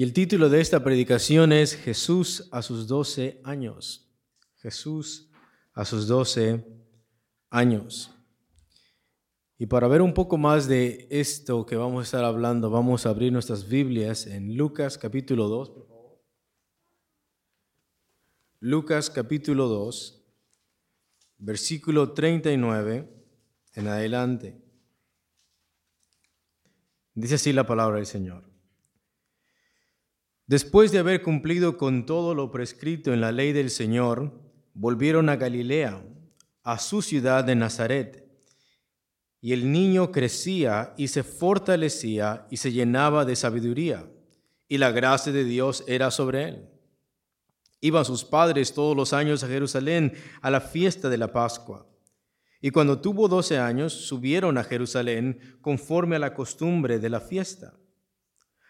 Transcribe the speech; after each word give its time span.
Y 0.00 0.04
el 0.04 0.12
título 0.12 0.48
de 0.48 0.60
esta 0.60 0.84
predicación 0.84 1.52
es 1.52 1.74
Jesús 1.74 2.48
a 2.52 2.62
sus 2.62 2.86
doce 2.86 3.40
años. 3.42 4.08
Jesús 4.58 5.28
a 5.74 5.84
sus 5.84 6.06
doce 6.06 6.64
años. 7.50 8.17
Y 9.60 9.66
para 9.66 9.88
ver 9.88 10.02
un 10.02 10.14
poco 10.14 10.38
más 10.38 10.68
de 10.68 11.08
esto 11.10 11.66
que 11.66 11.74
vamos 11.74 12.00
a 12.00 12.04
estar 12.04 12.24
hablando, 12.24 12.70
vamos 12.70 13.04
a 13.04 13.08
abrir 13.08 13.32
nuestras 13.32 13.68
Biblias 13.68 14.24
en 14.28 14.56
Lucas 14.56 14.96
capítulo 14.96 15.48
2, 15.48 15.70
por 15.70 15.86
favor. 15.88 16.22
Lucas 18.60 19.10
capítulo 19.10 19.66
2, 19.66 20.24
versículo 21.38 22.12
39 22.12 23.08
en 23.74 23.88
adelante. 23.88 24.62
Dice 27.14 27.34
así 27.34 27.52
la 27.52 27.66
palabra 27.66 27.96
del 27.96 28.06
Señor. 28.06 28.44
Después 30.46 30.92
de 30.92 31.00
haber 31.00 31.20
cumplido 31.20 31.76
con 31.76 32.06
todo 32.06 32.32
lo 32.36 32.52
prescrito 32.52 33.12
en 33.12 33.20
la 33.20 33.32
ley 33.32 33.52
del 33.52 33.70
Señor, 33.70 34.40
volvieron 34.72 35.28
a 35.28 35.34
Galilea, 35.34 36.00
a 36.62 36.78
su 36.78 37.02
ciudad 37.02 37.42
de 37.42 37.56
Nazaret. 37.56 38.27
Y 39.40 39.52
el 39.52 39.70
niño 39.70 40.10
crecía 40.10 40.94
y 40.96 41.08
se 41.08 41.22
fortalecía 41.22 42.46
y 42.50 42.56
se 42.56 42.72
llenaba 42.72 43.24
de 43.24 43.36
sabiduría, 43.36 44.08
y 44.68 44.78
la 44.78 44.90
gracia 44.90 45.32
de 45.32 45.44
Dios 45.44 45.84
era 45.86 46.10
sobre 46.10 46.48
él. 46.48 46.68
Iban 47.80 48.04
sus 48.04 48.24
padres 48.24 48.74
todos 48.74 48.96
los 48.96 49.12
años 49.12 49.44
a 49.44 49.48
Jerusalén 49.48 50.14
a 50.42 50.50
la 50.50 50.60
fiesta 50.60 51.08
de 51.08 51.18
la 51.18 51.32
Pascua. 51.32 51.86
Y 52.60 52.70
cuando 52.70 53.00
tuvo 53.00 53.28
doce 53.28 53.58
años, 53.58 53.92
subieron 53.92 54.58
a 54.58 54.64
Jerusalén 54.64 55.58
conforme 55.60 56.16
a 56.16 56.18
la 56.18 56.34
costumbre 56.34 56.98
de 56.98 57.08
la 57.08 57.20
fiesta. 57.20 57.74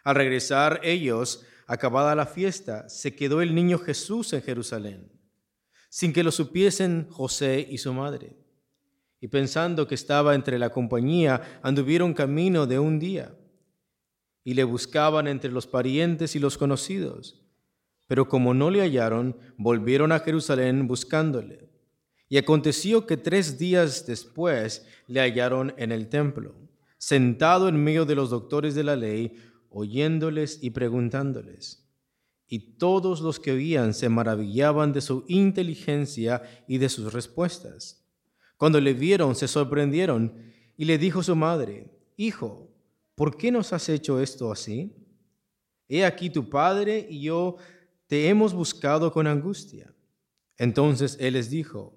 Al 0.05 0.15
regresar 0.15 0.81
ellos, 0.83 1.47
Acabada 1.71 2.15
la 2.15 2.25
fiesta, 2.25 2.89
se 2.89 3.15
quedó 3.15 3.43
el 3.43 3.55
niño 3.55 3.79
Jesús 3.79 4.33
en 4.33 4.41
Jerusalén, 4.41 5.13
sin 5.91 6.15
que 6.15 6.25
lo 6.25 6.33
supiesen 6.33 7.09
José 7.11 7.67
y 7.69 7.77
su 7.77 7.93
madre. 7.93 8.39
Y 9.21 9.29
pensando 9.29 9.87
que 9.87 9.95
estaba 9.95 10.35
entre 10.35 10.59
la 10.59 10.71
compañía, 10.71 11.61
anduvieron 11.63 12.15
camino 12.15 12.67
de 12.67 12.79
un 12.79 12.99
día 12.99 13.35
y 14.45 14.55
le 14.55 14.65
buscaban 14.65 15.27
entre 15.27 15.51
los 15.51 15.67
parientes 15.67 16.35
y 16.35 16.39
los 16.39 16.57
conocidos. 16.57 17.45
Pero 18.07 18.29
como 18.29 18.55
no 18.55 18.71
le 18.71 18.81
hallaron, 18.81 19.37
volvieron 19.59 20.13
a 20.13 20.21
Jerusalén 20.21 20.87
buscándole. 20.87 21.69
Y 22.31 22.39
aconteció 22.39 23.07
que 23.07 23.17
tres 23.17 23.59
días 23.59 24.07
después 24.07 24.87
le 25.07 25.21
hallaron 25.21 25.75
en 25.77 25.93
el 25.93 26.09
templo, 26.09 26.55
sentado 26.97 27.69
en 27.69 27.83
medio 27.83 28.05
de 28.07 28.15
los 28.15 28.31
doctores 28.31 28.75
de 28.75 28.85
la 28.85 28.97
ley, 28.97 29.37
oyéndoles 29.69 30.59
y 30.63 30.71
preguntándoles. 30.71 31.87
Y 32.47 32.79
todos 32.79 33.21
los 33.21 33.39
que 33.39 33.53
oían 33.53 33.93
se 33.93 34.09
maravillaban 34.09 34.95
de 34.95 35.03
su 35.03 35.25
inteligencia 35.29 36.43
y 36.67 36.79
de 36.79 36.89
sus 36.89 37.13
respuestas. 37.13 38.08
Cuando 38.59 38.81
le 38.81 38.93
vieron, 38.93 39.35
se 39.35 39.49
sorprendieron 39.49 40.53
y 40.77 40.85
le 40.85 40.99
dijo 40.99 41.23
su 41.23 41.35
madre, 41.35 41.87
Hijo, 42.17 42.69
¿por 43.15 43.37
qué 43.37 43.51
nos 43.51 43.73
has 43.73 43.89
hecho 43.89 44.21
esto 44.21 44.53
así? 44.53 44.95
He 45.89 46.05
aquí 46.05 46.29
tu 46.29 46.51
padre 46.51 47.07
y 47.09 47.23
yo 47.23 47.57
te 48.09 48.29
hemos 48.29 48.53
buscado 48.53 49.13
con 49.13 49.27
angustia. 49.27 49.95
Entonces 50.59 51.17
él 51.21 51.35
les 51.35 51.49
dijo, 51.49 51.95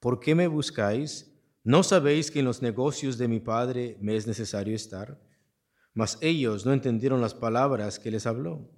¿por 0.00 0.18
qué 0.18 0.34
me 0.34 0.48
buscáis? 0.48 1.32
¿No 1.62 1.84
sabéis 1.84 2.30
que 2.30 2.40
en 2.40 2.44
los 2.44 2.60
negocios 2.60 3.16
de 3.16 3.28
mi 3.28 3.38
padre 3.38 3.96
me 4.00 4.16
es 4.16 4.26
necesario 4.26 4.74
estar? 4.74 5.20
Mas 5.94 6.18
ellos 6.20 6.66
no 6.66 6.72
entendieron 6.72 7.20
las 7.20 7.34
palabras 7.34 8.00
que 8.00 8.10
les 8.10 8.26
habló. 8.26 8.68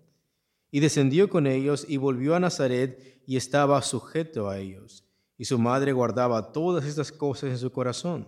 Y 0.70 0.80
descendió 0.80 1.30
con 1.30 1.46
ellos 1.46 1.86
y 1.88 1.96
volvió 1.96 2.34
a 2.34 2.40
Nazaret 2.40 3.22
y 3.26 3.36
estaba 3.36 3.80
sujeto 3.80 4.50
a 4.50 4.58
ellos. 4.58 5.03
Y 5.36 5.46
su 5.46 5.58
madre 5.58 5.92
guardaba 5.92 6.52
todas 6.52 6.84
estas 6.84 7.10
cosas 7.10 7.50
en 7.50 7.58
su 7.58 7.72
corazón. 7.72 8.26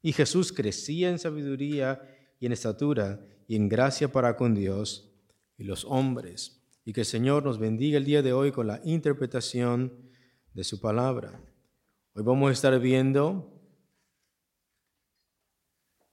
Y 0.00 0.12
Jesús 0.12 0.52
crecía 0.52 1.10
en 1.10 1.18
sabiduría 1.18 2.02
y 2.38 2.46
en 2.46 2.52
estatura 2.52 3.24
y 3.46 3.56
en 3.56 3.68
gracia 3.68 4.10
para 4.10 4.36
con 4.36 4.54
Dios 4.54 5.12
y 5.56 5.64
los 5.64 5.84
hombres. 5.84 6.60
Y 6.84 6.92
que 6.92 7.02
el 7.02 7.06
Señor 7.06 7.44
nos 7.44 7.58
bendiga 7.58 7.98
el 7.98 8.04
día 8.04 8.22
de 8.22 8.32
hoy 8.32 8.50
con 8.50 8.66
la 8.66 8.80
interpretación 8.84 9.92
de 10.52 10.64
su 10.64 10.80
palabra. 10.80 11.40
Hoy 12.14 12.22
vamos 12.22 12.50
a 12.50 12.52
estar 12.52 12.78
viendo 12.78 13.52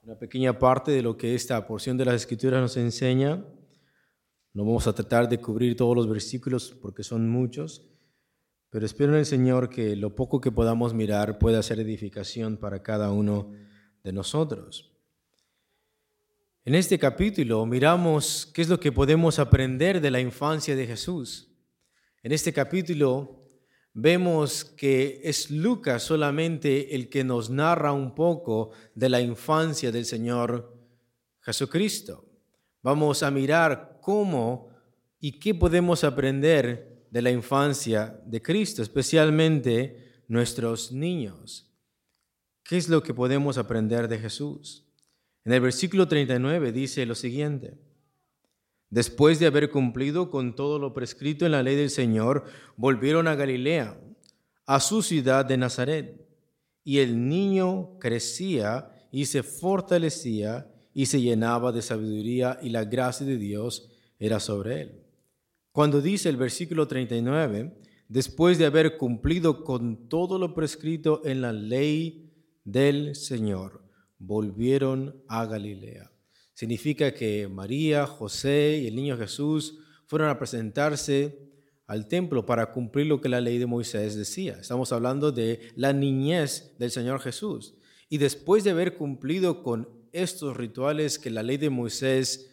una 0.01 0.17
pequeña 0.17 0.57
parte 0.57 0.91
de 0.91 1.01
lo 1.01 1.17
que 1.17 1.35
esta 1.35 1.67
porción 1.67 1.97
de 1.97 2.05
las 2.05 2.15
Escrituras 2.15 2.61
nos 2.61 2.77
enseña. 2.77 3.45
No 4.53 4.65
vamos 4.65 4.87
a 4.87 4.93
tratar 4.93 5.27
de 5.27 5.39
cubrir 5.39 5.75
todos 5.75 5.95
los 5.95 6.07
versículos 6.07 6.71
porque 6.81 7.03
son 7.03 7.29
muchos, 7.29 7.88
pero 8.69 8.85
espero 8.85 9.13
en 9.13 9.19
el 9.19 9.25
Señor 9.25 9.69
que 9.69 9.96
lo 9.96 10.16
poco 10.16 10.40
que 10.41 10.52
podamos 10.52 10.94
mirar 10.94 11.40
pueda 11.40 11.63
ser 11.63 11.80
edificación 11.80 12.57
para 12.57 12.84
cada 12.84 13.12
uno 13.12 13.52
de 14.03 14.13
nosotros. 14.13 14.94
En 16.66 16.75
este 16.75 17.00
capítulo 17.00 17.66
miramos 17.66 18.52
qué 18.53 18.62
es 18.62 18.69
lo 18.69 18.80
que 18.80 18.91
podemos 18.91 19.40
aprender 19.40 20.02
de 20.02 20.12
la 20.12 20.19
infancia 20.19 20.75
de 20.75 20.85
Jesús. 20.85 21.52
En 22.22 22.31
este 22.31 22.53
capítulo 22.53 23.47
vemos 23.94 24.66
que 24.66 25.22
es 25.24 25.50
Lucas 25.50 26.03
solamente 26.03 26.94
el 26.96 27.09
que 27.09 27.24
nos 27.24 27.50
narra 27.50 27.91
un 27.91 28.13
poco 28.13 28.69
de 28.94 29.09
la 29.09 29.19
infancia 29.19 29.91
del 29.91 30.06
Señor 30.06 30.78
Jesucristo. 31.41 32.25
Vamos 32.84 33.24
a 33.24 33.31
mirar 33.31 33.97
cómo 34.01 34.69
y 35.19 35.40
qué 35.40 35.56
podemos 35.56 36.03
aprender 36.03 36.88
de 37.11 37.21
la 37.21 37.31
infancia 37.31 38.19
de 38.25 38.41
Cristo, 38.41 38.81
especialmente 38.81 40.23
nuestros 40.27 40.91
niños. 40.91 41.71
¿Qué 42.63 42.77
es 42.77 42.87
lo 42.87 43.01
que 43.01 43.13
podemos 43.13 43.57
aprender 43.57 44.07
de 44.07 44.19
Jesús? 44.19 44.85
En 45.43 45.53
el 45.53 45.61
versículo 45.61 46.07
39 46.07 46.71
dice 46.71 47.05
lo 47.05 47.15
siguiente. 47.15 47.77
Después 48.89 49.39
de 49.39 49.47
haber 49.47 49.69
cumplido 49.69 50.29
con 50.29 50.55
todo 50.55 50.79
lo 50.79 50.93
prescrito 50.93 51.45
en 51.45 51.51
la 51.51 51.63
ley 51.63 51.75
del 51.75 51.89
Señor, 51.89 52.45
volvieron 52.75 53.27
a 53.27 53.35
Galilea, 53.35 53.99
a 54.65 54.79
su 54.79 55.01
ciudad 55.01 55.45
de 55.45 55.57
Nazaret. 55.57 56.27
Y 56.83 56.99
el 56.99 57.27
niño 57.27 57.97
crecía 57.99 58.91
y 59.11 59.25
se 59.25 59.43
fortalecía 59.43 60.71
y 60.93 61.05
se 61.05 61.21
llenaba 61.21 61.71
de 61.71 61.81
sabiduría 61.81 62.59
y 62.61 62.69
la 62.69 62.83
gracia 62.85 63.25
de 63.25 63.37
Dios 63.37 63.89
era 64.19 64.39
sobre 64.39 64.81
él. 64.81 65.08
Cuando 65.72 66.02
dice 66.02 66.30
el 66.30 66.38
versículo 66.38 66.88
39, 66.88 67.80
después 68.07 68.57
de 68.57 68.66
haber 68.66 68.97
cumplido 68.97 69.63
con 69.63 70.09
todo 70.09 70.40
lo 70.40 70.56
prescrito 70.56 71.22
en 71.25 71.41
la 71.41 71.53
ley 71.53 72.31
del 72.63 73.16
Señor, 73.16 73.84
volvieron 74.18 75.24
a 75.28 75.46
Galilea. 75.46 76.12
Significa 76.53 77.13
que 77.13 77.47
María, 77.47 78.07
José 78.07 78.81
y 78.84 78.88
el 78.88 78.96
niño 78.96 79.18
Jesús 79.18 79.78
fueron 80.07 80.30
a 80.30 80.40
presentarse 80.40 81.50
al 81.86 82.07
templo 82.07 82.46
para 82.46 82.72
cumplir 82.72 83.06
lo 83.06 83.22
que 83.22 83.30
la 83.30 83.40
ley 83.40 83.59
de 83.59 83.66
Moisés 83.68 84.16
decía. 84.16 84.57
Estamos 84.59 84.91
hablando 84.91 85.31
de 85.31 85.59
la 85.75 85.94
niñez 85.94 86.75
del 86.80 86.91
Señor 86.91 87.22
Jesús. 87.22 87.75
Y 88.09 88.18
después 88.18 88.63
de 88.63 88.72
haber 88.72 88.97
cumplido 88.97 89.62
con 89.62 89.88
estos 90.12 90.57
rituales 90.57 91.19
que 91.19 91.30
la 91.30 91.44
ley 91.44 91.57
de 91.57 91.69
Moisés 91.69 92.49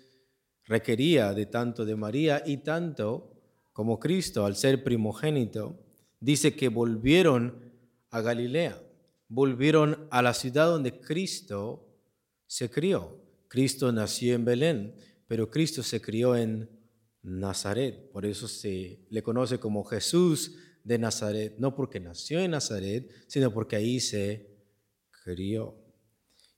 requería 0.67 1.33
de 1.33 1.47
tanto 1.47 1.85
de 1.85 1.97
María 1.97 2.43
y 2.45 2.59
tanto 2.59 3.33
como 3.73 3.99
Cristo 3.99 4.45
al 4.45 4.57
ser 4.57 4.83
primogénito, 4.83 5.79
dice 6.21 6.55
que 6.55 6.69
volvieron 6.69 7.73
a 8.11 8.21
Galilea, 8.21 8.83
volvieron 9.29 10.09
a 10.11 10.23
la 10.23 10.35
ciudad 10.35 10.67
donde 10.67 10.99
Cristo 11.01 11.87
se 12.47 12.71
crió. 12.71 13.21
Cristo 13.49 13.93
nació 13.93 14.35
en 14.35 14.45
Belén, 14.45 14.95
pero 15.27 15.51
Cristo 15.51 15.83
se 15.83 16.01
crió 16.01 16.37
en 16.37 16.69
Nazaret. 17.23 18.11
Por 18.11 18.25
eso 18.25 18.49
se 18.49 19.07
le 19.11 19.23
conoce 19.23 19.59
como 19.59 19.85
Jesús 19.85 20.57
de 20.83 20.99
Nazaret, 20.99 21.57
no 21.59 21.75
porque 21.75 22.01
nació 22.01 22.41
en 22.41 22.53
Nazaret, 22.53 23.11
sino 23.27 23.53
porque 23.53 23.77
ahí 23.77 24.01
se 24.01 24.57
crió. 25.11 25.77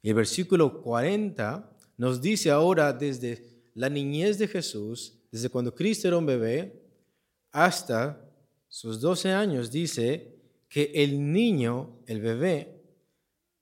El 0.02 0.14
versículo 0.14 0.82
40 0.82 1.76
nos 1.96 2.20
dice 2.20 2.50
ahora 2.50 2.93
desde 2.93 3.57
la 3.78 3.88
niñez 3.88 4.38
de 4.38 4.48
Jesús, 4.48 5.14
desde 5.30 5.48
cuando 5.48 5.72
Cristo 5.72 6.08
era 6.08 6.19
un 6.19 6.26
bebé, 6.26 6.82
hasta 7.52 8.28
sus 8.66 9.00
12 9.00 9.30
años, 9.30 9.70
dice 9.70 10.34
que 10.69 10.90
el 10.96 11.32
niño, 11.32 12.00
el 12.06 12.20
bebé, 12.20 12.82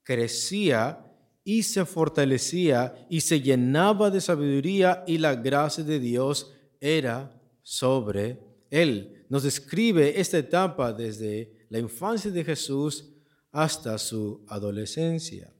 crecía 0.01 1.05
y 1.43 1.61
se 1.61 1.85
fortalecía 1.85 3.05
y 3.11 3.21
se 3.21 3.41
llenaba 3.41 4.09
de 4.09 4.19
sabiduría 4.19 5.03
y 5.05 5.19
la 5.19 5.35
gracia 5.35 5.83
de 5.83 5.99
Dios 5.99 6.51
era 6.81 7.39
sobre 7.61 8.39
él. 8.71 9.23
Nos 9.29 9.43
describe 9.43 10.19
esta 10.19 10.39
etapa 10.39 10.93
desde 10.93 11.67
la 11.69 11.77
infancia 11.77 12.31
de 12.31 12.43
Jesús 12.43 13.05
hasta 13.51 13.99
su 13.99 14.43
adolescencia. 14.47 15.53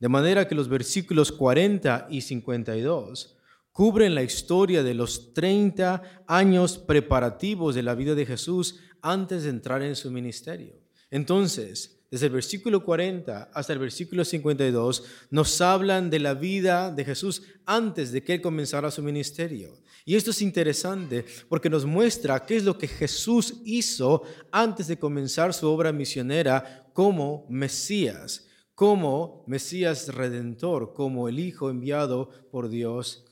De 0.00 0.08
manera 0.08 0.48
que 0.48 0.56
los 0.56 0.68
versículos 0.68 1.30
40 1.30 2.08
y 2.10 2.22
52 2.22 3.36
cubren 3.72 4.14
la 4.14 4.22
historia 4.22 4.82
de 4.82 4.94
los 4.94 5.32
30 5.32 6.24
años 6.26 6.78
preparativos 6.78 7.74
de 7.74 7.82
la 7.82 7.94
vida 7.94 8.14
de 8.14 8.26
Jesús 8.26 8.78
antes 9.00 9.44
de 9.44 9.50
entrar 9.50 9.82
en 9.82 9.96
su 9.96 10.10
ministerio. 10.10 10.78
Entonces, 11.10 11.98
desde 12.10 12.26
el 12.26 12.32
versículo 12.32 12.84
40 12.84 13.50
hasta 13.54 13.72
el 13.72 13.78
versículo 13.78 14.24
52, 14.24 15.04
nos 15.30 15.60
hablan 15.62 16.10
de 16.10 16.18
la 16.18 16.34
vida 16.34 16.92
de 16.92 17.06
Jesús 17.06 17.42
antes 17.64 18.12
de 18.12 18.22
que 18.22 18.42
comenzara 18.42 18.90
su 18.90 19.02
ministerio. 19.02 19.78
Y 20.04 20.16
esto 20.16 20.30
es 20.30 20.42
interesante 20.42 21.24
porque 21.48 21.70
nos 21.70 21.86
muestra 21.86 22.44
qué 22.44 22.56
es 22.56 22.64
lo 22.64 22.76
que 22.76 22.88
Jesús 22.88 23.62
hizo 23.64 24.24
antes 24.50 24.88
de 24.88 24.98
comenzar 24.98 25.54
su 25.54 25.66
obra 25.68 25.90
misionera 25.92 26.90
como 26.92 27.46
Mesías, 27.48 28.46
como 28.74 29.44
Mesías 29.46 30.08
redentor, 30.08 30.92
como 30.92 31.28
el 31.28 31.38
Hijo 31.38 31.70
enviado 31.70 32.28
por 32.50 32.68
Dios 32.68 33.24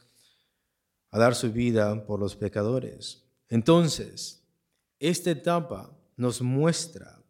a 1.11 1.19
dar 1.19 1.35
su 1.35 1.53
vida 1.53 2.07
por 2.07 2.21
los 2.21 2.37
pecadores. 2.37 3.25
Entonces, 3.49 4.43
esta 4.99 5.31
etapa 5.31 5.97
nos 6.17 6.43
muestra 6.43 7.23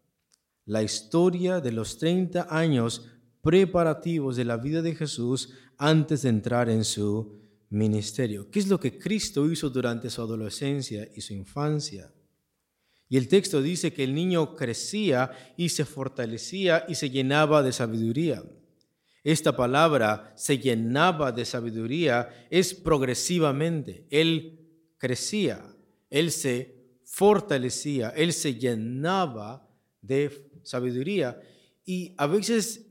la 0.67 0.82
historia 0.82 1.61
de 1.61 1.73
los 1.73 1.99
30 1.99 2.49
años 2.50 3.06
preparativos 3.43 4.37
de 4.37 4.44
la 4.44 4.56
vida 4.56 4.82
de 4.82 4.94
Jesús 4.94 5.50
antes 5.79 6.23
de 6.23 6.29
entrar 6.29 6.69
en 6.69 6.85
su 6.85 7.41
ministerio. 7.71 8.50
¿Qué 8.50 8.59
es 8.59 8.69
lo 8.69 8.79
que 8.79 8.99
Cristo 8.99 9.50
hizo 9.50 9.71
durante 9.71 10.11
su 10.11 10.21
adolescencia 10.21 11.09
y 11.15 11.21
su 11.21 11.33
infancia? 11.33 12.12
Y 13.09 13.17
el 13.17 13.26
texto 13.29 13.61
dice 13.62 13.93
que 13.93 14.05
el 14.05 14.15
niño 14.15 14.55
crecía 14.55 15.31
y 15.56 15.71
se 15.71 15.85
fortalecía 15.85 16.85
y 16.87 16.94
se 16.94 17.11
llenaba 17.11 17.62
de 17.62 17.73
sabiduría. 17.73 18.43
Esta 19.22 19.55
palabra 19.55 20.32
se 20.37 20.58
llenaba 20.58 21.31
de 21.32 21.44
sabiduría 21.44 22.46
es 22.50 22.72
progresivamente. 22.72 24.06
Él 24.11 24.61
crecía, 24.96 25.62
él 26.08 26.31
se 26.31 26.75
fortalecía, 27.05 28.11
él 28.11 28.32
se 28.32 28.55
llenaba 28.55 29.69
de 30.00 30.50
sabiduría. 30.62 31.40
Y 31.84 32.14
a 32.17 32.26
veces 32.26 32.87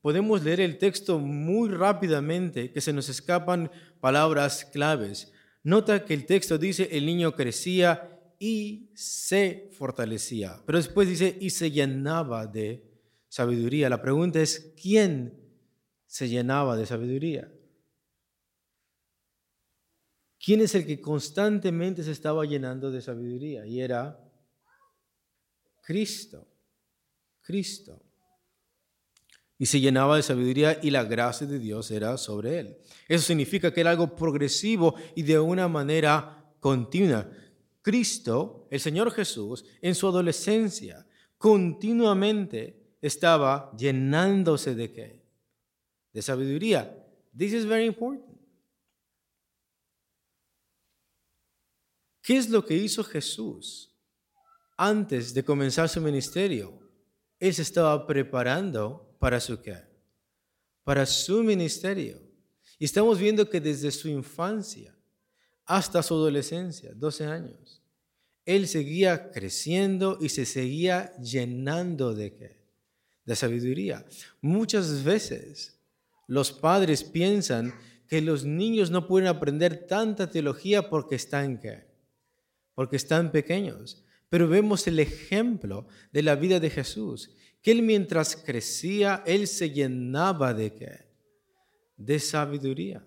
podemos 0.00 0.42
leer 0.42 0.60
el 0.60 0.78
texto 0.78 1.18
muy 1.18 1.68
rápidamente, 1.68 2.70
que 2.70 2.80
se 2.80 2.92
nos 2.92 3.08
escapan 3.08 3.70
palabras 4.00 4.64
claves. 4.64 5.32
Nota 5.62 6.04
que 6.04 6.14
el 6.14 6.24
texto 6.24 6.56
dice, 6.56 6.88
el 6.92 7.04
niño 7.04 7.34
crecía 7.34 8.18
y 8.38 8.90
se 8.94 9.68
fortalecía, 9.72 10.62
pero 10.64 10.78
después 10.78 11.08
dice, 11.08 11.36
y 11.40 11.50
se 11.50 11.70
llenaba 11.70 12.46
de 12.46 12.84
sabiduría. 13.28 13.90
La 13.90 14.00
pregunta 14.00 14.40
es, 14.40 14.72
¿quién 14.80 15.47
se 16.08 16.28
llenaba 16.28 16.76
de 16.76 16.86
sabiduría? 16.86 17.52
¿Quién 20.40 20.62
es 20.62 20.74
el 20.74 20.86
que 20.86 21.00
constantemente 21.00 22.02
se 22.02 22.12
estaba 22.12 22.44
llenando 22.44 22.90
de 22.90 23.02
sabiduría? 23.02 23.66
Y 23.66 23.80
era 23.80 24.18
Cristo. 25.82 26.48
Cristo. 27.42 28.02
Y 29.58 29.66
se 29.66 29.80
llenaba 29.80 30.16
de 30.16 30.22
sabiduría 30.22 30.78
y 30.82 30.90
la 30.90 31.04
gracia 31.04 31.46
de 31.46 31.58
Dios 31.58 31.90
era 31.90 32.16
sobre 32.16 32.60
él. 32.60 32.78
Eso 33.08 33.26
significa 33.26 33.72
que 33.72 33.80
era 33.80 33.90
algo 33.90 34.14
progresivo 34.14 34.94
y 35.14 35.22
de 35.22 35.38
una 35.38 35.68
manera 35.68 36.54
continua. 36.60 37.28
Cristo, 37.82 38.68
el 38.70 38.80
Señor 38.80 39.10
Jesús, 39.10 39.64
en 39.82 39.94
su 39.94 40.06
adolescencia, 40.06 41.06
continuamente 41.36 42.96
estaba 43.00 43.72
llenándose 43.76 44.74
de 44.74 44.92
qué? 44.92 45.17
De 46.12 46.22
sabiduría. 46.22 46.94
This 47.36 47.52
is 47.52 47.64
very 47.64 47.86
important. 47.86 48.38
¿Qué 52.28 52.36
es 52.36 52.50
lo 52.50 52.62
que 52.62 52.74
hizo 52.74 53.02
Jesús 53.02 53.90
antes 54.76 55.32
de 55.32 55.42
comenzar 55.42 55.88
su 55.88 55.98
ministerio? 55.98 56.78
Él 57.38 57.54
se 57.54 57.62
estaba 57.62 58.06
preparando 58.06 59.16
para 59.18 59.40
su 59.40 59.62
qué? 59.62 59.78
Para 60.84 61.06
su 61.06 61.42
ministerio. 61.42 62.20
Y 62.78 62.84
estamos 62.84 63.18
viendo 63.18 63.48
que 63.48 63.62
desde 63.62 63.90
su 63.90 64.08
infancia 64.08 64.94
hasta 65.64 66.02
su 66.02 66.14
adolescencia, 66.14 66.92
12 66.94 67.24
años, 67.24 67.82
él 68.44 68.68
seguía 68.68 69.30
creciendo 69.30 70.18
y 70.20 70.28
se 70.28 70.44
seguía 70.44 71.16
llenando 71.16 72.14
de 72.14 72.34
qué? 72.34 72.60
De 73.24 73.36
sabiduría. 73.36 74.04
Muchas 74.42 75.02
veces 75.02 75.77
los 76.28 76.52
padres 76.52 77.02
piensan 77.02 77.74
que 78.06 78.20
los 78.20 78.44
niños 78.44 78.90
no 78.90 79.08
pueden 79.08 79.26
aprender 79.26 79.86
tanta 79.88 80.30
teología 80.30 80.88
porque 80.88 81.16
están 81.16 81.58
qué? 81.58 81.88
Porque 82.74 82.96
están 82.96 83.32
pequeños. 83.32 84.04
Pero 84.28 84.46
vemos 84.46 84.86
el 84.86 85.00
ejemplo 85.00 85.88
de 86.12 86.22
la 86.22 86.36
vida 86.36 86.60
de 86.60 86.68
Jesús, 86.68 87.34
que 87.62 87.72
él 87.72 87.82
mientras 87.82 88.36
crecía, 88.36 89.22
él 89.26 89.46
se 89.46 89.70
llenaba 89.70 90.52
de 90.52 90.74
qué? 90.74 91.06
De 91.96 92.20
sabiduría. 92.20 93.04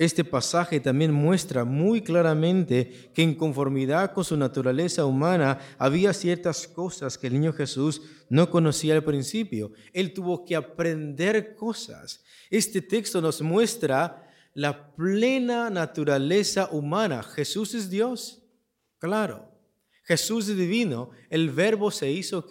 Este 0.00 0.24
pasaje 0.24 0.80
también 0.80 1.12
muestra 1.12 1.66
muy 1.66 2.00
claramente 2.00 3.10
que 3.12 3.22
en 3.22 3.34
conformidad 3.34 4.14
con 4.14 4.24
su 4.24 4.34
naturaleza 4.34 5.04
humana 5.04 5.58
había 5.76 6.14
ciertas 6.14 6.66
cosas 6.66 7.18
que 7.18 7.26
el 7.26 7.34
niño 7.34 7.52
Jesús 7.52 8.00
no 8.30 8.48
conocía 8.48 8.94
al 8.94 9.04
principio. 9.04 9.72
Él 9.92 10.14
tuvo 10.14 10.42
que 10.46 10.56
aprender 10.56 11.54
cosas. 11.54 12.24
Este 12.48 12.80
texto 12.80 13.20
nos 13.20 13.42
muestra 13.42 14.26
la 14.54 14.94
plena 14.94 15.68
naturaleza 15.68 16.70
humana. 16.72 17.22
Jesús 17.22 17.74
es 17.74 17.90
Dios. 17.90 18.42
Claro, 18.96 19.52
Jesús 20.04 20.48
es 20.48 20.56
divino, 20.56 21.10
el 21.28 21.50
verbo 21.50 21.90
se 21.90 22.10
hizo 22.10 22.48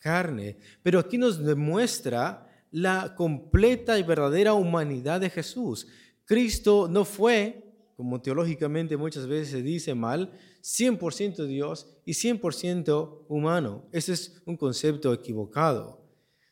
carne, 0.00 0.58
pero 0.82 0.98
aquí 0.98 1.18
nos 1.18 1.38
demuestra 1.38 2.48
la 2.72 3.14
completa 3.14 3.96
y 3.96 4.02
verdadera 4.02 4.54
humanidad 4.54 5.20
de 5.20 5.30
Jesús. 5.30 5.86
Cristo 6.32 6.88
no 6.88 7.04
fue, 7.04 7.62
como 7.94 8.22
teológicamente 8.22 8.96
muchas 8.96 9.26
veces 9.26 9.50
se 9.50 9.62
dice 9.62 9.94
mal, 9.94 10.32
100% 10.62 11.44
Dios 11.44 11.86
y 12.06 12.12
100% 12.12 13.26
humano. 13.28 13.86
Ese 13.92 14.14
es 14.14 14.40
un 14.46 14.56
concepto 14.56 15.12
equivocado. 15.12 16.02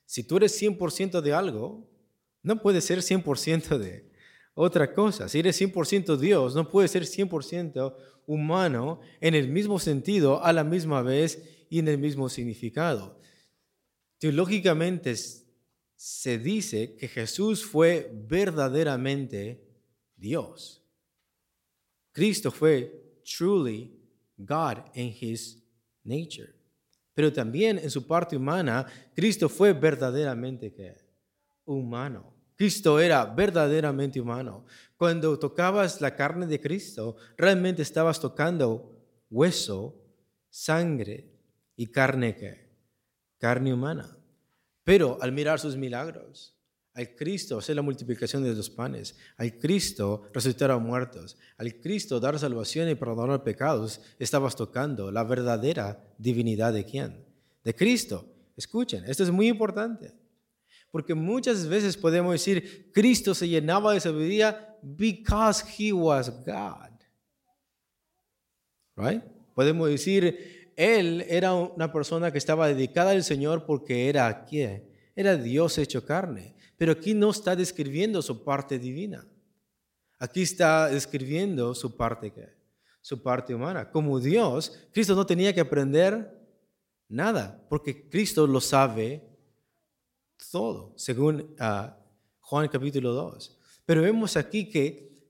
Si 0.04 0.22
tú 0.22 0.36
eres 0.36 0.60
100% 0.60 1.22
de 1.22 1.32
algo, 1.32 1.88
no 2.42 2.60
puedes 2.60 2.84
ser 2.84 2.98
100% 2.98 3.78
de 3.78 4.12
otra 4.52 4.92
cosa. 4.92 5.30
Si 5.30 5.38
eres 5.38 5.58
100% 5.58 6.18
Dios, 6.18 6.54
no 6.54 6.68
puedes 6.68 6.90
ser 6.90 7.04
100% 7.04 7.96
humano 8.26 9.00
en 9.22 9.34
el 9.34 9.48
mismo 9.48 9.78
sentido, 9.78 10.44
a 10.44 10.52
la 10.52 10.62
misma 10.62 11.00
vez 11.00 11.42
y 11.70 11.78
en 11.78 11.88
el 11.88 11.96
mismo 11.96 12.28
significado. 12.28 13.18
Teológicamente 14.18 15.16
se 15.96 16.38
dice 16.38 16.96
que 16.96 17.08
Jesús 17.08 17.64
fue 17.64 18.12
verdaderamente 18.28 19.69
Dios. 20.20 20.84
Cristo 22.12 22.50
fue 22.50 23.22
truly 23.24 23.98
God 24.36 24.78
in 24.94 25.14
his 25.18 25.62
nature. 26.04 26.54
Pero 27.14 27.32
también 27.32 27.78
en 27.78 27.90
su 27.90 28.06
parte 28.06 28.36
humana, 28.36 28.86
Cristo 29.14 29.48
fue 29.48 29.72
verdaderamente 29.72 30.72
humano. 31.64 32.34
Cristo 32.56 33.00
era 33.00 33.24
verdaderamente 33.24 34.20
humano. 34.20 34.66
Cuando 34.96 35.38
tocabas 35.38 36.00
la 36.00 36.14
carne 36.14 36.46
de 36.46 36.60
Cristo, 36.60 37.16
realmente 37.36 37.82
estabas 37.82 38.20
tocando 38.20 38.98
hueso, 39.30 39.96
sangre 40.50 41.30
y 41.76 41.86
carne 41.86 42.36
carne 43.38 43.72
humana. 43.72 44.16
Pero 44.84 45.18
al 45.22 45.32
mirar 45.32 45.58
sus 45.58 45.76
milagros, 45.76 46.54
al 46.94 47.14
Cristo 47.14 47.58
hacer 47.58 47.76
la 47.76 47.82
multiplicación 47.82 48.42
de 48.42 48.54
los 48.54 48.68
panes, 48.68 49.16
al 49.36 49.58
Cristo 49.58 50.24
resucitar 50.32 50.70
a 50.70 50.78
muertos, 50.78 51.36
al 51.56 51.74
Cristo 51.76 52.18
dar 52.18 52.38
salvación 52.38 52.88
y 52.88 52.94
perdonar 52.94 53.42
pecados, 53.44 54.00
estabas 54.18 54.56
tocando 54.56 55.10
la 55.10 55.24
verdadera 55.24 56.04
divinidad 56.18 56.72
de 56.72 56.84
quién? 56.84 57.24
De 57.62 57.74
Cristo. 57.74 58.26
Escuchen, 58.56 59.04
esto 59.06 59.22
es 59.22 59.30
muy 59.30 59.48
importante. 59.48 60.12
Porque 60.90 61.14
muchas 61.14 61.66
veces 61.68 61.96
podemos 61.96 62.32
decir, 62.32 62.90
Cristo 62.92 63.34
se 63.34 63.48
llenaba 63.48 63.94
de 63.94 64.00
sabiduría 64.00 64.76
because 64.82 65.64
he 65.78 65.92
was 65.92 66.30
God. 66.44 66.90
Right? 68.96 69.22
Podemos 69.54 69.88
decir, 69.88 70.72
él 70.76 71.24
era 71.28 71.54
una 71.54 71.92
persona 71.92 72.32
que 72.32 72.38
estaba 72.38 72.66
dedicada 72.66 73.12
al 73.12 73.22
Señor 73.22 73.64
porque 73.64 74.08
era 74.08 74.44
¿qué? 74.44 74.90
era 75.14 75.36
Dios 75.36 75.78
hecho 75.78 76.04
carne. 76.04 76.54
Pero 76.80 76.92
aquí 76.92 77.12
no 77.12 77.28
está 77.28 77.54
describiendo 77.54 78.22
su 78.22 78.42
parte 78.42 78.78
divina. 78.78 79.26
Aquí 80.18 80.40
está 80.40 80.88
describiendo 80.88 81.74
su 81.74 81.94
parte, 81.94 82.32
su 83.02 83.22
parte 83.22 83.54
humana. 83.54 83.90
Como 83.90 84.18
Dios, 84.18 84.72
Cristo 84.90 85.14
no 85.14 85.26
tenía 85.26 85.52
que 85.52 85.60
aprender 85.60 86.34
nada, 87.06 87.62
porque 87.68 88.08
Cristo 88.08 88.46
lo 88.46 88.62
sabe 88.62 89.22
todo, 90.50 90.94
según 90.96 91.54
ah, 91.58 91.98
Juan 92.40 92.66
capítulo 92.68 93.12
2. 93.12 93.58
Pero 93.84 94.00
vemos 94.00 94.38
aquí 94.38 94.70
que 94.70 95.22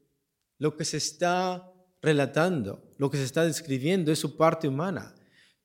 lo 0.56 0.76
que 0.76 0.84
se 0.84 0.98
está 0.98 1.68
relatando, 2.00 2.80
lo 2.96 3.10
que 3.10 3.16
se 3.16 3.24
está 3.24 3.44
describiendo 3.44 4.12
es 4.12 4.20
su 4.20 4.36
parte 4.36 4.68
humana. 4.68 5.16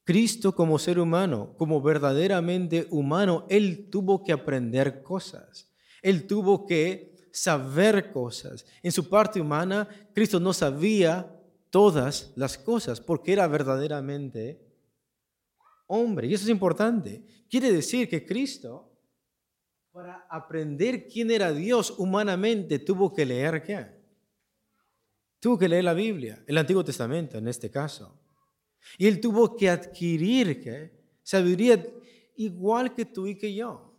Cristo 0.04 0.56
como 0.56 0.80
ser 0.80 0.98
humano, 0.98 1.54
como 1.60 1.80
verdaderamente 1.80 2.88
humano, 2.90 3.46
Él 3.50 3.92
tuvo 3.92 4.24
que 4.24 4.32
aprender 4.32 5.04
cosas. 5.04 5.75
Él 6.06 6.28
tuvo 6.28 6.68
que 6.68 7.16
saber 7.32 8.12
cosas. 8.12 8.64
En 8.84 8.92
su 8.92 9.10
parte 9.10 9.42
humana, 9.42 9.90
Cristo 10.14 10.40
no 10.40 10.54
sabía 10.54 11.36
todas 11.72 12.32
las 12.36 12.60
cosas 12.60 13.02
porque 13.02 13.34
era 13.34 13.48
verdaderamente 13.48 14.62
hombre. 15.88 16.28
Y 16.28 16.36
eso 16.36 16.44
es 16.44 16.52
importante. 16.52 17.24
Quiere 17.50 17.72
decir 17.72 18.08
que 18.08 18.24
Cristo, 18.24 18.88
para 19.92 20.28
aprender 20.30 21.08
quién 21.08 21.32
era 21.32 21.52
Dios 21.52 21.96
humanamente, 21.98 22.78
tuvo 22.78 23.12
que 23.12 23.26
leer 23.26 23.64
qué? 23.64 23.88
Tuvo 25.40 25.58
que 25.58 25.68
leer 25.68 25.86
la 25.86 25.96
Biblia, 25.96 26.44
el 26.46 26.60
Antiguo 26.60 26.86
Testamento 26.86 27.40
en 27.40 27.48
este 27.48 27.72
caso. 27.72 28.16
Y 29.00 29.08
él 29.08 29.20
tuvo 29.20 29.56
que 29.56 29.72
adquirir 29.72 30.62
¿qué? 30.62 30.92
sabiduría 31.24 31.84
igual 32.36 32.94
que 32.94 33.06
tú 33.06 33.26
y 33.26 33.36
que 33.36 33.52
yo. 33.56 33.95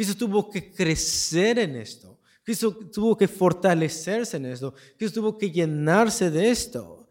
Cristo 0.00 0.16
tuvo 0.16 0.48
que 0.48 0.72
crecer 0.72 1.58
en 1.58 1.76
esto. 1.76 2.18
Cristo 2.42 2.74
tuvo 2.74 3.14
que 3.18 3.28
fortalecerse 3.28 4.38
en 4.38 4.46
esto. 4.46 4.72
Cristo 4.96 5.20
tuvo 5.20 5.36
que 5.36 5.50
llenarse 5.50 6.30
de 6.30 6.48
esto. 6.48 7.10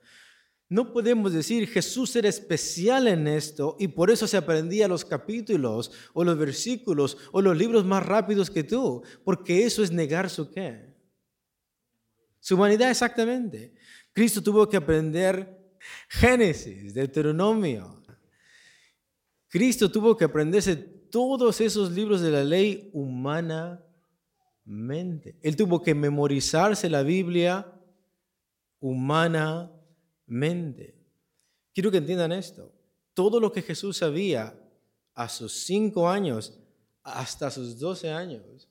No 0.67 0.91
podemos 0.91 1.31
decir 1.31 1.67
Jesús 1.67 2.15
era 2.15 2.27
especial 2.27 3.07
en 3.07 3.27
esto 3.27 3.75
y 3.77 3.89
por 3.89 4.09
eso 4.09 4.25
se 4.25 4.37
aprendía 4.37 4.87
los 4.87 5.05
capítulos 5.05 5.91
o 6.13 6.23
los 6.23 6.35
versículos 6.35 7.15
o 7.31 7.43
los 7.43 7.55
libros 7.55 7.85
más 7.85 8.03
rápidos 8.03 8.49
que 8.49 8.63
tú, 8.63 9.03
porque 9.23 9.67
eso 9.67 9.83
es 9.83 9.91
negar 9.91 10.27
su 10.27 10.49
qué. 10.49 10.91
Su 12.39 12.55
humanidad 12.55 12.89
exactamente. 12.89 13.71
Cristo 14.13 14.41
tuvo 14.41 14.67
que 14.67 14.77
aprender 14.77 15.75
Génesis, 16.07 16.95
Deuteronomio. 16.95 18.01
Cristo 19.47 19.91
tuvo 19.91 20.17
que 20.17 20.25
aprenderse 20.25 20.98
todos 21.09 21.61
esos 21.61 21.91
libros 21.91 22.19
de 22.21 22.31
la 22.31 22.43
ley 22.43 22.89
humanamente. 22.93 23.87
Él 25.41 25.55
tuvo 25.55 25.81
que 25.81 25.95
memorizarse 25.95 26.89
la 26.89 27.03
Biblia 27.03 27.71
humanamente. 28.79 30.95
Quiero 31.73 31.91
que 31.91 31.97
entiendan 31.97 32.31
esto. 32.31 32.73
Todo 33.13 33.39
lo 33.39 33.51
que 33.51 33.61
Jesús 33.61 33.97
sabía 33.97 34.59
a 35.13 35.29
sus 35.29 35.65
cinco 35.65 36.09
años 36.09 36.57
hasta 37.03 37.51
sus 37.51 37.79
doce 37.79 38.11
años 38.11 38.67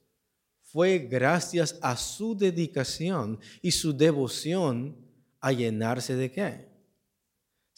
fue 0.62 0.99
gracias 0.99 1.78
a 1.80 1.97
su 1.97 2.37
dedicación 2.37 3.38
y 3.62 3.71
su 3.71 3.97
devoción 3.97 4.97
a 5.40 5.52
llenarse 5.52 6.14
de 6.14 6.30
qué? 6.30 6.68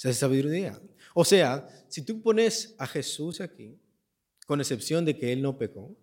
Es 0.03 0.17
sabiduría. 0.17 0.81
O 1.15 1.25
sea, 1.25 1.69
si 1.89 2.03
tú 2.03 2.21
pones 2.23 2.75
a 2.79 2.87
Jesús 2.87 3.41
aquí, 3.41 3.79
con 4.51 4.61
excepción 4.61 5.05
de 5.05 5.17
que 5.17 5.33
Él 5.33 5.43
no 5.43 5.57
pecó, 5.57 5.97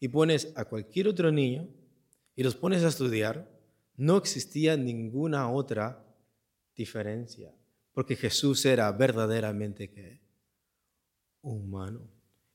y 0.00 0.08
pones 0.08 0.54
a 0.56 0.64
cualquier 0.64 1.06
otro 1.06 1.30
niño 1.30 1.68
y 2.34 2.42
los 2.42 2.56
pones 2.56 2.82
a 2.82 2.88
estudiar, 2.88 3.46
no 3.94 4.16
existía 4.16 4.74
ninguna 4.78 5.50
otra 5.50 6.02
diferencia, 6.74 7.54
porque 7.92 8.16
Jesús 8.16 8.64
era 8.64 8.90
verdaderamente 8.92 9.90
¿qué? 9.90 10.22
humano. 11.42 12.08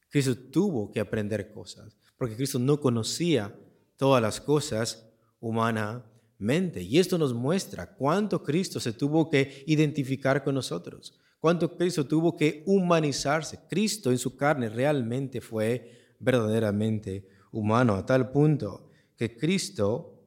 Cristo 0.09 0.35
tuvo 0.35 0.91
que 0.91 0.99
aprender 0.99 1.51
cosas, 1.51 1.95
porque 2.17 2.35
Cristo 2.35 2.57
no 2.57 2.81
conocía 2.81 3.55
todas 3.97 4.19
las 4.19 4.41
cosas 4.41 5.07
humanas 5.39 6.01
mente. 6.39 6.81
Y 6.81 6.97
esto 6.97 7.19
nos 7.19 7.35
muestra 7.35 7.93
cuánto 7.93 8.41
Cristo 8.41 8.79
se 8.79 8.93
tuvo 8.93 9.29
que 9.29 9.63
identificar 9.67 10.43
con 10.43 10.55
nosotros, 10.55 11.13
cuánto 11.39 11.75
Cristo 11.77 12.05
tuvo 12.05 12.35
que 12.35 12.63
humanizarse. 12.65 13.59
Cristo 13.69 14.11
en 14.11 14.17
su 14.17 14.35
carne 14.35 14.69
realmente 14.69 15.41
fue 15.41 16.15
verdaderamente 16.19 17.27
humano, 17.51 17.95
a 17.95 18.05
tal 18.05 18.31
punto 18.31 18.89
que 19.15 19.35
Cristo 19.35 20.23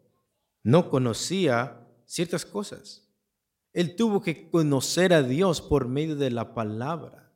no 0.62 0.90
conocía 0.90 1.86
ciertas 2.04 2.44
cosas. 2.44 3.08
Él 3.72 3.94
tuvo 3.94 4.20
que 4.20 4.50
conocer 4.50 5.12
a 5.12 5.22
Dios 5.22 5.60
por 5.62 5.88
medio 5.88 6.16
de 6.16 6.30
la 6.30 6.54
palabra 6.54 7.32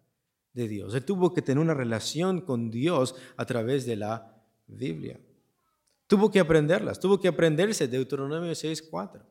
de 0.52 0.68
Dios. 0.68 0.94
Él 0.94 1.04
tuvo 1.04 1.32
que 1.32 1.42
tener 1.42 1.62
una 1.62 1.74
relación 1.74 2.40
con 2.40 2.70
Dios 2.70 3.14
a 3.36 3.44
través 3.44 3.86
de 3.86 3.96
la 3.96 4.42
Biblia. 4.66 5.20
Tuvo 6.06 6.30
que 6.30 6.40
aprenderlas, 6.40 6.98
tuvo 6.98 7.20
que 7.20 7.28
aprenderse 7.28 7.88
Deuteronomio 7.88 8.50
6.4. 8.50 9.22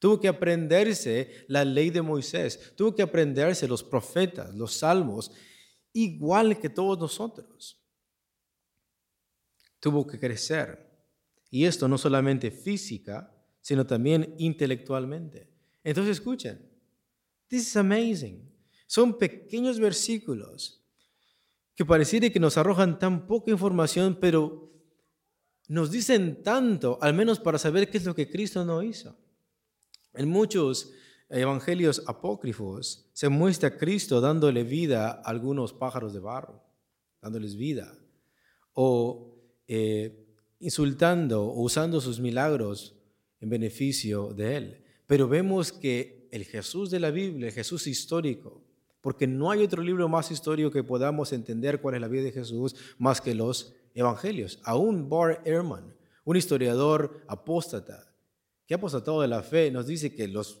Tuvo 0.00 0.18
que 0.18 0.28
aprenderse 0.28 1.44
la 1.46 1.62
ley 1.62 1.90
de 1.90 2.00
Moisés, 2.00 2.72
tuvo 2.74 2.94
que 2.94 3.02
aprenderse 3.02 3.68
los 3.68 3.84
profetas, 3.84 4.54
los 4.54 4.72
salmos, 4.72 5.30
igual 5.92 6.58
que 6.58 6.70
todos 6.70 6.98
nosotros. 6.98 7.78
Tuvo 9.78 10.06
que 10.06 10.18
crecer. 10.18 10.90
Y 11.50 11.66
esto 11.66 11.86
no 11.86 11.98
solamente 11.98 12.50
física, 12.50 13.30
sino 13.60 13.86
también 13.86 14.34
intelectualmente. 14.38 15.50
Entonces 15.84 16.16
escuchen, 16.16 16.66
this 17.48 17.68
is 17.68 17.76
amazing. 17.76 18.50
Son 18.86 19.18
pequeños 19.18 19.78
versículos 19.78 20.82
que 21.74 21.84
pareciera 21.84 22.30
que 22.30 22.40
nos 22.40 22.56
arrojan 22.56 22.98
tan 22.98 23.26
poca 23.26 23.50
información, 23.50 24.16
pero 24.18 24.72
nos 25.68 25.90
dicen 25.90 26.42
tanto, 26.42 26.98
al 27.02 27.12
menos 27.12 27.38
para 27.38 27.58
saber 27.58 27.90
qué 27.90 27.98
es 27.98 28.06
lo 28.06 28.14
que 28.14 28.30
Cristo 28.30 28.64
no 28.64 28.82
hizo. 28.82 29.14
En 30.14 30.28
muchos 30.28 30.92
evangelios 31.28 32.02
apócrifos 32.06 33.08
se 33.12 33.28
muestra 33.28 33.70
a 33.70 33.76
Cristo 33.76 34.20
dándole 34.20 34.64
vida 34.64 35.10
a 35.10 35.30
algunos 35.30 35.72
pájaros 35.72 36.12
de 36.12 36.20
barro, 36.20 36.62
dándoles 37.22 37.56
vida, 37.56 37.96
o 38.72 39.36
eh, 39.68 40.26
insultando 40.58 41.44
o 41.44 41.62
usando 41.62 42.00
sus 42.00 42.18
milagros 42.20 42.96
en 43.40 43.48
beneficio 43.48 44.32
de 44.34 44.56
Él. 44.56 44.84
Pero 45.06 45.28
vemos 45.28 45.72
que 45.72 46.28
el 46.32 46.44
Jesús 46.44 46.90
de 46.90 47.00
la 47.00 47.10
Biblia, 47.10 47.48
el 47.48 47.52
Jesús 47.52 47.86
histórico, 47.86 48.62
porque 49.00 49.26
no 49.26 49.50
hay 49.50 49.62
otro 49.62 49.82
libro 49.82 50.08
más 50.08 50.30
histórico 50.30 50.70
que 50.70 50.84
podamos 50.84 51.32
entender 51.32 51.80
cuál 51.80 51.94
es 51.94 52.00
la 52.00 52.08
vida 52.08 52.24
de 52.24 52.32
Jesús 52.32 52.76
más 52.98 53.20
que 53.20 53.34
los 53.34 53.74
evangelios. 53.94 54.60
Aún 54.64 55.08
Bar 55.08 55.42
Ehrman, 55.44 55.94
un 56.24 56.36
historiador 56.36 57.24
apóstata, 57.26 58.09
que 58.70 58.74
ha 58.74 58.76
apostatado 58.76 59.20
de 59.20 59.26
la 59.26 59.42
fe, 59.42 59.68
nos 59.72 59.88
dice 59.88 60.14
que 60.14 60.28
los 60.28 60.60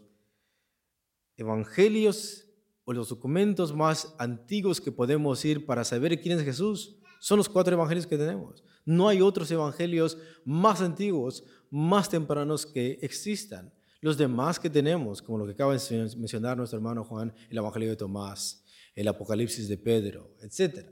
evangelios 1.36 2.44
o 2.82 2.92
los 2.92 3.08
documentos 3.08 3.72
más 3.72 4.16
antiguos 4.18 4.80
que 4.80 4.90
podemos 4.90 5.44
ir 5.44 5.64
para 5.64 5.84
saber 5.84 6.20
quién 6.20 6.36
es 6.36 6.44
Jesús 6.44 6.98
son 7.20 7.36
los 7.36 7.48
cuatro 7.48 7.72
evangelios 7.72 8.08
que 8.08 8.18
tenemos. 8.18 8.64
No 8.84 9.06
hay 9.06 9.22
otros 9.22 9.48
evangelios 9.52 10.18
más 10.44 10.80
antiguos, 10.80 11.44
más 11.70 12.08
tempranos 12.10 12.66
que 12.66 12.98
existan. 13.00 13.72
Los 14.00 14.18
demás 14.18 14.58
que 14.58 14.68
tenemos, 14.68 15.22
como 15.22 15.38
lo 15.38 15.46
que 15.46 15.52
acaba 15.52 15.76
de 15.76 16.10
mencionar 16.16 16.56
nuestro 16.56 16.78
hermano 16.78 17.04
Juan, 17.04 17.32
el 17.48 17.58
Evangelio 17.58 17.90
de 17.90 17.96
Tomás, 17.96 18.64
el 18.96 19.06
Apocalipsis 19.06 19.68
de 19.68 19.78
Pedro, 19.78 20.34
etc., 20.40 20.84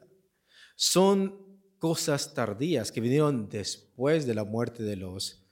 son 0.76 1.36
cosas 1.80 2.32
tardías 2.32 2.92
que 2.92 3.00
vinieron 3.00 3.48
después 3.48 4.24
de 4.24 4.36
la 4.36 4.44
muerte 4.44 4.84
de 4.84 4.94
los 4.94 5.44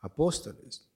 apóstoles. 0.00 0.87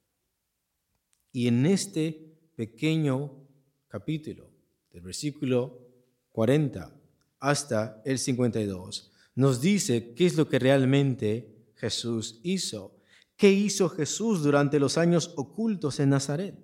Y 1.33 1.49
en 1.49 1.67
este 1.67 2.37
pequeño 2.55 3.49
capítulo, 3.89 4.51
del 4.91 5.03
versículo 5.03 5.89
40 6.31 6.95
hasta 7.41 8.03
el 8.05 8.19
52, 8.19 9.11
nos 9.35 9.61
dice 9.61 10.15
qué 10.15 10.27
es 10.27 10.37
lo 10.37 10.49
que 10.49 10.59
realmente 10.59 11.73
Jesús 11.75 12.41
hizo. 12.43 12.97
¿Qué 13.37 13.51
hizo 13.51 13.89
Jesús 13.89 14.43
durante 14.43 14.79
los 14.79 14.99
años 14.99 15.33
ocultos 15.37 15.99
en 15.99 16.11
Nazaret? 16.11 16.55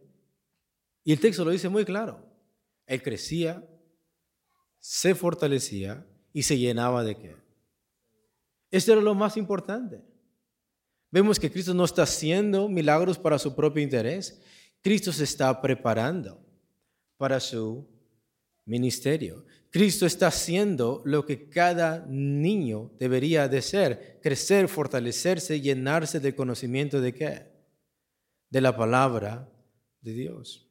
Y 1.03 1.13
el 1.13 1.21
texto 1.21 1.45
lo 1.45 1.51
dice 1.51 1.69
muy 1.69 1.85
claro. 1.85 2.25
Él 2.87 3.03
crecía, 3.03 3.67
se 4.79 5.15
fortalecía 5.15 6.07
y 6.33 6.43
se 6.43 6.59
llenaba 6.59 7.03
de 7.03 7.17
qué? 7.17 7.37
Esto 8.71 8.93
era 8.93 9.01
lo 9.01 9.15
más 9.15 9.37
importante. 9.37 10.03
Vemos 11.11 11.41
que 11.41 11.51
Cristo 11.51 11.73
no 11.73 11.85
está 11.85 12.03
haciendo 12.03 12.69
milagros 12.69 13.19
para 13.19 13.39
su 13.39 13.57
propio 13.57 13.83
interés. 13.83 14.43
Cristo 14.83 15.13
se 15.13 15.25
está 15.25 15.61
preparando 15.61 16.41
para 17.17 17.41
su 17.41 17.87
ministerio. 18.65 19.45
Cristo 19.71 20.07
está 20.07 20.29
haciendo 20.29 21.03
lo 21.05 21.27
que 21.27 21.49
cada 21.49 22.07
niño 22.07 22.91
debería 22.99 23.49
de 23.49 23.61
ser, 23.61 24.19
crecer, 24.23 24.69
fortalecerse, 24.69 25.61
llenarse 25.61 26.21
del 26.21 26.35
conocimiento 26.35 27.01
de 27.01 27.13
qué? 27.13 27.47
De 28.49 28.61
la 28.61 28.77
palabra 28.77 29.51
de 30.01 30.13
Dios. 30.13 30.67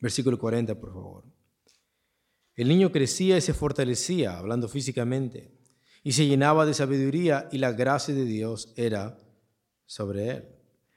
Versículo 0.00 0.38
40, 0.38 0.78
por 0.78 0.92
favor. 0.92 1.24
El 2.56 2.68
niño 2.68 2.92
crecía 2.92 3.36
y 3.38 3.40
se 3.40 3.54
fortalecía, 3.54 4.38
hablando 4.38 4.68
físicamente, 4.68 5.50
y 6.02 6.12
se 6.12 6.26
llenaba 6.26 6.66
de 6.66 6.74
sabiduría 6.74 7.48
y 7.50 7.58
la 7.58 7.72
gracia 7.72 8.14
de 8.14 8.24
Dios 8.24 8.72
era 8.76 9.18
sobre 9.86 10.28
él. 10.28 10.53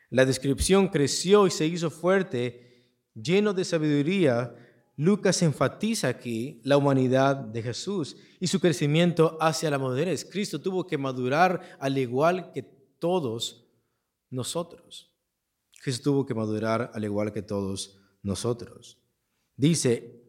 La 0.10 0.26
descripción 0.26 0.88
creció 0.88 1.48
y 1.48 1.52
se 1.52 1.66
hizo 1.66 1.90
fuerte, 1.90 2.86
lleno 3.14 3.54
de 3.54 3.66
sabiduría. 3.66 4.56
Lucas 4.96 5.42
enfatiza 5.42 6.08
aquí 6.08 6.62
la 6.64 6.78
humanidad 6.78 7.36
de 7.36 7.62
Jesús 7.62 8.18
y 8.40 8.48
su 8.48 8.60
crecimiento 8.60 9.38
hacia 9.42 9.70
la 9.70 9.78
madurez. 9.78 10.26
Cristo 10.26 10.60
tuvo 10.60 10.88
que 10.88 10.98
madurar 10.98 11.78
al 11.80 11.98
igual 11.98 12.52
que 12.52 12.64
todos 12.64 13.68
nosotros. 14.30 15.14
Cristo 15.82 16.12
tuvo 16.12 16.26
que 16.26 16.34
madurar 16.34 16.92
al 16.94 17.04
igual 17.04 17.32
que 17.32 17.42
todos 17.42 18.00
nosotros. 18.24 18.98
Dice, 19.56 20.24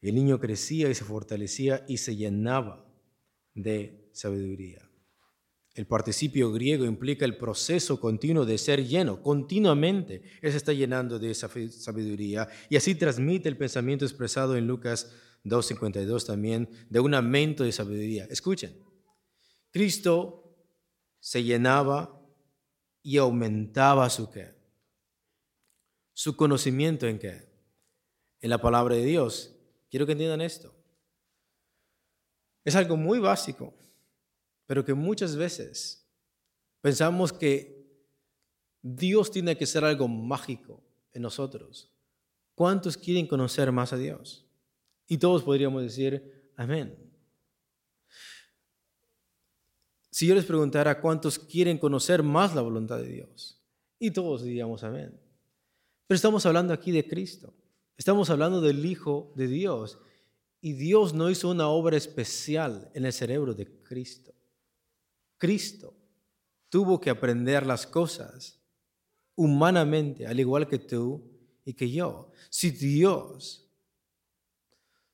el 0.00 0.14
niño 0.14 0.38
crecía 0.38 0.90
y 0.90 0.94
se 0.94 1.04
fortalecía 1.04 1.84
y 1.88 1.96
se 1.96 2.14
llenaba 2.16 2.86
de 3.54 4.10
sabiduría. 4.12 4.83
El 5.74 5.86
participio 5.86 6.52
griego 6.52 6.84
implica 6.84 7.24
el 7.24 7.36
proceso 7.36 7.98
continuo 7.98 8.46
de 8.46 8.58
ser 8.58 8.86
lleno, 8.86 9.20
continuamente. 9.20 10.22
Él 10.40 10.52
se 10.52 10.56
está 10.56 10.72
llenando 10.72 11.18
de 11.18 11.32
esa 11.32 11.50
sabiduría 11.70 12.48
y 12.68 12.76
así 12.76 12.94
transmite 12.94 13.48
el 13.48 13.56
pensamiento 13.56 14.04
expresado 14.04 14.56
en 14.56 14.68
Lucas 14.68 15.12
2.52 15.44 16.26
también 16.26 16.68
de 16.88 17.00
un 17.00 17.12
aumento 17.12 17.64
de 17.64 17.72
sabiduría. 17.72 18.26
Escuchen, 18.30 18.72
Cristo 19.72 20.56
se 21.18 21.42
llenaba 21.42 22.22
y 23.02 23.18
aumentaba 23.18 24.08
su 24.10 24.30
qué? 24.30 24.54
Su 26.12 26.36
conocimiento 26.36 27.08
en 27.08 27.18
qué? 27.18 27.48
En 28.40 28.50
la 28.50 28.58
palabra 28.58 28.94
de 28.94 29.04
Dios. 29.04 29.56
Quiero 29.90 30.06
que 30.06 30.12
entiendan 30.12 30.40
esto. 30.40 30.72
Es 32.64 32.76
algo 32.76 32.96
muy 32.96 33.18
básico 33.18 33.74
pero 34.66 34.84
que 34.84 34.94
muchas 34.94 35.36
veces 35.36 36.08
pensamos 36.80 37.32
que 37.32 37.84
Dios 38.82 39.30
tiene 39.30 39.56
que 39.56 39.66
ser 39.66 39.84
algo 39.84 40.08
mágico 40.08 40.82
en 41.12 41.22
nosotros. 41.22 41.90
¿Cuántos 42.54 42.96
quieren 42.96 43.26
conocer 43.26 43.72
más 43.72 43.92
a 43.92 43.96
Dios? 43.96 44.46
Y 45.06 45.18
todos 45.18 45.42
podríamos 45.42 45.82
decir, 45.82 46.52
amén. 46.56 46.96
Si 50.10 50.26
yo 50.26 50.34
les 50.34 50.44
preguntara 50.44 51.00
cuántos 51.00 51.38
quieren 51.38 51.78
conocer 51.78 52.22
más 52.22 52.54
la 52.54 52.62
voluntad 52.62 52.98
de 52.98 53.08
Dios, 53.08 53.60
y 53.98 54.10
todos 54.10 54.42
diríamos 54.42 54.84
amén. 54.84 55.18
Pero 56.06 56.16
estamos 56.16 56.44
hablando 56.46 56.72
aquí 56.72 56.92
de 56.92 57.08
Cristo. 57.08 57.54
Estamos 57.96 58.28
hablando 58.30 58.60
del 58.60 58.84
Hijo 58.84 59.32
de 59.34 59.46
Dios. 59.46 59.98
Y 60.60 60.74
Dios 60.74 61.14
no 61.14 61.30
hizo 61.30 61.50
una 61.50 61.68
obra 61.68 61.96
especial 61.96 62.90
en 62.94 63.06
el 63.06 63.12
cerebro 63.12 63.54
de 63.54 63.66
Cristo. 63.82 64.34
Cristo 65.44 65.94
tuvo 66.70 66.98
que 66.98 67.10
aprender 67.10 67.66
las 67.66 67.86
cosas 67.86 68.58
humanamente, 69.34 70.26
al 70.26 70.40
igual 70.40 70.66
que 70.66 70.78
tú 70.78 71.22
y 71.66 71.74
que 71.74 71.90
yo. 71.90 72.30
Si 72.48 72.70
Dios 72.70 73.70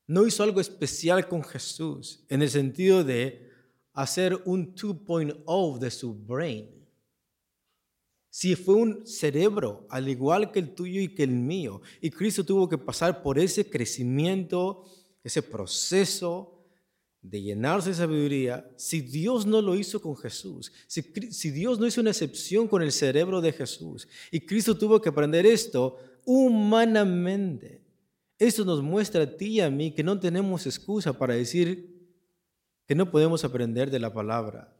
no 0.07 0.25
hizo 0.29 0.45
algo 0.45 0.61
especial 0.61 1.27
con 1.27 1.43
Jesús 1.43 2.25
en 2.29 2.43
el 2.43 2.49
sentido 2.49 3.03
de 3.03 3.51
hacer 3.93 4.41
un 4.45 4.73
2.0 4.73 5.79
de 5.81 5.91
su 5.91 6.15
brain, 6.15 6.89
si 8.29 8.55
fue 8.55 8.77
un 8.77 9.05
cerebro 9.05 9.85
al 9.91 10.09
igual 10.09 10.53
que 10.53 10.61
el 10.61 10.77
tuyo 10.77 11.01
y 11.01 11.13
que 11.13 11.25
el 11.25 11.33
mío, 11.33 11.83
y 12.01 12.09
Cristo 12.11 12.45
tuvo 12.45 12.69
que 12.69 12.79
pasar 12.79 13.21
por 13.21 13.37
ese 13.37 13.69
crecimiento, 13.69 14.85
ese 15.25 15.43
proceso, 15.43 16.60
de 17.23 17.43
llenarse 17.43 17.91
de 17.91 17.97
sabiduría, 17.97 18.69
si 18.77 19.01
Dios 19.01 19.45
no 19.47 19.61
lo 19.61 19.75
hizo 19.75 20.01
con 20.01 20.17
Jesús, 20.17 20.73
si, 20.87 21.51
Dios 21.51 21.79
no 21.79 21.87
hizo 21.87 22.01
una 22.01 22.11
excepción 22.11 22.67
con 22.67 22.83
el 22.83 22.93
cerebro 22.93 23.41
de 23.41 23.53
Jesús, 23.53 24.09
y 24.31 24.41
Cristo 24.41 24.77
tuvo 24.77 25.01
que 25.01 25.11
aprender 25.11 25.45
esto 25.45 25.99
humanamente, 26.25 27.83
eso 28.39 28.65
nos 28.65 28.83
muestra 28.83 29.25
a 29.25 29.37
ti 29.37 29.47
y 29.47 29.61
a 29.61 29.71
mí 29.71 29.93
que 29.93 30.03
no 30.03 30.19
tenemos 30.19 30.67
excusa 30.67 31.13
para 31.13 31.35
decir 31.35 31.91
que 32.87 32.95
no 32.95 33.11
podemos 33.11 33.45
aprender 33.45 33.91
de 33.91 33.99
la 33.99 34.13
palabra 34.13 34.75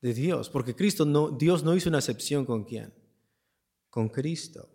de 0.00 0.12
Dios, 0.12 0.50
porque 0.50 0.74
Cristo 0.74 1.04
no, 1.04 1.30
Dios 1.30 1.62
no 1.62 1.76
hizo 1.76 1.88
una 1.88 1.98
excepción 1.98 2.44
con 2.44 2.64
quién, 2.64 2.92
con 3.88 4.08
Cristo. 4.08 4.68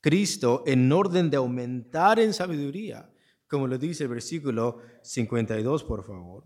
Cristo 0.00 0.62
en 0.66 0.90
orden 0.92 1.30
de 1.30 1.36
aumentar 1.36 2.18
en 2.20 2.32
sabiduría 2.32 3.10
como 3.48 3.66
lo 3.66 3.78
dice 3.78 4.04
el 4.04 4.10
versículo 4.10 4.80
52, 5.02 5.84
por 5.84 6.04
favor. 6.04 6.44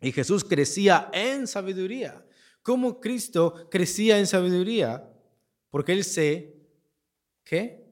Y 0.00 0.12
Jesús 0.12 0.44
crecía 0.44 1.10
en 1.12 1.46
sabiduría. 1.46 2.24
¿Cómo 2.62 3.00
Cristo 3.00 3.68
crecía 3.70 4.18
en 4.18 4.26
sabiduría? 4.26 5.10
Porque 5.70 5.92
Él 5.92 6.04
se, 6.04 6.56
¿qué? 7.44 7.84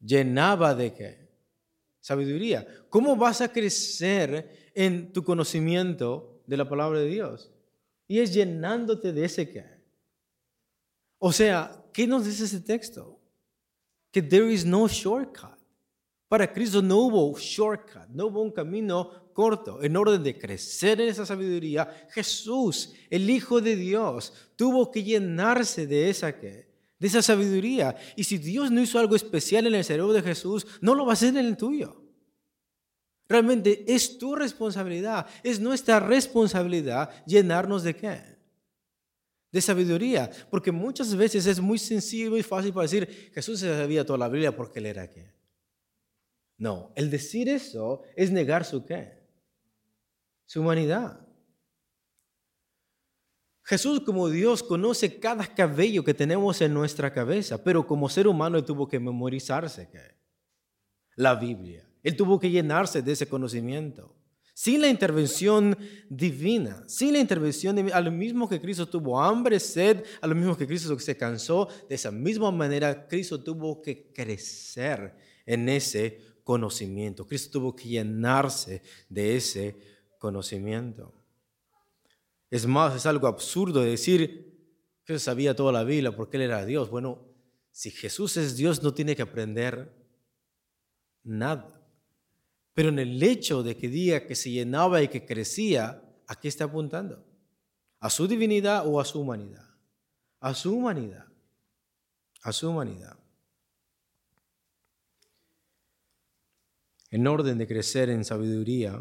Llenaba 0.00 0.74
de 0.74 0.92
qué? 0.92 1.28
Sabiduría. 2.00 2.66
¿Cómo 2.90 3.16
vas 3.16 3.40
a 3.40 3.52
crecer 3.52 4.70
en 4.74 5.12
tu 5.12 5.24
conocimiento 5.24 6.42
de 6.46 6.56
la 6.56 6.68
palabra 6.68 6.98
de 6.98 7.06
Dios? 7.06 7.50
Y 8.06 8.20
es 8.20 8.34
llenándote 8.34 9.12
de 9.12 9.24
ese 9.24 9.48
qué. 9.48 9.64
O 11.18 11.32
sea, 11.32 11.82
¿qué 11.92 12.06
nos 12.06 12.26
dice 12.26 12.44
ese 12.44 12.60
texto? 12.60 13.18
Que 14.10 14.20
there 14.20 14.52
is 14.52 14.64
no 14.64 14.86
shortcut. 14.86 15.53
Para 16.34 16.52
Cristo 16.52 16.82
no 16.82 16.96
hubo 16.98 17.38
shortcut, 17.38 18.08
no 18.08 18.26
hubo 18.26 18.42
un 18.42 18.50
camino 18.50 19.30
corto. 19.32 19.80
En 19.80 19.96
orden 19.96 20.20
de 20.20 20.36
crecer 20.36 21.00
en 21.00 21.08
esa 21.08 21.24
sabiduría, 21.24 22.08
Jesús, 22.10 22.92
el 23.08 23.30
Hijo 23.30 23.60
de 23.60 23.76
Dios, 23.76 24.32
tuvo 24.56 24.90
que 24.90 25.04
llenarse 25.04 25.86
de 25.86 26.10
esa, 26.10 26.32
de 26.32 26.66
esa 26.98 27.22
sabiduría. 27.22 27.94
Y 28.16 28.24
si 28.24 28.38
Dios 28.38 28.72
no 28.72 28.80
hizo 28.80 28.98
algo 28.98 29.14
especial 29.14 29.68
en 29.68 29.76
el 29.76 29.84
cerebro 29.84 30.12
de 30.12 30.22
Jesús, 30.22 30.66
no 30.80 30.96
lo 30.96 31.06
va 31.06 31.12
a 31.12 31.14
hacer 31.14 31.28
en 31.28 31.46
el 31.46 31.56
tuyo. 31.56 32.02
Realmente 33.28 33.84
es 33.86 34.18
tu 34.18 34.34
responsabilidad, 34.34 35.28
es 35.44 35.60
nuestra 35.60 36.00
responsabilidad 36.00 37.10
llenarnos 37.26 37.84
de 37.84 37.94
qué? 37.94 38.20
De 39.52 39.60
sabiduría. 39.60 40.28
Porque 40.50 40.72
muchas 40.72 41.14
veces 41.14 41.46
es 41.46 41.60
muy 41.60 41.78
sencillo 41.78 42.36
y 42.36 42.42
fácil 42.42 42.72
para 42.72 42.88
decir, 42.88 43.30
Jesús 43.32 43.60
sabía 43.60 44.04
toda 44.04 44.18
la 44.18 44.28
Biblia 44.28 44.56
porque 44.56 44.80
él 44.80 44.86
era 44.86 45.08
qué. 45.08 45.33
No, 46.56 46.92
el 46.94 47.10
decir 47.10 47.48
eso 47.48 48.02
es 48.16 48.30
negar 48.30 48.64
su 48.64 48.84
qué? 48.84 49.18
Su 50.46 50.60
humanidad. 50.60 51.26
Jesús 53.64 54.00
como 54.00 54.28
Dios 54.28 54.62
conoce 54.62 55.18
cada 55.18 55.46
cabello 55.46 56.04
que 56.04 56.12
tenemos 56.12 56.60
en 56.60 56.74
nuestra 56.74 57.12
cabeza, 57.12 57.64
pero 57.64 57.86
como 57.86 58.08
ser 58.08 58.28
humano 58.28 58.58
él 58.58 58.64
tuvo 58.64 58.86
que 58.86 59.00
memorizarse 59.00 59.88
¿qué? 59.90 60.14
la 61.16 61.34
Biblia. 61.34 61.88
Él 62.02 62.14
tuvo 62.14 62.38
que 62.38 62.50
llenarse 62.50 63.00
de 63.00 63.12
ese 63.12 63.26
conocimiento. 63.26 64.14
Sin 64.52 64.82
la 64.82 64.88
intervención 64.88 65.76
divina, 66.08 66.84
sin 66.86 67.14
la 67.14 67.18
intervención 67.18 67.74
divina, 67.74 67.96
a 67.96 68.00
lo 68.00 68.12
mismo 68.12 68.48
que 68.48 68.60
Cristo 68.60 68.86
tuvo 68.86 69.20
hambre, 69.20 69.58
sed, 69.58 70.04
a 70.20 70.26
lo 70.28 70.34
mismo 70.34 70.56
que 70.56 70.66
Cristo 70.66 70.96
se 70.98 71.16
cansó, 71.16 71.68
de 71.88 71.94
esa 71.96 72.12
misma 72.12 72.52
manera 72.52 73.08
Cristo 73.08 73.42
tuvo 73.42 73.82
que 73.82 74.12
crecer 74.12 75.16
en 75.44 75.68
ese 75.68 76.20
conocimiento. 76.44 77.26
Cristo 77.26 77.58
tuvo 77.58 77.74
que 77.74 77.88
llenarse 77.88 78.82
de 79.08 79.36
ese 79.36 79.76
conocimiento. 80.18 81.12
Es 82.50 82.66
más, 82.66 82.94
es 82.94 83.06
algo 83.06 83.26
absurdo 83.26 83.80
decir 83.80 84.54
que 85.04 85.18
sabía 85.18 85.56
toda 85.56 85.72
la 85.72 85.82
Biblia 85.82 86.14
porque 86.14 86.36
Él 86.36 86.44
era 86.44 86.64
Dios. 86.64 86.90
Bueno, 86.90 87.26
si 87.72 87.90
Jesús 87.90 88.36
es 88.36 88.56
Dios, 88.56 88.82
no 88.82 88.94
tiene 88.94 89.16
que 89.16 89.22
aprender 89.22 89.92
nada. 91.24 91.82
Pero 92.74 92.90
en 92.90 92.98
el 92.98 93.22
hecho 93.22 93.62
de 93.62 93.76
que 93.76 93.88
diga 93.88 94.26
que 94.26 94.34
se 94.34 94.50
llenaba 94.50 95.02
y 95.02 95.08
que 95.08 95.24
crecía, 95.26 96.02
¿a 96.26 96.36
qué 96.36 96.48
está 96.48 96.64
apuntando? 96.64 97.24
¿A 98.00 98.10
su 98.10 98.28
divinidad 98.28 98.86
o 98.86 99.00
a 99.00 99.04
su 99.04 99.20
humanidad? 99.20 99.68
A 100.40 100.54
su 100.54 100.74
humanidad. 100.76 101.26
A 102.42 102.52
su 102.52 102.68
humanidad. 102.68 103.18
En 107.14 107.28
orden 107.28 107.58
de 107.58 107.68
crecer 107.68 108.10
en 108.10 108.24
sabiduría, 108.24 109.00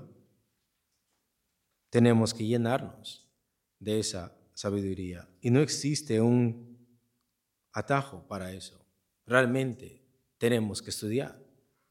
tenemos 1.89 2.31
que 2.31 2.45
llenarnos 2.45 3.27
de 3.79 3.97
esa 3.97 4.37
sabiduría. 4.53 5.27
Y 5.41 5.49
no 5.49 5.61
existe 5.61 6.21
un 6.21 6.77
atajo 7.71 8.23
para 8.27 8.53
eso. 8.53 8.85
Realmente 9.25 10.05
tenemos 10.37 10.79
que 10.83 10.91
estudiar. 10.91 11.41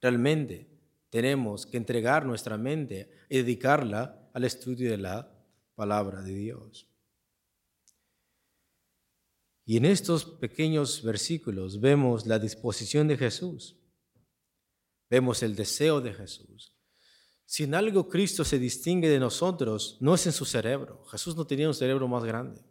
realmente 0.00 0.68
tenemos 1.10 1.66
que 1.66 1.76
entregar 1.76 2.24
nuestra 2.24 2.56
mente 2.56 3.10
y 3.28 3.38
dedicarla 3.38 4.30
al 4.32 4.44
estudio 4.44 4.92
de 4.92 4.98
la 4.98 5.28
palabra 5.74 6.22
de 6.22 6.34
Dios. 6.36 6.88
Y 9.64 9.76
en 9.76 9.86
estos 9.86 10.24
pequeños 10.24 11.02
versículos 11.02 11.80
vemos 11.80 12.26
la 12.26 12.38
disposición 12.38 13.08
de 13.08 13.16
Jesús, 13.16 13.81
vemos 15.12 15.42
el 15.42 15.54
deseo 15.54 16.00
de 16.00 16.14
Jesús. 16.14 16.74
Si 17.44 17.64
en 17.64 17.74
algo 17.74 18.08
Cristo 18.08 18.46
se 18.46 18.58
distingue 18.58 19.10
de 19.10 19.20
nosotros, 19.20 19.98
no 20.00 20.14
es 20.14 20.24
en 20.24 20.32
su 20.32 20.46
cerebro. 20.46 21.04
Jesús 21.04 21.36
no 21.36 21.46
tenía 21.46 21.68
un 21.68 21.74
cerebro 21.74 22.08
más 22.08 22.24
grande, 22.24 22.62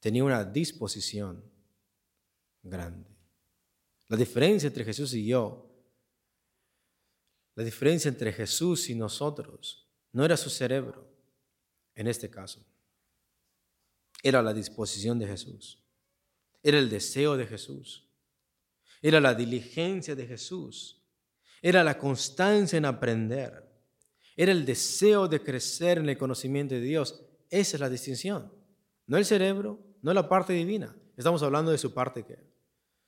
tenía 0.00 0.24
una 0.24 0.44
disposición 0.44 1.44
grande. 2.60 3.08
La 4.08 4.16
diferencia 4.16 4.66
entre 4.66 4.84
Jesús 4.84 5.14
y 5.14 5.24
yo, 5.28 5.70
la 7.54 7.62
diferencia 7.62 8.08
entre 8.08 8.32
Jesús 8.32 8.90
y 8.90 8.96
nosotros, 8.96 9.88
no 10.10 10.24
era 10.24 10.36
su 10.36 10.50
cerebro, 10.50 11.08
en 11.94 12.08
este 12.08 12.28
caso 12.28 12.66
era 14.24 14.42
la 14.42 14.52
disposición 14.52 15.20
de 15.20 15.28
Jesús, 15.28 15.78
era 16.64 16.80
el 16.80 16.90
deseo 16.90 17.36
de 17.36 17.46
Jesús, 17.46 18.08
era 19.04 19.20
la 19.20 19.34
diligencia 19.34 20.14
de 20.14 20.26
Jesús, 20.26 20.98
era 21.60 21.84
la 21.84 21.98
constancia 21.98 22.78
en 22.78 22.86
aprender, 22.86 23.62
era 24.34 24.50
el 24.50 24.64
deseo 24.64 25.28
de 25.28 25.42
crecer 25.42 25.98
en 25.98 26.08
el 26.08 26.16
conocimiento 26.16 26.74
de 26.74 26.80
Dios. 26.80 27.22
Esa 27.50 27.76
es 27.76 27.80
la 27.80 27.90
distinción, 27.90 28.50
no 29.06 29.18
el 29.18 29.26
cerebro, 29.26 29.78
no 30.00 30.14
la 30.14 30.26
parte 30.26 30.54
divina. 30.54 30.96
Estamos 31.18 31.42
hablando 31.42 31.70
de 31.70 31.76
su 31.76 31.92
parte 31.92 32.24
que 32.24 32.38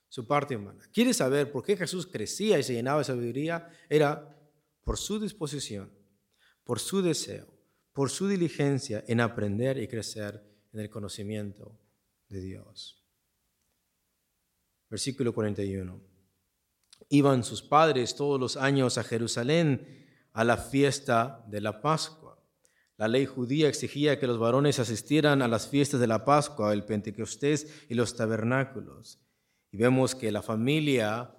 su 0.07 0.27
parte 0.27 0.55
humana. 0.55 0.87
¿Quieres 0.93 1.17
saber 1.17 1.51
por 1.51 1.63
qué 1.63 1.75
Jesús 1.75 2.05
crecía 2.05 2.59
y 2.59 2.63
se 2.63 2.73
llenaba 2.73 2.99
de 2.99 3.05
sabiduría? 3.05 3.67
Era 3.89 4.37
por 4.83 4.99
su 4.99 5.19
disposición, 5.19 5.91
por 6.63 6.79
su 6.79 7.01
deseo, 7.01 7.47
por 7.91 8.11
su 8.11 8.27
diligencia 8.27 9.03
en 9.07 9.19
aprender 9.19 9.79
y 9.79 9.87
crecer 9.87 10.43
en 10.73 10.79
el 10.79 10.91
conocimiento 10.91 11.75
de 12.29 12.39
Dios. 12.39 13.06
Versículo 14.89 15.33
41. 15.33 15.99
Iban 17.09 17.43
sus 17.43 17.61
padres 17.61 18.15
todos 18.15 18.39
los 18.39 18.57
años 18.57 18.97
a 18.97 19.03
Jerusalén 19.03 20.05
a 20.33 20.43
la 20.43 20.57
fiesta 20.57 21.43
de 21.47 21.61
la 21.61 21.81
Pascua. 21.81 22.41
La 22.97 23.07
ley 23.07 23.25
judía 23.25 23.67
exigía 23.67 24.19
que 24.19 24.27
los 24.27 24.39
varones 24.39 24.79
asistieran 24.79 25.41
a 25.41 25.47
las 25.47 25.67
fiestas 25.67 25.99
de 25.99 26.07
la 26.07 26.25
Pascua, 26.25 26.73
el 26.73 26.83
Pentecostés 26.83 27.85
y 27.89 27.93
los 27.93 28.15
tabernáculos. 28.15 29.19
Y 29.71 29.77
vemos 29.77 30.15
que 30.15 30.31
la 30.31 30.41
familia 30.41 31.35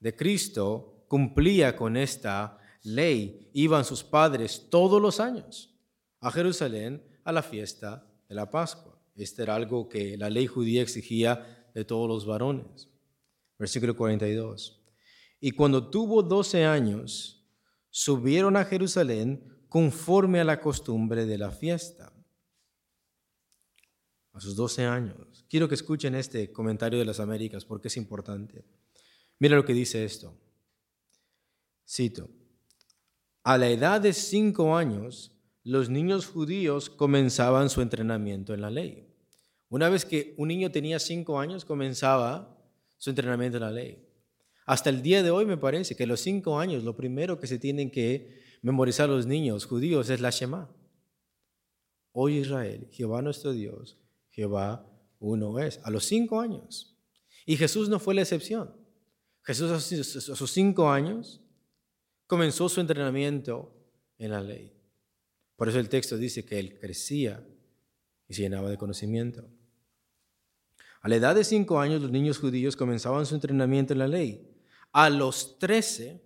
de 0.00 0.16
Cristo 0.16 1.04
cumplía 1.08 1.76
con 1.76 1.96
esta 1.96 2.58
ley. 2.82 3.50
Iban 3.52 3.84
sus 3.84 4.02
padres 4.02 4.68
todos 4.70 5.02
los 5.02 5.20
años 5.20 5.74
a 6.20 6.30
Jerusalén 6.30 7.02
a 7.24 7.32
la 7.32 7.42
fiesta 7.42 8.06
la 8.34 8.50
Pascua. 8.50 8.98
Este 9.14 9.42
era 9.42 9.54
algo 9.54 9.88
que 9.88 10.16
la 10.16 10.30
ley 10.30 10.46
judía 10.46 10.82
exigía 10.82 11.68
de 11.74 11.84
todos 11.84 12.08
los 12.08 12.26
varones. 12.26 12.88
Versículo 13.62 13.94
42. 13.94 14.82
Y 15.38 15.52
cuando 15.52 15.88
tuvo 15.88 16.20
doce 16.20 16.64
años, 16.64 17.46
subieron 17.90 18.56
a 18.56 18.64
Jerusalén 18.64 19.40
conforme 19.68 20.40
a 20.40 20.44
la 20.44 20.60
costumbre 20.60 21.26
de 21.26 21.38
la 21.38 21.52
fiesta. 21.52 22.12
A 24.32 24.40
sus 24.40 24.56
doce 24.56 24.84
años. 24.84 25.46
Quiero 25.48 25.68
que 25.68 25.76
escuchen 25.76 26.16
este 26.16 26.50
comentario 26.50 26.98
de 26.98 27.04
las 27.04 27.20
Américas 27.20 27.64
porque 27.64 27.86
es 27.86 27.96
importante. 27.96 28.64
Mira 29.38 29.54
lo 29.54 29.64
que 29.64 29.74
dice 29.74 30.04
esto. 30.04 30.36
Cito. 31.88 32.28
A 33.44 33.58
la 33.58 33.70
edad 33.70 34.00
de 34.00 34.12
cinco 34.12 34.76
años, 34.76 35.38
los 35.62 35.88
niños 35.88 36.26
judíos 36.26 36.90
comenzaban 36.90 37.70
su 37.70 37.80
entrenamiento 37.80 38.54
en 38.54 38.62
la 38.62 38.70
ley. 38.70 39.06
Una 39.68 39.88
vez 39.88 40.04
que 40.04 40.34
un 40.36 40.48
niño 40.48 40.72
tenía 40.72 40.98
cinco 40.98 41.38
años, 41.38 41.64
comenzaba 41.64 42.58
su 43.02 43.10
entrenamiento 43.10 43.58
en 43.58 43.64
la 43.64 43.72
ley. 43.72 44.08
Hasta 44.64 44.88
el 44.88 45.02
día 45.02 45.24
de 45.24 45.32
hoy 45.32 45.44
me 45.44 45.56
parece 45.56 45.96
que 45.96 46.06
los 46.06 46.20
cinco 46.20 46.60
años, 46.60 46.84
lo 46.84 46.94
primero 46.94 47.40
que 47.40 47.48
se 47.48 47.58
tienen 47.58 47.90
que 47.90 48.40
memorizar 48.62 49.08
los 49.08 49.26
niños 49.26 49.66
judíos 49.66 50.08
es 50.08 50.20
la 50.20 50.30
Shema. 50.30 50.72
Hoy 52.12 52.36
Israel, 52.36 52.86
Jehová 52.92 53.20
nuestro 53.20 53.52
Dios, 53.52 53.98
Jehová 54.30 54.88
uno 55.18 55.58
es, 55.58 55.80
a 55.82 55.90
los 55.90 56.04
cinco 56.04 56.40
años. 56.40 56.96
Y 57.44 57.56
Jesús 57.56 57.88
no 57.88 57.98
fue 57.98 58.14
la 58.14 58.22
excepción. 58.22 58.72
Jesús 59.42 59.72
a 59.72 59.80
sus 60.36 60.52
cinco 60.52 60.88
años 60.88 61.40
comenzó 62.28 62.68
su 62.68 62.80
entrenamiento 62.80 63.74
en 64.16 64.30
la 64.30 64.40
ley. 64.40 64.80
Por 65.56 65.68
eso 65.68 65.80
el 65.80 65.88
texto 65.88 66.16
dice 66.16 66.44
que 66.44 66.60
él 66.60 66.78
crecía 66.78 67.44
y 68.28 68.34
se 68.34 68.42
llenaba 68.42 68.70
de 68.70 68.78
conocimiento. 68.78 69.50
A 71.02 71.08
la 71.08 71.16
edad 71.16 71.34
de 71.34 71.44
cinco 71.44 71.80
años 71.80 72.00
los 72.00 72.12
niños 72.12 72.38
judíos 72.38 72.76
comenzaban 72.76 73.26
su 73.26 73.34
entrenamiento 73.34 73.92
en 73.92 73.98
la 73.98 74.08
ley. 74.08 74.48
A 74.92 75.10
los 75.10 75.58
trece 75.58 76.22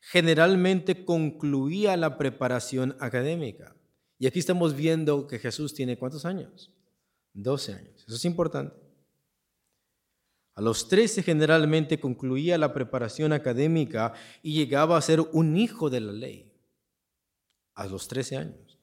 generalmente 0.00 1.06
concluía 1.06 1.96
la 1.96 2.18
preparación 2.18 2.96
académica. 3.00 3.74
Y 4.18 4.26
aquí 4.26 4.38
estamos 4.38 4.74
viendo 4.74 5.26
que 5.26 5.38
Jesús 5.38 5.74
tiene 5.74 5.96
cuántos 5.96 6.26
años? 6.26 6.70
Doce 7.32 7.72
años. 7.72 8.04
Eso 8.06 8.16
es 8.16 8.24
importante. 8.26 8.76
A 10.54 10.60
los 10.60 10.88
trece 10.88 11.22
generalmente 11.22 12.00
concluía 12.00 12.58
la 12.58 12.74
preparación 12.74 13.32
académica 13.32 14.12
y 14.42 14.54
llegaba 14.54 14.98
a 14.98 15.02
ser 15.02 15.20
un 15.20 15.56
hijo 15.56 15.88
de 15.88 16.00
la 16.00 16.12
ley 16.12 16.52
a 17.74 17.86
los 17.86 18.08
13 18.08 18.36
años. 18.36 18.78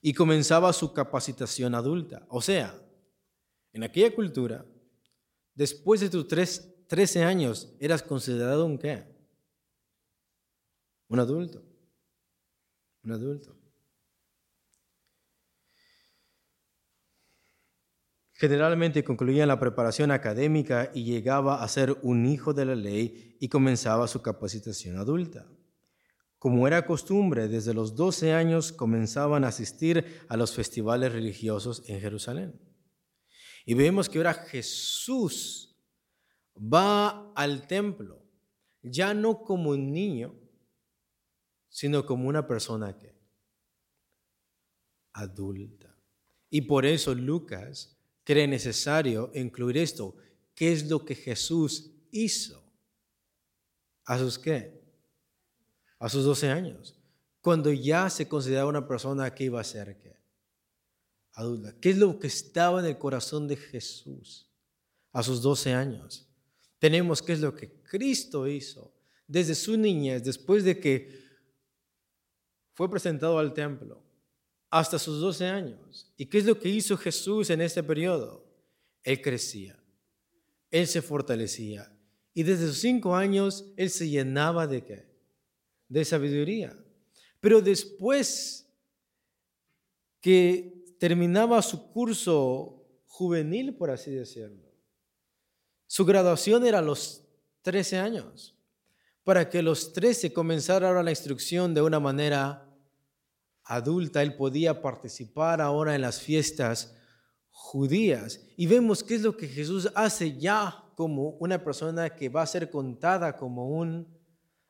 Y 0.00 0.14
comenzaba 0.14 0.72
su 0.72 0.92
capacitación 0.92 1.74
adulta. 1.74 2.24
O 2.28 2.40
sea, 2.40 2.80
en 3.76 3.84
aquella 3.84 4.14
cultura, 4.14 4.64
después 5.54 6.00
de 6.00 6.08
tus 6.08 6.26
13 6.26 7.24
años, 7.24 7.76
eras 7.78 8.02
considerado 8.02 8.64
un 8.64 8.78
qué? 8.78 9.04
Un 11.08 11.20
adulto. 11.20 11.62
Un 13.04 13.12
adulto. 13.12 13.54
Generalmente 18.32 19.04
concluía 19.04 19.44
la 19.44 19.60
preparación 19.60 20.10
académica 20.10 20.90
y 20.94 21.04
llegaba 21.04 21.62
a 21.62 21.68
ser 21.68 21.98
un 22.00 22.24
hijo 22.24 22.54
de 22.54 22.64
la 22.64 22.74
ley 22.74 23.36
y 23.40 23.50
comenzaba 23.50 24.08
su 24.08 24.22
capacitación 24.22 24.96
adulta. 24.96 25.46
Como 26.38 26.66
era 26.66 26.86
costumbre, 26.86 27.46
desde 27.48 27.74
los 27.74 27.94
12 27.94 28.32
años 28.32 28.72
comenzaban 28.72 29.44
a 29.44 29.48
asistir 29.48 30.24
a 30.30 30.38
los 30.38 30.54
festivales 30.54 31.12
religiosos 31.12 31.82
en 31.88 32.00
Jerusalén. 32.00 32.65
Y 33.66 33.74
vemos 33.74 34.08
que 34.08 34.16
ahora 34.16 34.32
Jesús 34.32 35.76
va 36.56 37.30
al 37.34 37.66
templo, 37.66 38.24
ya 38.80 39.12
no 39.12 39.42
como 39.42 39.70
un 39.70 39.92
niño, 39.92 40.34
sino 41.68 42.06
como 42.06 42.26
una 42.28 42.46
persona 42.46 42.96
que 42.96 43.14
adulta. 45.12 45.94
Y 46.48 46.62
por 46.62 46.86
eso 46.86 47.14
Lucas 47.14 47.98
cree 48.24 48.48
necesario 48.48 49.30
incluir 49.34 49.76
esto. 49.76 50.16
¿Qué 50.54 50.72
es 50.72 50.88
lo 50.88 51.04
que 51.04 51.14
Jesús 51.14 51.90
hizo? 52.10 52.62
¿A 54.06 54.16
sus 54.18 54.38
qué? 54.38 54.76
a 55.98 56.08
sus 56.08 56.24
12 56.24 56.50
años, 56.50 56.98
cuando 57.40 57.72
ya 57.72 58.10
se 58.10 58.28
consideraba 58.28 58.68
una 58.68 58.86
persona 58.86 59.32
que 59.34 59.44
iba 59.44 59.60
a 59.60 59.64
ser 59.64 59.96
¿qué? 59.98 60.15
Adulta. 61.36 61.72
¿Qué 61.80 61.90
es 61.90 61.98
lo 61.98 62.18
que 62.18 62.26
estaba 62.26 62.80
en 62.80 62.86
el 62.86 62.98
corazón 62.98 63.46
de 63.46 63.56
Jesús 63.56 64.50
a 65.12 65.22
sus 65.22 65.40
12 65.40 65.72
años? 65.72 66.26
Tenemos 66.80 67.22
qué 67.22 67.34
es 67.34 67.40
lo 67.40 67.54
que 67.54 67.70
Cristo 67.84 68.48
hizo 68.48 68.92
desde 69.28 69.54
su 69.54 69.76
niñez, 69.76 70.24
después 70.24 70.64
de 70.64 70.80
que 70.80 71.24
fue 72.72 72.90
presentado 72.90 73.38
al 73.38 73.54
templo, 73.54 74.02
hasta 74.70 74.98
sus 74.98 75.20
12 75.20 75.46
años. 75.46 76.12
¿Y 76.16 76.26
qué 76.26 76.38
es 76.38 76.44
lo 76.44 76.58
que 76.58 76.68
hizo 76.68 76.96
Jesús 76.96 77.50
en 77.50 77.60
este 77.60 77.84
periodo? 77.84 78.44
Él 79.04 79.22
crecía, 79.22 79.78
él 80.72 80.88
se 80.88 81.00
fortalecía. 81.00 81.92
Y 82.34 82.42
desde 82.42 82.66
sus 82.66 82.78
cinco 82.78 83.14
años, 83.14 83.72
él 83.76 83.88
se 83.88 84.08
llenaba 84.08 84.66
de 84.66 84.84
qué? 84.84 85.16
de 85.88 86.04
sabiduría. 86.04 86.76
Pero 87.40 87.60
después 87.60 88.66
que 90.20 90.84
terminaba 90.98 91.60
su 91.62 91.90
curso 91.92 92.84
juvenil, 93.06 93.74
por 93.74 93.90
así 93.90 94.10
decirlo, 94.10 94.64
su 95.86 96.04
graduación 96.04 96.66
era 96.66 96.80
a 96.80 96.82
los 96.82 97.24
13 97.62 97.98
años, 97.98 98.56
para 99.24 99.48
que 99.48 99.62
los 99.62 99.92
13 99.92 100.32
comenzara 100.32 100.88
ahora 100.88 101.02
la 101.02 101.10
instrucción 101.10 101.74
de 101.74 101.82
una 101.82 102.00
manera 102.00 102.68
adulta, 103.64 104.22
él 104.22 104.36
podía 104.36 104.80
participar 104.80 105.60
ahora 105.60 105.94
en 105.94 106.02
las 106.02 106.20
fiestas 106.20 106.94
judías. 107.50 108.40
Y 108.56 108.66
vemos 108.66 109.02
qué 109.02 109.16
es 109.16 109.22
lo 109.22 109.36
que 109.36 109.48
Jesús 109.48 109.90
hace 109.94 110.38
ya 110.38 110.84
como 110.94 111.30
una 111.40 111.62
persona 111.62 112.10
que 112.10 112.28
va 112.28 112.42
a 112.42 112.46
ser 112.46 112.70
contada 112.70 113.36
como 113.36 113.68
un 113.68 114.06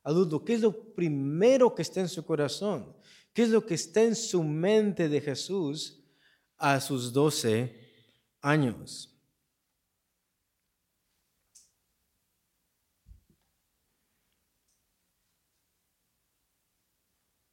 adulto? 0.03 0.45
¿Qué 0.45 0.55
es 0.55 0.61
lo 0.61 0.95
primero 0.95 1.75
que 1.75 1.83
está 1.83 2.01
en 2.01 2.09
su 2.09 2.25
corazón? 2.25 2.95
¿Qué 3.33 3.43
es 3.43 3.51
lo 3.51 3.67
que 3.67 3.75
está 3.75 4.03
en 4.03 4.15
su 4.15 4.43
mente 4.43 5.09
de 5.09 5.21
Jesús 5.21 6.03
a 6.59 6.81
sus 6.81 7.13
12 7.13 7.75
años? 8.41 9.13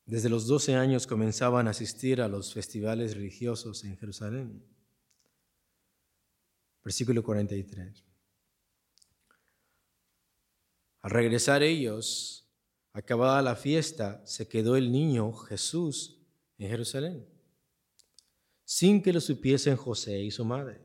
Desde 0.05 0.29
los 0.29 0.45
12 0.47 0.75
años 0.75 1.07
comenzaban 1.07 1.67
a 1.67 1.71
asistir 1.71 2.21
a 2.21 2.27
los 2.27 2.53
festivales 2.53 3.15
religiosos 3.15 3.83
en 3.83 3.97
Jerusalén. 3.97 4.63
Versículo 6.83 7.23
43. 7.23 8.03
Al 11.01 11.11
regresar 11.11 11.63
ellos, 11.63 12.47
acabada 12.91 13.41
la 13.41 13.55
fiesta, 13.55 14.21
se 14.27 14.47
quedó 14.47 14.75
el 14.75 14.91
niño 14.91 15.33
Jesús 15.33 16.19
en 16.57 16.69
Jerusalén, 16.69 17.27
sin 18.65 19.01
que 19.01 19.13
lo 19.13 19.21
supiesen 19.21 19.75
José 19.75 20.19
y 20.21 20.31
su 20.31 20.45
madre. 20.45 20.81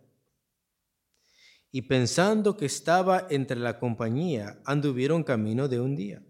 Y 1.70 1.82
pensando 1.82 2.56
que 2.56 2.66
estaba 2.66 3.26
entre 3.30 3.58
la 3.58 3.78
compañía, 3.78 4.60
anduvieron 4.64 5.22
camino 5.22 5.68
de 5.68 5.80
un 5.80 5.96
día 5.96 6.22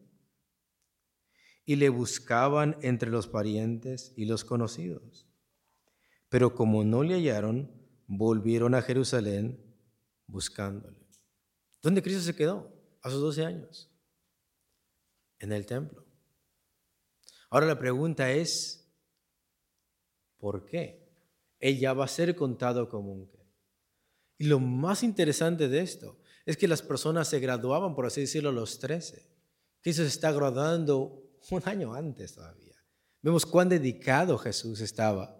y 1.64 1.76
le 1.76 1.90
buscaban 1.90 2.76
entre 2.82 3.10
los 3.10 3.28
parientes 3.28 4.12
y 4.16 4.24
los 4.24 4.44
conocidos. 4.44 5.28
Pero 6.28 6.54
como 6.54 6.82
no 6.82 7.02
le 7.02 7.14
hallaron, 7.14 7.70
volvieron 8.06 8.74
a 8.74 8.82
Jerusalén 8.82 9.64
buscándole. 10.26 10.98
¿Dónde 11.82 12.02
Cristo 12.02 12.22
se 12.22 12.34
quedó? 12.34 12.72
A 13.02 13.10
sus 13.10 13.20
12 13.20 13.44
años. 13.44 13.90
En 15.38 15.52
el 15.52 15.66
templo. 15.66 16.04
Ahora 17.50 17.66
la 17.66 17.78
pregunta 17.78 18.30
es, 18.32 18.92
¿por 20.38 20.64
qué? 20.66 21.07
Él 21.58 21.78
ya 21.78 21.92
va 21.92 22.04
a 22.04 22.08
ser 22.08 22.34
contado 22.36 22.88
como 22.88 23.12
un 23.12 23.28
qué. 23.28 23.38
Y 24.38 24.44
lo 24.44 24.60
más 24.60 25.02
interesante 25.02 25.68
de 25.68 25.80
esto 25.80 26.18
es 26.46 26.56
que 26.56 26.68
las 26.68 26.82
personas 26.82 27.28
se 27.28 27.40
graduaban, 27.40 27.94
por 27.94 28.06
así 28.06 28.22
decirlo, 28.22 28.50
a 28.50 28.52
los 28.52 28.78
13. 28.78 29.28
Cristo 29.80 30.02
se 30.02 30.08
está 30.08 30.32
graduando 30.32 31.22
un 31.50 31.62
año 31.64 31.94
antes 31.94 32.34
todavía. 32.34 32.76
Vemos 33.20 33.44
cuán 33.44 33.68
dedicado 33.68 34.38
Jesús 34.38 34.80
estaba 34.80 35.38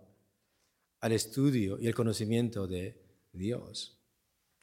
al 1.00 1.12
estudio 1.12 1.78
y 1.78 1.86
el 1.86 1.94
conocimiento 1.94 2.66
de 2.66 3.00
Dios. 3.32 3.98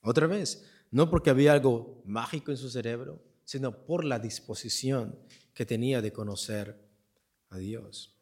Otra 0.01 0.27
vez, 0.27 0.65
no 0.91 1.09
porque 1.09 1.29
había 1.29 1.53
algo 1.53 2.01
mágico 2.05 2.51
en 2.51 2.57
su 2.57 2.69
cerebro, 2.69 3.23
sino 3.43 3.85
por 3.85 4.03
la 4.03 4.19
disposición 4.19 5.17
que 5.53 5.65
tenía 5.65 6.01
de 6.01 6.11
conocer 6.11 6.77
a 7.49 7.57
Dios. 7.57 8.14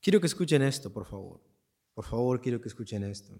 Quiero 0.00 0.20
que 0.20 0.26
escuchen 0.26 0.62
esto, 0.62 0.92
por 0.92 1.06
favor. 1.06 1.40
Por 1.94 2.04
favor, 2.04 2.40
quiero 2.40 2.60
que 2.60 2.68
escuchen 2.68 3.04
esto. 3.04 3.38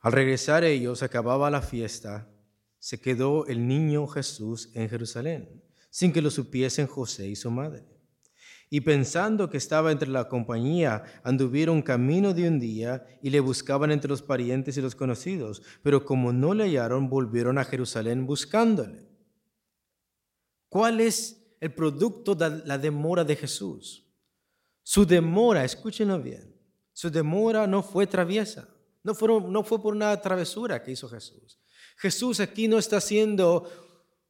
Al 0.00 0.12
regresar 0.12 0.64
ellos, 0.64 1.02
acababa 1.02 1.50
la 1.50 1.60
fiesta 1.60 2.28
se 2.78 3.00
quedó 3.00 3.46
el 3.46 3.66
niño 3.66 4.06
Jesús 4.06 4.70
en 4.74 4.88
Jerusalén, 4.88 5.62
sin 5.90 6.12
que 6.12 6.22
lo 6.22 6.30
supiesen 6.30 6.86
José 6.86 7.28
y 7.28 7.36
su 7.36 7.50
madre. 7.50 7.84
Y 8.70 8.82
pensando 8.82 9.48
que 9.48 9.56
estaba 9.56 9.90
entre 9.90 10.08
la 10.08 10.28
compañía, 10.28 11.02
anduvieron 11.24 11.80
camino 11.80 12.34
de 12.34 12.46
un 12.46 12.60
día 12.60 13.04
y 13.22 13.30
le 13.30 13.40
buscaban 13.40 13.90
entre 13.90 14.10
los 14.10 14.22
parientes 14.22 14.76
y 14.76 14.82
los 14.82 14.94
conocidos, 14.94 15.62
pero 15.82 16.04
como 16.04 16.32
no 16.32 16.52
le 16.52 16.64
hallaron, 16.64 17.08
volvieron 17.08 17.56
a 17.58 17.64
Jerusalén 17.64 18.26
buscándole. 18.26 19.08
¿Cuál 20.68 21.00
es 21.00 21.37
el 21.60 21.72
producto 21.72 22.34
de 22.34 22.62
la 22.64 22.78
demora 22.78 23.24
de 23.24 23.36
Jesús? 23.36 24.04
Su 24.82 25.04
demora, 25.04 25.64
escúchenlo 25.64 26.20
bien, 26.20 26.54
su 26.92 27.10
demora 27.10 27.66
no 27.66 27.82
fue 27.82 28.06
traviesa, 28.06 28.68
no, 29.02 29.14
no 29.40 29.62
fue 29.62 29.80
por 29.80 29.94
una 29.94 30.20
travesura 30.20 30.82
que 30.82 30.92
hizo 30.92 31.08
Jesús. 31.08 31.58
Jesús 31.96 32.40
aquí 32.40 32.68
no 32.68 32.78
está 32.78 32.98
haciendo 32.98 33.70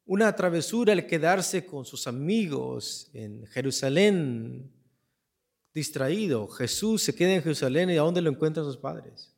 una 0.04 0.34
travesura 0.34 0.94
al 0.94 1.06
quedarse 1.06 1.66
con 1.66 1.84
sus 1.84 2.06
amigos 2.06 3.10
en 3.12 3.46
Jerusalén 3.46 4.72
distraído. 5.74 6.48
Jesús 6.48 7.02
se 7.02 7.14
queda 7.14 7.34
en 7.34 7.42
Jerusalén 7.42 7.90
y 7.90 7.98
¿a 7.98 8.02
dónde 8.02 8.22
lo 8.22 8.30
encuentran 8.30 8.64
sus 8.64 8.78
padres? 8.78 9.36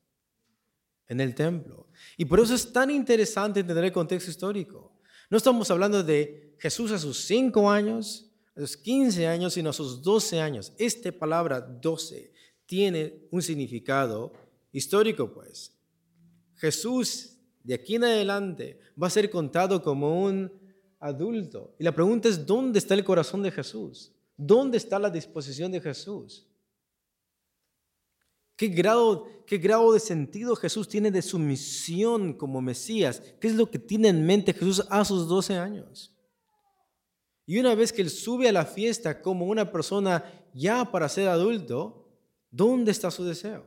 En 1.08 1.20
el 1.20 1.34
templo. 1.34 1.88
Y 2.16 2.24
por 2.24 2.38
eso 2.38 2.54
es 2.54 2.72
tan 2.72 2.90
interesante 2.90 3.60
entender 3.60 3.84
el 3.84 3.92
contexto 3.92 4.30
histórico. 4.30 4.96
No 5.28 5.36
estamos 5.36 5.70
hablando 5.70 6.02
de 6.02 6.49
Jesús 6.60 6.92
a 6.92 6.98
sus 6.98 7.24
cinco 7.24 7.70
años, 7.70 8.30
a 8.54 8.60
sus 8.60 8.76
15 8.76 9.26
años, 9.26 9.54
sino 9.54 9.70
a 9.70 9.72
sus 9.72 10.02
12 10.02 10.40
años. 10.40 10.74
Esta 10.76 11.10
palabra 11.10 11.60
12 11.60 12.32
tiene 12.66 13.26
un 13.30 13.40
significado 13.40 14.32
histórico, 14.70 15.32
pues. 15.32 15.74
Jesús 16.56 17.38
de 17.64 17.74
aquí 17.74 17.94
en 17.94 18.04
adelante 18.04 18.78
va 19.02 19.06
a 19.06 19.10
ser 19.10 19.30
contado 19.30 19.82
como 19.82 20.22
un 20.22 20.52
adulto. 20.98 21.74
Y 21.78 21.84
la 21.84 21.94
pregunta 21.94 22.28
es, 22.28 22.44
¿dónde 22.44 22.78
está 22.78 22.92
el 22.92 23.04
corazón 23.04 23.42
de 23.42 23.50
Jesús? 23.50 24.12
¿Dónde 24.36 24.76
está 24.76 24.98
la 24.98 25.08
disposición 25.08 25.72
de 25.72 25.80
Jesús? 25.80 26.46
¿Qué 28.54 28.68
grado, 28.68 29.26
¿Qué 29.46 29.56
grado 29.56 29.94
de 29.94 30.00
sentido 30.00 30.54
Jesús 30.54 30.86
tiene 30.86 31.10
de 31.10 31.22
su 31.22 31.38
misión 31.38 32.34
como 32.34 32.60
Mesías? 32.60 33.22
¿Qué 33.40 33.48
es 33.48 33.54
lo 33.54 33.70
que 33.70 33.78
tiene 33.78 34.08
en 34.08 34.26
mente 34.26 34.52
Jesús 34.52 34.84
a 34.90 35.02
sus 35.06 35.26
12 35.26 35.56
años? 35.56 36.14
Y 37.50 37.58
una 37.58 37.74
vez 37.74 37.92
que 37.92 38.02
él 38.02 38.10
sube 38.10 38.48
a 38.48 38.52
la 38.52 38.64
fiesta 38.64 39.20
como 39.20 39.46
una 39.46 39.72
persona 39.72 40.24
ya 40.54 40.84
para 40.84 41.08
ser 41.08 41.28
adulto, 41.28 42.08
¿dónde 42.50 42.92
está 42.92 43.10
su 43.10 43.24
deseo? 43.24 43.64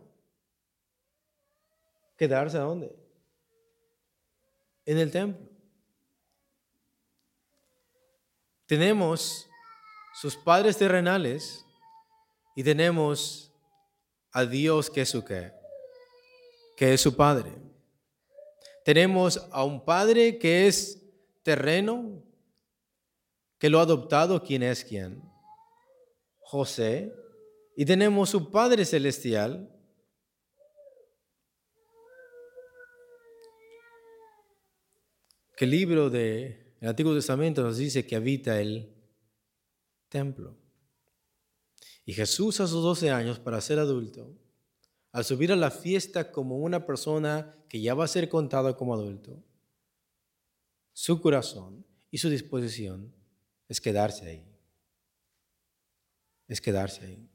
¿Quedarse 2.16 2.58
a 2.58 2.62
dónde? 2.62 3.04
en 4.86 4.98
el 4.98 5.12
templo. 5.12 5.50
Tenemos 8.66 9.48
sus 10.20 10.36
padres 10.36 10.78
terrenales 10.78 11.66
y 12.56 12.64
tenemos 12.64 13.52
a 14.32 14.46
Dios 14.46 14.90
que 14.90 15.02
es 15.02 15.10
su 15.10 15.24
que, 15.24 15.52
que 16.76 16.94
es 16.94 17.02
su 17.02 17.16
padre. 17.16 17.52
Tenemos 18.84 19.48
a 19.52 19.64
un 19.64 19.84
padre 19.84 20.38
que 20.38 20.68
es 20.68 21.02
terreno, 21.44 22.22
que 23.64 23.70
lo 23.70 23.80
ha 23.80 23.84
adoptado, 23.84 24.44
¿quién 24.44 24.62
es 24.62 24.84
quién? 24.84 25.24
José. 26.42 27.16
Y 27.78 27.86
tenemos 27.86 28.30
su 28.30 28.52
Padre 28.52 28.84
Celestial, 28.84 29.74
que 35.56 35.64
el 35.64 35.72
libro 35.72 36.10
del 36.10 36.76
Antiguo 36.82 37.16
Testamento 37.16 37.64
nos 37.64 37.78
dice 37.78 38.06
que 38.06 38.18
habita 38.18 38.60
el 38.60 38.94
templo. 40.10 40.58
Y 42.04 42.12
Jesús 42.12 42.60
a 42.60 42.68
sus 42.68 42.84
12 42.84 43.12
años, 43.12 43.40
para 43.40 43.62
ser 43.62 43.80
adulto, 43.80 44.38
al 45.14 45.24
subir 45.24 45.54
a 45.54 45.56
la 45.56 45.72
fiesta 45.72 46.34
como 46.34 46.58
una 46.58 46.86
persona 46.86 47.56
que 47.70 47.80
ya 47.80 47.94
va 47.94 48.04
a 48.04 48.10
ser 48.10 48.28
contada 48.28 48.76
como 48.76 48.94
adulto, 48.94 49.42
su 50.92 51.22
corazón 51.22 51.86
y 52.12 52.18
su 52.18 52.30
disposición 52.30 53.23
es 53.74 53.82
quedarse 53.82 54.28
ahí. 54.28 54.46
Es 56.48 56.62
quedarse 56.62 57.04
ahí. 57.04 57.28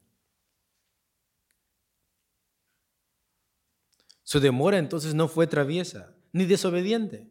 Su 4.23 4.39
demora 4.39 4.79
entonces 4.79 5.17
no 5.17 5.27
fue 5.27 5.49
traviesa 5.49 6.15
ni 6.31 6.45
desobediente. 6.45 7.29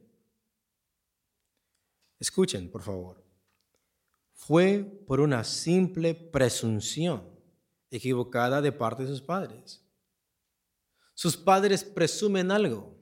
Escuchen, 2.20 2.70
por 2.70 2.82
favor. 2.82 3.24
Fue 4.34 4.84
por 5.08 5.22
una 5.22 5.46
simple 5.46 6.14
presunción 6.14 7.34
equivocada 7.90 8.62
de 8.62 8.74
parte 8.74 9.04
de 9.04 9.10
sus 9.10 9.22
padres. 9.22 9.82
Sus 11.14 11.38
padres 11.38 11.82
presumen 11.86 12.52
algo. 12.52 12.94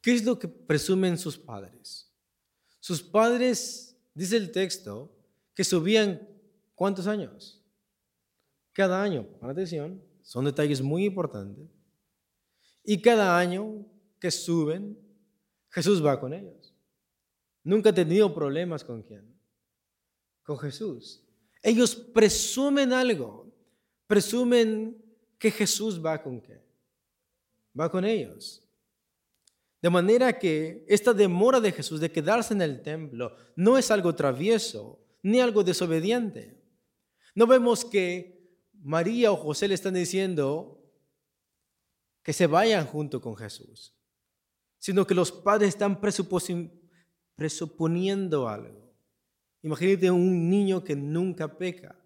¿Qué 0.00 0.14
es 0.14 0.24
lo 0.24 0.38
que 0.38 0.46
presumen 0.46 1.18
sus 1.18 1.36
padres? 1.36 2.11
Sus 2.82 3.00
padres, 3.00 3.96
dice 4.12 4.36
el 4.36 4.50
texto, 4.50 5.08
que 5.54 5.62
subían 5.62 6.28
¿cuántos 6.74 7.06
años? 7.06 7.62
Cada 8.72 9.00
año, 9.00 9.24
pon 9.38 9.50
atención, 9.50 10.02
son 10.22 10.46
detalles 10.46 10.82
muy 10.82 11.04
importantes. 11.04 11.68
Y 12.82 13.00
cada 13.00 13.38
año 13.38 13.86
que 14.18 14.32
suben, 14.32 14.98
Jesús 15.70 16.04
va 16.04 16.18
con 16.18 16.34
ellos. 16.34 16.74
Nunca 17.62 17.90
ha 17.90 17.94
tenido 17.94 18.34
problemas 18.34 18.82
con 18.82 19.00
quién. 19.00 19.32
Con 20.42 20.58
Jesús. 20.58 21.22
Ellos 21.62 21.94
presumen 21.94 22.92
algo. 22.92 23.48
Presumen 24.08 25.00
que 25.38 25.52
Jesús 25.52 26.04
va 26.04 26.20
con 26.20 26.40
qué? 26.40 26.60
Va 27.78 27.88
con 27.88 28.04
ellos. 28.04 28.61
De 29.82 29.90
manera 29.90 30.38
que 30.38 30.86
esta 30.88 31.12
demora 31.12 31.60
de 31.60 31.72
Jesús 31.72 31.98
de 31.98 32.12
quedarse 32.12 32.54
en 32.54 32.62
el 32.62 32.82
templo 32.82 33.34
no 33.56 33.76
es 33.76 33.90
algo 33.90 34.14
travieso 34.14 35.04
ni 35.22 35.40
algo 35.40 35.64
desobediente. 35.64 36.62
No 37.34 37.48
vemos 37.48 37.84
que 37.84 38.48
María 38.74 39.32
o 39.32 39.36
José 39.36 39.66
le 39.66 39.74
están 39.74 39.94
diciendo 39.94 40.78
que 42.22 42.32
se 42.32 42.46
vayan 42.46 42.86
junto 42.86 43.20
con 43.20 43.34
Jesús, 43.36 43.92
sino 44.78 45.04
que 45.04 45.16
los 45.16 45.32
padres 45.32 45.70
están 45.70 46.00
presuponiendo 47.36 48.48
algo. 48.48 48.94
Imagínate 49.62 50.12
un 50.12 50.48
niño 50.48 50.84
que 50.84 50.94
nunca 50.94 51.58
peca, 51.58 51.98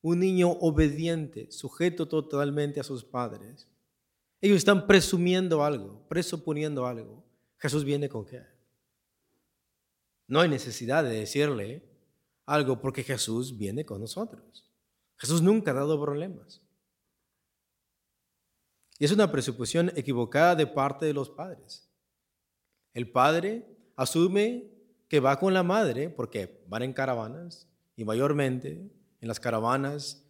un 0.00 0.20
niño 0.20 0.50
obediente, 0.50 1.50
sujeto 1.50 2.08
totalmente 2.08 2.80
a 2.80 2.84
sus 2.84 3.04
padres. 3.04 3.68
Ellos 4.40 4.58
están 4.58 4.86
presumiendo 4.86 5.64
algo, 5.64 6.06
presuponiendo 6.08 6.86
algo. 6.86 7.24
Jesús 7.58 7.84
viene 7.84 8.08
con 8.08 8.24
qué? 8.24 8.42
No 10.28 10.40
hay 10.40 10.48
necesidad 10.48 11.02
de 11.02 11.10
decirle 11.10 11.88
algo 12.46 12.80
porque 12.80 13.02
Jesús 13.02 13.58
viene 13.58 13.84
con 13.84 14.00
nosotros. 14.00 14.70
Jesús 15.16 15.42
nunca 15.42 15.72
ha 15.72 15.74
dado 15.74 16.00
problemas. 16.00 16.62
Y 18.98 19.04
es 19.04 19.12
una 19.12 19.30
presuposición 19.32 19.92
equivocada 19.96 20.54
de 20.54 20.66
parte 20.66 21.06
de 21.06 21.14
los 21.14 21.30
padres. 21.30 21.88
El 22.94 23.10
padre 23.10 23.66
asume 23.96 24.70
que 25.08 25.20
va 25.20 25.38
con 25.38 25.54
la 25.54 25.62
madre 25.62 26.10
porque 26.10 26.64
van 26.68 26.82
en 26.82 26.92
caravanas 26.92 27.68
y 27.96 28.04
mayormente 28.04 28.90
en 29.20 29.28
las 29.28 29.40
caravanas 29.40 30.24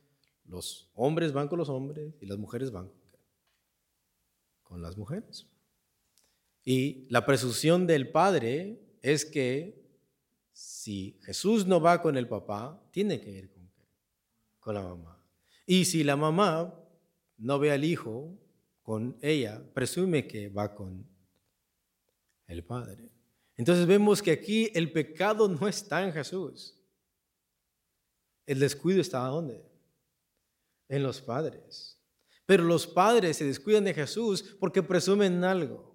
los 0.45 0.91
hombres 0.95 1.33
van 1.33 1.49
con 1.49 1.59
los 1.59 1.69
hombres 1.69 2.15
y 2.21 2.27
las 2.27 2.39
mujeres 2.39 2.71
van 2.71 2.91
con 4.69 4.83
las 4.83 4.97
mujeres. 4.97 5.47
Y 6.65 7.07
la 7.09 7.25
presunción 7.25 7.87
del 7.87 8.11
padre 8.11 8.79
es 9.01 9.25
que 9.25 9.83
si 10.53 11.19
Jesús 11.23 11.67
no 11.67 11.81
va 11.81 12.03
con 12.03 12.17
el 12.17 12.29
papá, 12.29 12.81
tiene 12.91 13.21
que 13.21 13.31
ir 13.31 13.51
con, 13.51 13.71
con 14.61 14.75
la 14.75 14.83
mamá. 14.83 15.25
Y 15.67 15.85
si 15.85 16.05
la 16.05 16.17
mamá 16.17 16.75
no 17.39 17.59
ve 17.59 17.73
al 17.73 17.85
hijo 17.85 18.37
con 18.83 19.17
ella, 19.23 19.63
presume 19.73 20.27
que 20.27 20.49
va 20.49 20.75
con 20.75 21.07
el 22.47 22.65
padre. 22.65 23.11
Entonces 23.57 23.87
vemos 23.87 24.23
que 24.23 24.31
aquí 24.31 24.71
el 24.75 24.93
pecado 24.93 25.49
no 25.49 25.69
está 25.69 26.05
en 26.05 26.13
Jesús. 26.13 26.79
El 28.47 28.61
descuido 28.61 29.01
está 29.01 29.21
¿dónde? 29.21 29.63
En 30.89 31.03
los 31.03 31.21
padres. 31.21 31.98
Pero 32.49 32.65
los 32.65 32.87
padres 32.87 33.37
se 33.37 33.45
descuidan 33.45 33.85
de 33.85 33.93
Jesús 33.93 34.43
porque 34.59 34.83
presumen 34.83 35.45
algo. 35.45 35.95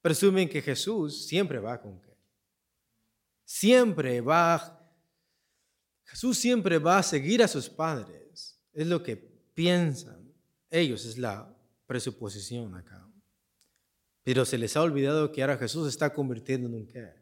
Presumen 0.00 0.48
que 0.48 0.62
Jesús 0.62 1.26
siempre 1.26 1.58
va 1.58 1.78
con 1.78 2.00
qué. 2.00 2.16
Siempre 3.44 4.22
va, 4.22 4.90
Jesús 6.04 6.38
siempre 6.38 6.78
va 6.78 6.96
a 6.96 7.02
seguir 7.02 7.42
a 7.42 7.48
sus 7.48 7.68
padres. 7.68 8.58
Es 8.72 8.86
lo 8.86 9.02
que 9.02 9.18
piensan 9.18 10.32
ellos, 10.70 11.04
es 11.04 11.18
la 11.18 11.54
presuposición 11.86 12.74
acá. 12.74 13.06
Pero 14.22 14.46
se 14.46 14.56
les 14.56 14.74
ha 14.78 14.82
olvidado 14.82 15.30
que 15.30 15.42
ahora 15.42 15.58
Jesús 15.58 15.84
se 15.84 15.90
está 15.90 16.14
convirtiendo 16.14 16.68
en 16.68 16.74
un 16.74 16.86
qué? 16.86 17.12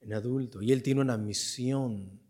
En 0.00 0.12
adulto. 0.12 0.60
Y 0.60 0.72
él 0.72 0.82
tiene 0.82 1.00
una 1.00 1.16
misión 1.16 2.20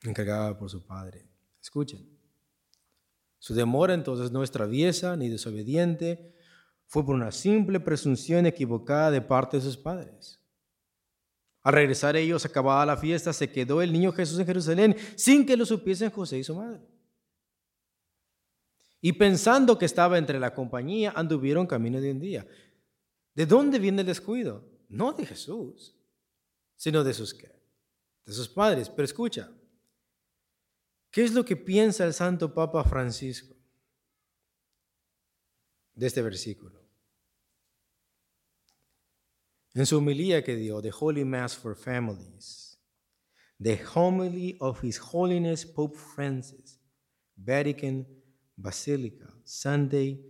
encargada 0.00 0.56
por 0.56 0.70
su 0.70 0.82
Padre. 0.86 1.28
Escuchen. 1.64 2.13
Su 3.44 3.52
demora 3.52 3.92
entonces 3.92 4.32
no 4.32 4.42
es 4.42 4.50
traviesa 4.50 5.18
ni 5.18 5.28
desobediente, 5.28 6.34
fue 6.86 7.04
por 7.04 7.14
una 7.14 7.30
simple 7.30 7.78
presunción 7.78 8.46
equivocada 8.46 9.10
de 9.10 9.20
parte 9.20 9.58
de 9.58 9.62
sus 9.62 9.76
padres. 9.76 10.40
Al 11.60 11.74
regresar 11.74 12.16
ellos, 12.16 12.46
acabada 12.46 12.86
la 12.86 12.96
fiesta, 12.96 13.34
se 13.34 13.52
quedó 13.52 13.82
el 13.82 13.92
niño 13.92 14.12
Jesús 14.12 14.38
en 14.38 14.46
Jerusalén 14.46 14.96
sin 15.14 15.44
que 15.44 15.58
lo 15.58 15.66
supiesen 15.66 16.10
José 16.10 16.38
y 16.38 16.44
su 16.44 16.54
madre. 16.54 16.80
Y 19.02 19.12
pensando 19.12 19.76
que 19.76 19.84
estaba 19.84 20.16
entre 20.16 20.40
la 20.40 20.54
compañía, 20.54 21.12
anduvieron 21.14 21.66
camino 21.66 22.00
de 22.00 22.12
un 22.12 22.20
día. 22.20 22.46
¿De 23.34 23.44
dónde 23.44 23.78
viene 23.78 24.00
el 24.00 24.06
descuido? 24.06 24.64
No 24.88 25.12
de 25.12 25.26
Jesús, 25.26 25.94
sino 26.76 27.04
de 27.04 27.12
sus? 27.12 27.36
De 28.24 28.32
sus 28.32 28.48
padres. 28.48 28.88
Pero 28.88 29.04
escucha, 29.04 29.52
¿Qué 31.14 31.22
es 31.22 31.32
lo 31.32 31.44
que 31.44 31.54
piensa 31.54 32.04
el 32.04 32.12
Santo 32.12 32.52
Papa 32.52 32.82
Francisco 32.82 33.54
de 35.94 36.08
este 36.08 36.20
versículo? 36.20 36.82
En 39.74 39.86
su 39.86 39.98
homilía 39.98 40.42
que 40.42 40.56
dio, 40.56 40.82
The 40.82 40.90
Holy 40.90 41.24
Mass 41.24 41.54
for 41.54 41.76
Families, 41.76 42.80
the 43.62 43.80
homily 43.94 44.56
of 44.58 44.82
His 44.82 45.00
Holiness 45.12 45.64
Pope 45.64 45.96
Francis, 45.96 46.80
Vatican 47.36 48.08
Basilica, 48.56 49.32
Sunday, 49.44 50.20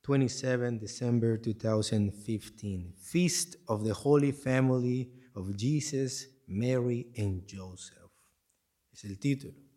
27 0.00 0.78
December 0.78 1.38
2015, 1.42 2.94
Feast 2.96 3.56
of 3.66 3.84
the 3.84 3.92
Holy 3.92 4.32
Family 4.32 5.12
of 5.34 5.54
Jesus, 5.58 6.26
Mary 6.46 7.12
and 7.18 7.46
Joseph. 7.46 8.10
Es 8.94 9.04
el 9.04 9.18
título. 9.18 9.71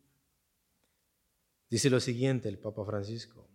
Dice 1.70 1.90
lo 1.90 2.00
siguiente 2.00 2.48
el 2.48 2.58
Papa 2.58 2.86
Francisco. 2.86 3.48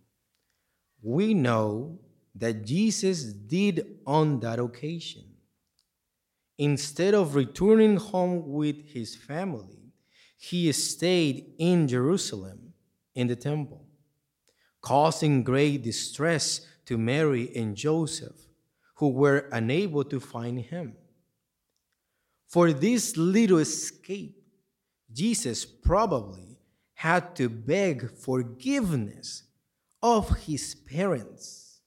We 1.03 1.35
know 1.35 1.99
that 2.35 2.64
Jesus 2.64 3.25
did 3.25 4.01
on 4.07 4.40
that 4.40 4.59
occasion. 4.59 5.25
Instead 6.59 7.14
of 7.14 7.35
returning 7.35 7.96
home 7.96 8.53
with 8.53 8.92
his 8.92 9.16
family, 9.16 9.92
he 10.37 10.70
stayed 10.73 11.55
in 11.59 11.88
Jerusalem 11.88 12.75
in 13.14 13.27
the 13.29 13.37
temple, 13.37 13.87
causing 14.81 15.42
great 15.42 15.83
distress 15.83 16.61
to 16.87 16.99
Mary 16.99 17.51
and 17.55 17.77
Joseph, 17.77 18.46
who 18.96 19.09
were 19.09 19.49
unable 19.53 20.05
to 20.05 20.20
find 20.20 20.61
him. 20.61 20.96
For 22.46 22.73
this 22.73 23.16
little 23.16 23.59
escape, 23.59 24.42
Jesus 25.12 25.64
probably 25.64 26.50
had 27.01 27.35
to 27.35 27.49
beg 27.49 28.11
forgiveness 28.11 29.45
of 30.03 30.29
his 30.47 30.75
parents. 30.75 31.81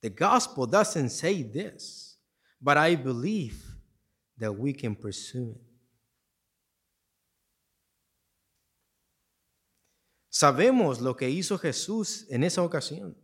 The 0.00 0.08
gospel 0.08 0.66
doesn't 0.66 1.10
say 1.10 1.42
this, 1.42 2.16
but 2.58 2.78
I 2.78 2.94
believe 2.94 3.62
that 4.38 4.52
we 4.52 4.72
can 4.72 4.96
pursue 4.96 5.54
it. 5.54 5.60
Sabemos 10.30 11.00
lo 11.00 11.14
que 11.14 11.28
hizo 11.28 11.58
Jesús 11.58 12.24
en 12.30 12.42
esa 12.42 12.62
ocasión. 12.62 13.14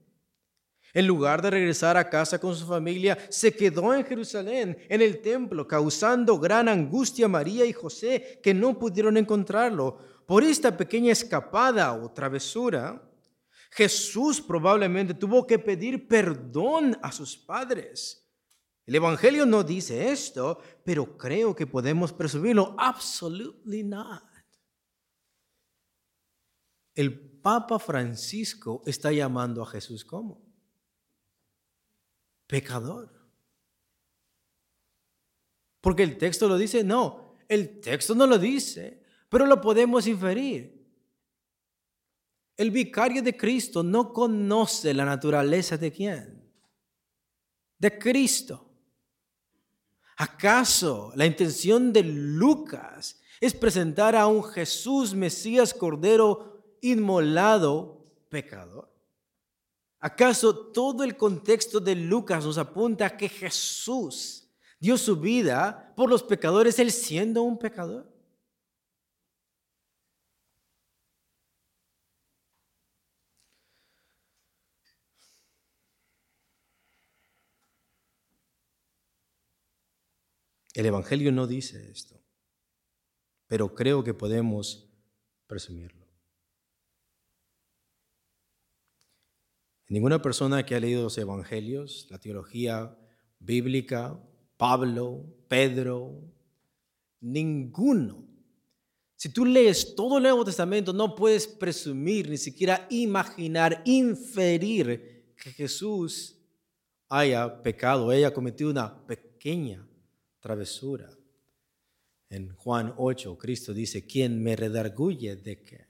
En 0.92 1.06
lugar 1.06 1.40
de 1.40 1.50
regresar 1.50 1.96
a 1.96 2.10
casa 2.10 2.38
con 2.38 2.54
su 2.54 2.66
familia, 2.66 3.16
se 3.30 3.50
quedó 3.50 3.94
en 3.94 4.04
Jerusalén, 4.04 4.76
en 4.90 5.00
el 5.00 5.22
templo, 5.22 5.66
causando 5.66 6.38
gran 6.38 6.68
angustia 6.68 7.26
a 7.26 7.28
María 7.28 7.64
y 7.64 7.72
José, 7.72 8.40
que 8.42 8.52
no 8.52 8.78
pudieron 8.78 9.16
encontrarlo 9.16 10.13
por 10.26 10.42
esta 10.42 10.76
pequeña 10.76 11.12
escapada 11.12 11.92
o 11.92 12.10
travesura, 12.10 13.02
Jesús 13.70 14.40
probablemente 14.40 15.14
tuvo 15.14 15.46
que 15.46 15.58
pedir 15.58 16.06
perdón 16.06 16.96
a 17.02 17.10
sus 17.10 17.36
padres. 17.36 18.24
El 18.86 18.94
Evangelio 18.94 19.46
no 19.46 19.62
dice 19.62 20.10
esto, 20.10 20.60
pero 20.84 21.16
creo 21.16 21.54
que 21.54 21.66
podemos 21.66 22.12
presumirlo. 22.12 22.76
Absolutely 22.78 23.82
not. 23.82 24.22
El 26.94 27.40
Papa 27.40 27.78
Francisco 27.78 28.82
está 28.86 29.10
llamando 29.10 29.62
a 29.62 29.66
Jesús 29.66 30.04
como 30.04 30.40
pecador. 32.46 33.10
Porque 35.80 36.02
el 36.02 36.16
texto 36.16 36.48
lo 36.48 36.56
dice, 36.56 36.84
no, 36.84 37.36
el 37.48 37.80
texto 37.80 38.14
no 38.14 38.26
lo 38.26 38.38
dice 38.38 39.03
pero 39.34 39.46
lo 39.46 39.60
podemos 39.60 40.06
inferir. 40.06 40.80
El 42.56 42.70
vicario 42.70 43.20
de 43.20 43.36
Cristo 43.36 43.82
no 43.82 44.12
conoce 44.12 44.94
la 44.94 45.04
naturaleza 45.04 45.76
de 45.76 45.90
quién? 45.90 46.48
De 47.76 47.98
Cristo. 47.98 48.70
¿Acaso 50.18 51.10
la 51.16 51.26
intención 51.26 51.92
de 51.92 52.04
Lucas 52.04 53.20
es 53.40 53.52
presentar 53.54 54.14
a 54.14 54.28
un 54.28 54.44
Jesús 54.44 55.16
Mesías 55.16 55.74
Cordero 55.74 56.76
inmolado 56.80 58.06
pecador? 58.28 58.88
¿Acaso 59.98 60.68
todo 60.68 61.02
el 61.02 61.16
contexto 61.16 61.80
de 61.80 61.96
Lucas 61.96 62.44
nos 62.44 62.56
apunta 62.56 63.06
a 63.06 63.16
que 63.16 63.28
Jesús 63.28 64.48
dio 64.78 64.96
su 64.96 65.16
vida 65.16 65.92
por 65.96 66.08
los 66.08 66.22
pecadores, 66.22 66.78
él 66.78 66.92
siendo 66.92 67.42
un 67.42 67.58
pecador? 67.58 68.13
El 80.74 80.86
Evangelio 80.86 81.30
no 81.30 81.46
dice 81.46 81.88
esto, 81.90 82.20
pero 83.46 83.76
creo 83.76 84.02
que 84.02 84.12
podemos 84.12 84.90
presumirlo. 85.46 86.04
Ninguna 89.88 90.20
persona 90.20 90.66
que 90.66 90.74
ha 90.74 90.80
leído 90.80 91.04
los 91.04 91.16
Evangelios, 91.16 92.08
la 92.10 92.18
teología 92.18 92.98
bíblica, 93.38 94.20
Pablo, 94.56 95.24
Pedro, 95.46 96.20
ninguno. 97.20 98.26
Si 99.14 99.28
tú 99.28 99.44
lees 99.46 99.94
todo 99.94 100.16
el 100.16 100.24
Nuevo 100.24 100.44
Testamento, 100.44 100.92
no 100.92 101.14
puedes 101.14 101.46
presumir, 101.46 102.28
ni 102.28 102.36
siquiera 102.36 102.84
imaginar, 102.90 103.80
inferir 103.84 105.34
que 105.36 105.52
Jesús 105.52 106.36
haya 107.08 107.62
pecado, 107.62 108.10
haya 108.10 108.34
cometido 108.34 108.70
una 108.70 109.06
pequeña 109.06 109.86
travesura. 110.44 111.08
En 112.28 112.54
Juan 112.54 112.92
8, 112.98 113.38
Cristo 113.38 113.72
dice, 113.72 114.06
¿quién 114.06 114.42
me 114.42 114.54
redarguye 114.54 115.36
de 115.36 115.64
qué? 115.64 115.86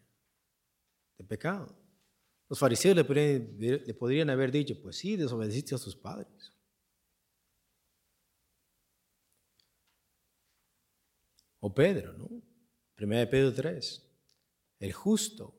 De 1.18 1.24
pecado. 1.24 1.76
Los 2.48 2.60
fariseos 2.60 2.94
le 2.94 3.02
podrían, 3.02 3.56
le 3.58 3.94
podrían 3.94 4.30
haber 4.30 4.52
dicho, 4.52 4.80
pues 4.80 4.96
sí, 4.96 5.16
desobedeciste 5.16 5.74
a 5.74 5.78
sus 5.78 5.96
padres. 5.96 6.52
O 11.58 11.74
Pedro, 11.74 12.12
¿no? 12.12 12.30
1 12.96 13.28
Pedro 13.28 13.52
3, 13.52 14.02
el 14.78 14.92
justo 14.92 15.52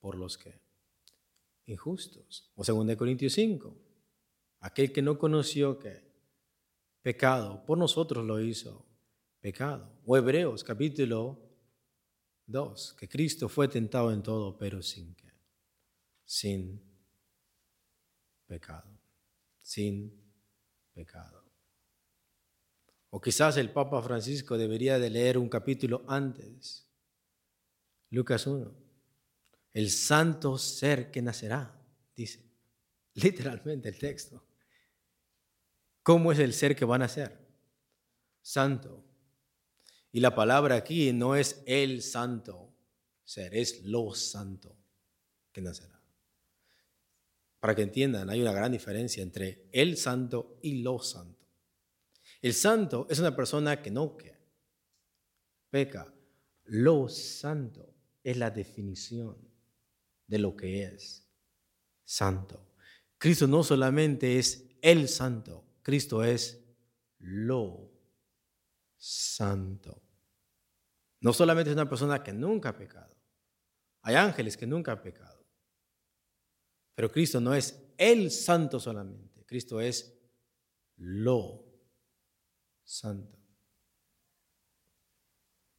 por 0.00 0.16
los 0.16 0.36
que 0.36 0.60
injustos. 1.66 2.50
O 2.56 2.64
2 2.64 2.96
Corintios 2.96 3.34
5, 3.34 3.76
aquel 4.58 4.92
que 4.92 5.02
no 5.02 5.20
conoció 5.20 5.78
que 5.78 6.05
pecado, 7.06 7.64
por 7.64 7.78
nosotros 7.78 8.26
lo 8.26 8.40
hizo 8.40 8.84
pecado. 9.38 9.96
O 10.06 10.16
Hebreos 10.16 10.64
capítulo 10.64 11.38
2, 12.46 12.96
que 12.98 13.08
Cristo 13.08 13.48
fue 13.48 13.68
tentado 13.68 14.12
en 14.12 14.24
todo, 14.24 14.58
pero 14.58 14.82
sin 14.82 15.14
que, 15.14 15.32
sin 16.24 16.82
pecado, 18.44 18.90
sin 19.62 20.20
pecado. 20.92 21.44
O 23.10 23.20
quizás 23.20 23.56
el 23.56 23.70
Papa 23.70 24.02
Francisco 24.02 24.58
debería 24.58 24.98
de 24.98 25.08
leer 25.08 25.38
un 25.38 25.48
capítulo 25.48 26.02
antes. 26.08 26.88
Lucas 28.10 28.48
1. 28.48 28.74
El 29.74 29.90
santo 29.90 30.58
ser 30.58 31.12
que 31.12 31.22
nacerá, 31.22 31.80
dice 32.16 32.44
literalmente 33.14 33.90
el 33.90 33.96
texto. 33.96 34.45
¿Cómo 36.06 36.30
es 36.30 36.38
el 36.38 36.52
ser 36.52 36.76
que 36.76 36.84
va 36.84 36.94
a 36.94 36.98
nacer? 37.00 37.36
Santo. 38.40 39.04
Y 40.12 40.20
la 40.20 40.36
palabra 40.36 40.76
aquí 40.76 41.12
no 41.12 41.34
es 41.34 41.64
el 41.66 42.00
santo 42.00 42.72
ser, 43.24 43.56
es 43.56 43.82
lo 43.82 44.14
santo 44.14 44.78
que 45.50 45.60
nacerá. 45.60 46.00
Para 47.58 47.74
que 47.74 47.82
entiendan, 47.82 48.30
hay 48.30 48.40
una 48.40 48.52
gran 48.52 48.70
diferencia 48.70 49.20
entre 49.20 49.68
el 49.72 49.96
santo 49.96 50.60
y 50.62 50.80
lo 50.80 51.00
santo. 51.00 51.44
El 52.40 52.54
santo 52.54 53.08
es 53.10 53.18
una 53.18 53.34
persona 53.34 53.82
que 53.82 53.90
no 53.90 54.16
peca. 55.70 56.14
Lo 56.66 57.08
santo 57.08 57.96
es 58.22 58.36
la 58.36 58.52
definición 58.52 59.36
de 60.28 60.38
lo 60.38 60.56
que 60.56 60.84
es 60.84 61.28
santo. 62.04 62.64
Cristo 63.18 63.48
no 63.48 63.64
solamente 63.64 64.38
es 64.38 64.68
el 64.80 65.08
santo, 65.08 65.65
Cristo 65.86 66.24
es 66.24 66.60
lo 67.20 67.92
santo. 68.96 70.02
No 71.20 71.32
solamente 71.32 71.70
es 71.70 71.76
una 71.76 71.88
persona 71.88 72.24
que 72.24 72.32
nunca 72.32 72.70
ha 72.70 72.76
pecado. 72.76 73.16
Hay 74.02 74.16
ángeles 74.16 74.56
que 74.56 74.66
nunca 74.66 74.90
han 74.90 75.00
pecado. 75.00 75.46
Pero 76.92 77.12
Cristo 77.12 77.40
no 77.40 77.54
es 77.54 77.80
el 77.98 78.32
santo 78.32 78.80
solamente. 78.80 79.44
Cristo 79.46 79.80
es 79.80 80.12
lo 80.96 81.64
santo. 82.82 83.38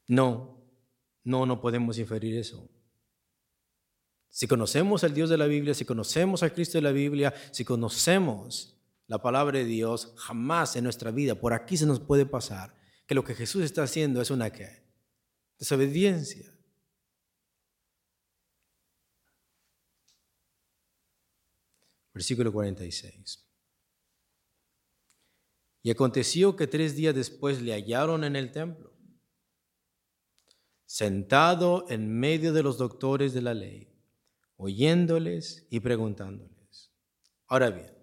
No, 0.07 0.63
no, 1.25 1.45
no 1.45 1.59
podemos 1.59 1.97
inferir 1.97 2.37
eso. 2.37 2.69
Si 4.29 4.47
conocemos 4.47 5.03
al 5.03 5.13
Dios 5.13 5.29
de 5.29 5.37
la 5.37 5.47
Biblia, 5.47 5.73
si 5.73 5.83
conocemos 5.83 6.43
al 6.43 6.53
Cristo 6.53 6.77
de 6.77 6.83
la 6.83 6.93
Biblia, 6.93 7.33
si 7.51 7.65
conocemos 7.65 8.76
la 9.07 9.21
palabra 9.21 9.57
de 9.57 9.65
Dios, 9.65 10.13
jamás 10.17 10.75
en 10.75 10.83
nuestra 10.83 11.11
vida, 11.11 11.35
por 11.35 11.53
aquí 11.53 11.77
se 11.77 11.85
nos 11.85 11.99
puede 11.99 12.25
pasar, 12.25 12.75
que 13.07 13.15
lo 13.15 13.23
que 13.23 13.35
Jesús 13.35 13.63
está 13.63 13.83
haciendo 13.83 14.21
es 14.21 14.29
una 14.29 14.51
¿qué? 14.51 14.83
desobediencia. 15.57 16.53
Versículo 22.13 22.51
46. 22.51 23.47
Y 25.83 25.91
aconteció 25.91 26.55
que 26.55 26.67
tres 26.67 26.95
días 26.95 27.15
después 27.15 27.61
le 27.61 27.71
hallaron 27.71 28.25
en 28.25 28.35
el 28.35 28.51
templo, 28.51 28.91
sentado 30.85 31.85
en 31.89 32.19
medio 32.19 32.51
de 32.51 32.63
los 32.63 32.77
doctores 32.77 33.33
de 33.33 33.41
la 33.41 33.53
ley, 33.53 33.93
oyéndoles 34.57 35.65
y 35.69 35.79
preguntándoles. 35.79 36.91
Ahora 37.45 37.69
bien, 37.69 37.96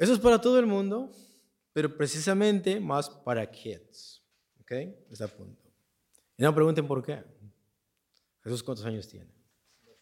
eso 0.00 0.14
es 0.14 0.18
para 0.18 0.40
todo 0.40 0.58
el 0.58 0.64
mundo, 0.64 1.12
pero 1.74 1.94
precisamente 1.94 2.80
más 2.80 3.10
para 3.10 3.48
kids. 3.50 4.22
¿Ok? 4.62 4.72
Está 5.10 5.26
a 5.26 5.28
punto. 5.28 5.62
Y 6.38 6.42
no 6.42 6.54
pregunten 6.54 6.86
por 6.86 7.04
qué. 7.04 7.22
Jesús, 8.42 8.62
¿cuántos 8.62 8.86
años 8.86 9.06
tiene? 9.06 9.30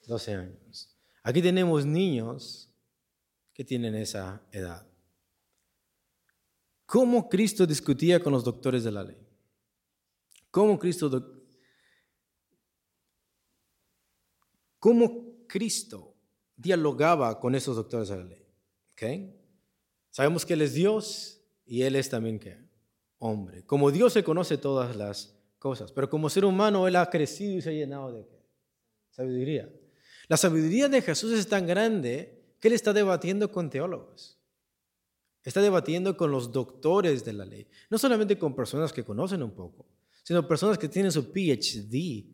12 0.06 0.34
años. 0.34 0.96
Aquí 1.24 1.42
tenemos 1.42 1.84
niños 1.84 2.72
que 3.52 3.64
tienen 3.64 3.96
esa 3.96 4.40
edad. 4.52 4.86
¿Cómo 6.86 7.28
Cristo 7.28 7.66
discutía 7.66 8.22
con 8.22 8.32
los 8.32 8.44
doctores 8.44 8.84
de 8.84 8.92
la 8.92 9.02
ley? 9.02 9.18
¿Cómo 10.52 10.78
Cristo, 10.78 11.44
cómo 14.78 15.44
Cristo 15.48 16.14
dialogaba 16.54 17.40
con 17.40 17.56
esos 17.56 17.74
doctores 17.74 18.10
de 18.10 18.16
la 18.16 18.24
ley? 18.24 18.46
¿Okay? 18.92 19.47
Sabemos 20.18 20.44
que 20.44 20.54
Él 20.54 20.62
es 20.62 20.74
Dios 20.74 21.44
y 21.64 21.82
Él 21.82 21.94
es 21.94 22.08
también 22.08 22.40
¿qué? 22.40 22.58
hombre. 23.18 23.64
Como 23.64 23.92
Dios 23.92 24.14
se 24.14 24.24
conoce 24.24 24.58
todas 24.58 24.96
las 24.96 25.38
cosas, 25.60 25.92
pero 25.92 26.10
como 26.10 26.28
ser 26.28 26.44
humano 26.44 26.88
Él 26.88 26.96
ha 26.96 27.08
crecido 27.08 27.56
y 27.56 27.62
se 27.62 27.70
ha 27.70 27.72
llenado 27.72 28.12
de 28.12 28.26
¿qué? 28.26 28.44
sabiduría. 29.10 29.72
La 30.26 30.36
sabiduría 30.36 30.88
de 30.88 31.02
Jesús 31.02 31.34
es 31.34 31.46
tan 31.46 31.68
grande 31.68 32.56
que 32.58 32.66
Él 32.66 32.74
está 32.74 32.92
debatiendo 32.92 33.52
con 33.52 33.70
teólogos. 33.70 34.40
Está 35.44 35.62
debatiendo 35.62 36.16
con 36.16 36.32
los 36.32 36.50
doctores 36.50 37.24
de 37.24 37.34
la 37.34 37.44
ley, 37.44 37.68
no 37.88 37.96
solamente 37.96 38.36
con 38.36 38.56
personas 38.56 38.92
que 38.92 39.04
conocen 39.04 39.40
un 39.44 39.52
poco, 39.52 39.86
sino 40.24 40.48
personas 40.48 40.78
que 40.78 40.88
tienen 40.88 41.12
su 41.12 41.32
PhD 41.32 42.26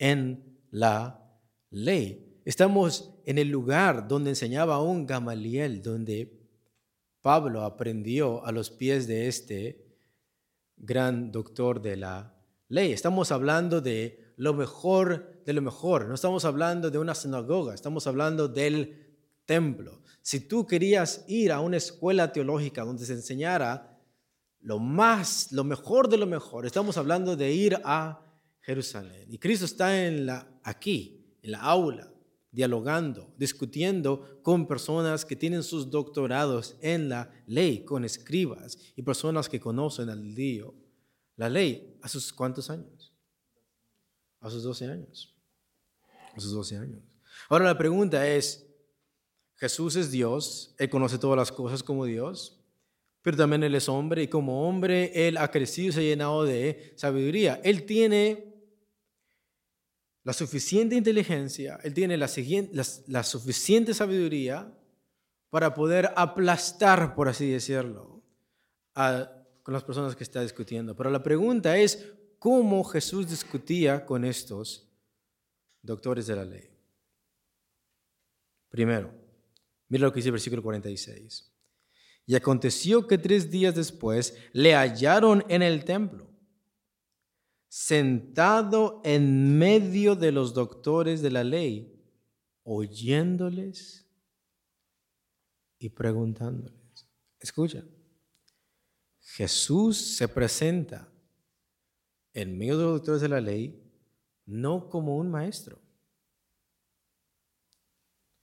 en 0.00 0.58
la 0.72 1.32
ley. 1.70 2.40
Estamos 2.44 3.14
en 3.24 3.38
el 3.38 3.46
lugar 3.50 4.08
donde 4.08 4.30
enseñaba 4.30 4.82
un 4.82 5.06
Gamaliel, 5.06 5.80
donde 5.80 6.39
Pablo 7.22 7.62
aprendió 7.62 8.44
a 8.44 8.52
los 8.52 8.70
pies 8.70 9.06
de 9.06 9.28
este 9.28 9.84
gran 10.76 11.30
doctor 11.30 11.82
de 11.82 11.96
la 11.96 12.34
ley. 12.68 12.92
Estamos 12.92 13.30
hablando 13.32 13.80
de 13.80 14.32
lo 14.36 14.54
mejor 14.54 15.42
de 15.44 15.52
lo 15.52 15.62
mejor. 15.62 16.08
No 16.08 16.14
estamos 16.14 16.44
hablando 16.44 16.90
de 16.90 16.98
una 16.98 17.14
sinagoga, 17.14 17.74
estamos 17.74 18.06
hablando 18.06 18.48
del 18.48 19.16
templo. 19.44 20.02
Si 20.22 20.40
tú 20.40 20.66
querías 20.66 21.24
ir 21.28 21.52
a 21.52 21.60
una 21.60 21.76
escuela 21.76 22.32
teológica 22.32 22.84
donde 22.84 23.04
se 23.04 23.14
enseñara 23.14 23.98
lo 24.60 24.78
más, 24.78 25.52
lo 25.52 25.64
mejor 25.64 26.08
de 26.08 26.18
lo 26.18 26.26
mejor, 26.26 26.66
estamos 26.66 26.96
hablando 26.96 27.36
de 27.36 27.52
ir 27.52 27.80
a 27.84 28.20
Jerusalén. 28.60 29.26
Y 29.28 29.38
Cristo 29.38 29.64
está 29.64 30.06
en 30.06 30.26
la, 30.26 30.46
aquí, 30.62 31.36
en 31.42 31.52
la 31.52 31.60
aula, 31.60 32.12
dialogando, 32.52 33.32
discutiendo 33.36 34.40
con 34.42 34.66
personas 34.66 35.24
que 35.24 35.36
tienen 35.36 35.62
sus 35.62 35.90
doctorados 35.90 36.76
en 36.80 37.08
la 37.08 37.30
ley, 37.46 37.84
con 37.84 38.04
escribas 38.04 38.76
y 38.96 39.02
personas 39.02 39.48
que 39.48 39.60
conocen 39.60 40.08
al 40.10 40.34
Dios. 40.34 40.72
La 41.36 41.48
ley, 41.48 41.96
¿a 42.02 42.08
sus 42.08 42.32
cuántos 42.32 42.70
años? 42.70 43.14
A 44.40 44.50
sus 44.50 44.62
12 44.62 44.86
años. 44.86 45.34
A 46.34 46.40
sus 46.40 46.52
12 46.52 46.76
años. 46.76 47.02
Ahora 47.48 47.66
la 47.66 47.78
pregunta 47.78 48.26
es, 48.28 48.66
Jesús 49.56 49.96
es 49.96 50.10
Dios, 50.10 50.74
Él 50.78 50.88
conoce 50.88 51.18
todas 51.18 51.36
las 51.36 51.52
cosas 51.52 51.82
como 51.82 52.04
Dios, 52.04 52.58
pero 53.22 53.36
también 53.36 53.62
Él 53.62 53.74
es 53.74 53.88
hombre 53.88 54.22
y 54.22 54.28
como 54.28 54.68
hombre 54.68 55.28
Él 55.28 55.36
ha 55.36 55.50
crecido 55.50 55.90
y 55.90 55.92
se 55.92 56.00
ha 56.00 56.02
llenado 56.02 56.44
de 56.44 56.94
sabiduría. 56.96 57.60
Él 57.62 57.84
tiene 57.84 58.49
la 60.22 60.32
suficiente 60.32 60.96
inteligencia, 60.96 61.78
Él 61.82 61.94
tiene 61.94 62.16
la, 62.16 62.28
suficiente 63.24 63.94
sabiduría 63.94 64.72
para 65.48 65.74
poder 65.74 66.10
aplastar, 66.16 67.14
por 67.14 67.28
así 67.28 67.50
decirlo, 67.50 68.22
a 68.94 69.36
con 69.62 69.74
las 69.74 69.84
personas 69.84 70.16
que 70.16 70.24
está 70.24 70.42
discutiendo. 70.42 70.96
Pero 70.96 71.10
la 71.10 71.22
pregunta 71.22 71.76
es, 71.76 72.12
¿cómo 72.38 72.82
Jesús 72.84 73.28
discutía 73.28 74.06
con 74.06 74.24
estos 74.24 74.88
doctores 75.82 76.26
de 76.26 76.36
la 76.36 76.44
ley? 76.44 76.70
Primero, 78.68 79.12
mira 79.88 80.06
lo 80.06 80.12
que 80.12 80.18
dice 80.18 80.28
el 80.28 80.32
versículo 80.32 80.62
46. 80.62 81.52
Y 82.26 82.34
aconteció 82.34 83.06
que 83.06 83.18
tres 83.18 83.50
días 83.50 83.74
después 83.74 84.36
le 84.52 84.74
hallaron 84.74 85.44
en 85.48 85.62
el 85.62 85.84
templo, 85.84 86.29
sentado 87.70 89.00
en 89.04 89.56
medio 89.56 90.16
de 90.16 90.32
los 90.32 90.54
doctores 90.54 91.22
de 91.22 91.30
la 91.30 91.44
ley, 91.44 92.02
oyéndoles 92.64 94.08
y 95.78 95.88
preguntándoles. 95.88 97.06
Escucha, 97.38 97.84
Jesús 99.20 100.16
se 100.16 100.26
presenta 100.26 101.08
en 102.34 102.58
medio 102.58 102.76
de 102.76 102.82
los 102.82 102.92
doctores 102.94 103.22
de 103.22 103.28
la 103.28 103.40
ley 103.40 103.80
no 104.46 104.90
como 104.90 105.16
un 105.16 105.30
maestro, 105.30 105.78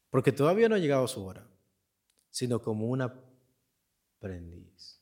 porque 0.09 0.31
todavía 0.31 0.69
no 0.69 0.75
ha 0.75 0.79
llegado 0.79 1.05
su 1.05 1.25
hora, 1.25 1.45
sino 2.29 2.61
como 2.61 2.87
un 2.87 3.01
aprendiz. 3.01 5.01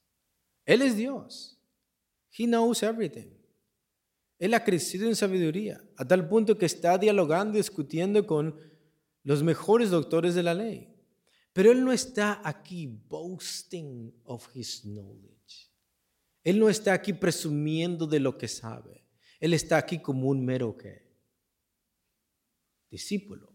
Él 0.66 0.82
es 0.82 0.98
Dios. 0.98 1.60
He 2.36 2.46
knows 2.46 2.82
everything. 2.82 3.35
Él 4.38 4.54
ha 4.54 4.64
crecido 4.64 5.08
en 5.08 5.16
sabiduría, 5.16 5.82
a 5.98 6.06
tal 6.06 6.28
punto 6.28 6.58
que 6.58 6.66
está 6.66 6.98
dialogando 6.98 7.54
y 7.54 7.62
discutiendo 7.62 8.28
con 8.28 8.60
los 9.24 9.44
mejores 9.44 9.90
doctores 9.90 10.36
de 10.36 10.44
la 10.44 10.54
ley. 10.54 10.94
Pero 11.54 11.72
Él 11.72 11.84
no 11.84 11.92
está 11.92 12.42
aquí 12.44 12.86
boasting 12.86 14.14
of 14.26 14.48
His 14.54 14.82
knowledge. 14.84 15.72
Él 16.44 16.60
no 16.60 16.70
está 16.70 16.94
aquí 16.94 17.14
presumiendo 17.14 18.06
de 18.06 18.20
lo 18.20 18.38
que 18.38 18.48
sabe. 18.48 19.06
Él 19.40 19.54
está 19.54 19.78
aquí 19.78 20.00
como 20.00 20.28
un 20.28 20.46
mero 20.46 20.78
que 20.78 21.06
discípulo. 22.90 23.52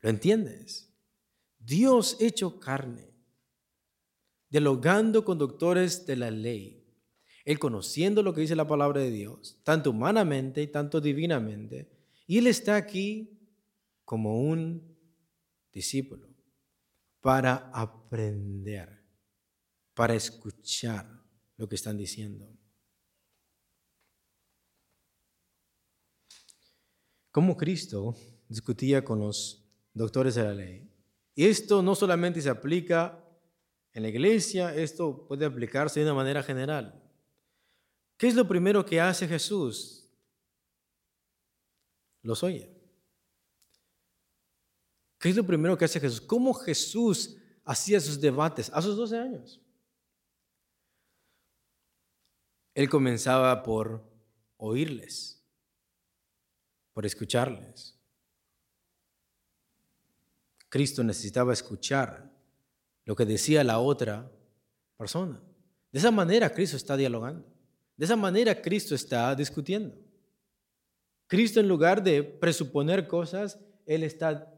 ¿Lo 0.00 0.10
entiendes? 0.10 0.92
Dios 1.58 2.16
hecho 2.20 2.60
carne, 2.60 3.12
dialogando 4.48 5.24
con 5.24 5.38
doctores 5.38 6.06
de 6.06 6.16
la 6.16 6.30
ley, 6.30 6.85
Él 7.46 7.60
conociendo 7.60 8.24
lo 8.24 8.34
que 8.34 8.40
dice 8.40 8.56
la 8.56 8.66
palabra 8.66 9.00
de 9.00 9.10
Dios, 9.12 9.60
tanto 9.62 9.90
humanamente 9.90 10.60
y 10.60 10.66
tanto 10.66 11.00
divinamente, 11.00 11.88
y 12.26 12.38
Él 12.38 12.48
está 12.48 12.74
aquí 12.74 13.38
como 14.04 14.40
un 14.40 14.96
discípulo 15.72 16.26
para 17.20 17.70
aprender, 17.72 19.00
para 19.94 20.14
escuchar 20.14 21.08
lo 21.56 21.68
que 21.68 21.76
están 21.76 21.96
diciendo. 21.96 22.52
Como 27.30 27.56
Cristo 27.56 28.16
discutía 28.48 29.04
con 29.04 29.20
los 29.20 29.64
doctores 29.94 30.34
de 30.34 30.42
la 30.42 30.52
ley. 30.52 30.90
Y 31.36 31.44
esto 31.44 31.80
no 31.80 31.94
solamente 31.94 32.42
se 32.42 32.48
aplica 32.48 33.24
en 33.92 34.02
la 34.02 34.08
iglesia, 34.08 34.74
esto 34.74 35.28
puede 35.28 35.44
aplicarse 35.44 36.00
de 36.00 36.06
una 36.06 36.14
manera 36.14 36.42
general. 36.42 37.05
¿Qué 38.16 38.28
es 38.28 38.34
lo 38.34 38.48
primero 38.48 38.84
que 38.84 39.00
hace 39.00 39.28
Jesús? 39.28 40.08
Los 42.22 42.42
oye. 42.42 42.72
¿Qué 45.18 45.30
es 45.30 45.36
lo 45.36 45.46
primero 45.46 45.76
que 45.76 45.84
hace 45.84 46.00
Jesús? 46.00 46.20
¿Cómo 46.20 46.54
Jesús 46.54 47.36
hacía 47.64 48.00
sus 48.00 48.20
debates 48.20 48.70
a 48.72 48.80
sus 48.80 48.96
12 48.96 49.18
años? 49.18 49.60
Él 52.74 52.88
comenzaba 52.90 53.62
por 53.62 54.04
oírles, 54.58 55.42
por 56.92 57.06
escucharles. 57.06 57.98
Cristo 60.68 61.02
necesitaba 61.02 61.52
escuchar 61.52 62.30
lo 63.04 63.16
que 63.16 63.24
decía 63.24 63.64
la 63.64 63.78
otra 63.78 64.30
persona. 64.96 65.40
De 65.90 65.98
esa 65.98 66.10
manera 66.10 66.52
Cristo 66.52 66.76
está 66.76 66.96
dialogando. 66.96 67.55
De 67.96 68.04
esa 68.04 68.16
manera 68.16 68.60
Cristo 68.60 68.94
está 68.94 69.34
discutiendo. 69.34 69.96
Cristo 71.26 71.60
en 71.60 71.68
lugar 71.68 72.02
de 72.02 72.22
presuponer 72.22 73.08
cosas, 73.08 73.58
Él 73.84 74.02
está 74.02 74.52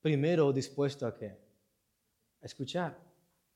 primero 0.00 0.52
dispuesto 0.52 1.06
a 1.06 1.14
escuchar. 2.40 3.02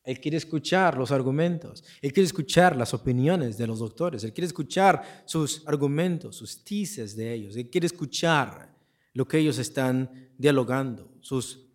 Él 0.02 0.20
quiere 0.20 0.38
escuchar 0.38 0.96
los 0.96 1.10
argumentos. 1.10 1.84
Él 2.00 2.12
quiere 2.12 2.26
escuchar 2.26 2.74
las 2.76 2.94
opiniones 2.94 3.58
de 3.58 3.66
los 3.66 3.78
doctores. 3.80 4.24
Él 4.24 4.32
quiere 4.32 4.46
escuchar 4.46 5.22
sus 5.26 5.66
argumentos, 5.66 6.36
sus 6.36 6.64
tices 6.64 7.14
de 7.14 7.32
ellos. 7.32 7.56
Él 7.56 7.68
quiere 7.68 7.86
escuchar 7.86 8.74
lo 9.12 9.28
que 9.28 9.38
ellos 9.38 9.58
están 9.58 10.30
dialogando, 10.38 11.12
sus 11.20 11.66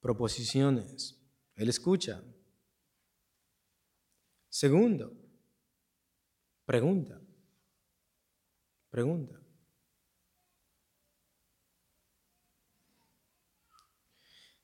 proposiciones. 0.00 1.20
Él 1.54 1.68
escucha. 1.68 2.22
Segundo, 4.48 5.19
pregunta. 6.70 7.20
Pregunta. 8.90 9.34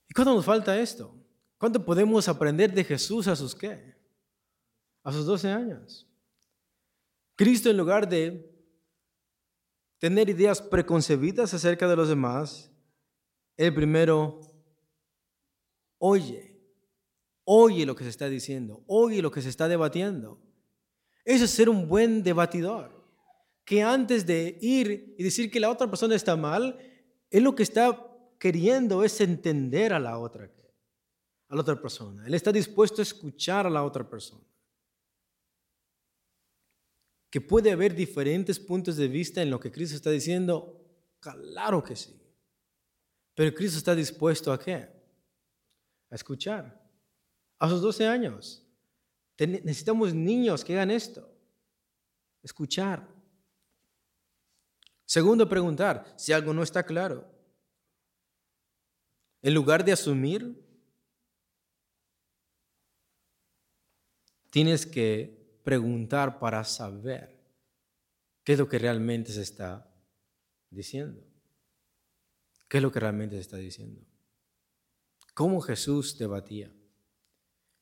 ¿Y 0.08 0.14
cuándo 0.14 0.36
nos 0.36 0.44
falta 0.44 0.78
esto? 0.78 1.20
¿Cuánto 1.58 1.84
podemos 1.84 2.28
aprender 2.28 2.72
de 2.72 2.84
Jesús 2.84 3.26
a 3.26 3.34
sus 3.34 3.56
qué? 3.56 3.96
A 5.02 5.10
sus 5.10 5.26
12 5.26 5.50
años. 5.50 6.08
Cristo 7.34 7.70
en 7.70 7.76
lugar 7.76 8.08
de 8.08 8.54
tener 9.98 10.28
ideas 10.28 10.62
preconcebidas 10.62 11.54
acerca 11.54 11.88
de 11.88 11.96
los 11.96 12.08
demás, 12.08 12.70
el 13.56 13.74
primero 13.74 14.42
oye, 15.98 16.56
oye 17.42 17.84
lo 17.84 17.96
que 17.96 18.04
se 18.04 18.10
está 18.10 18.28
diciendo, 18.28 18.84
oye 18.86 19.20
lo 19.22 19.32
que 19.32 19.42
se 19.42 19.48
está 19.48 19.66
debatiendo. 19.66 20.46
Es 21.26 21.50
ser 21.50 21.68
un 21.68 21.86
buen 21.86 22.22
debatidor, 22.22 22.90
que 23.66 23.82
antes 23.82 24.24
de 24.24 24.56
ir 24.62 25.14
y 25.18 25.22
decir 25.22 25.50
que 25.50 25.60
la 25.60 25.68
otra 25.68 25.86
persona 25.86 26.14
está 26.14 26.36
mal, 26.36 26.78
él 27.30 27.42
lo 27.42 27.54
que 27.54 27.62
está 27.62 28.10
queriendo 28.38 29.04
es 29.04 29.20
entender 29.20 29.92
a 29.92 29.98
la 29.98 30.18
otra, 30.18 30.50
a 31.48 31.54
la 31.54 31.60
otra 31.60 31.78
persona. 31.78 32.26
Él 32.26 32.32
está 32.32 32.50
dispuesto 32.50 33.02
a 33.02 33.02
escuchar 33.02 33.66
a 33.66 33.70
la 33.70 33.84
otra 33.84 34.08
persona. 34.08 34.42
Que 37.28 37.42
puede 37.42 37.72
haber 37.72 37.94
diferentes 37.94 38.58
puntos 38.58 38.96
de 38.96 39.08
vista 39.08 39.42
en 39.42 39.50
lo 39.50 39.60
que 39.60 39.70
Cristo 39.70 39.96
está 39.96 40.10
diciendo, 40.10 40.80
claro 41.20 41.84
que 41.84 41.94
sí. 41.94 42.18
Pero 43.34 43.54
Cristo 43.54 43.76
está 43.76 43.94
dispuesto 43.94 44.50
a 44.50 44.58
qué? 44.58 44.96
a 46.10 46.14
escuchar. 46.14 46.82
A 47.58 47.68
sus 47.68 47.80
12 47.80 48.06
años. 48.06 48.65
Necesitamos 49.38 50.14
niños 50.14 50.64
que 50.64 50.74
hagan 50.74 50.90
esto. 50.90 51.28
Escuchar. 52.42 53.06
Segundo, 55.04 55.48
preguntar 55.48 56.14
si 56.16 56.32
algo 56.32 56.52
no 56.52 56.62
está 56.62 56.82
claro. 56.82 57.28
En 59.42 59.54
lugar 59.54 59.84
de 59.84 59.92
asumir, 59.92 60.64
tienes 64.50 64.86
que 64.86 65.60
preguntar 65.62 66.38
para 66.38 66.64
saber 66.64 67.38
qué 68.42 68.54
es 68.54 68.58
lo 68.58 68.68
que 68.68 68.78
realmente 68.78 69.32
se 69.32 69.42
está 69.42 69.92
diciendo. 70.70 71.22
¿Qué 72.68 72.78
es 72.78 72.82
lo 72.82 72.90
que 72.90 73.00
realmente 73.00 73.36
se 73.36 73.42
está 73.42 73.58
diciendo? 73.58 74.06
cómo 75.36 75.60
Jesús 75.60 76.16
debatía. 76.16 76.72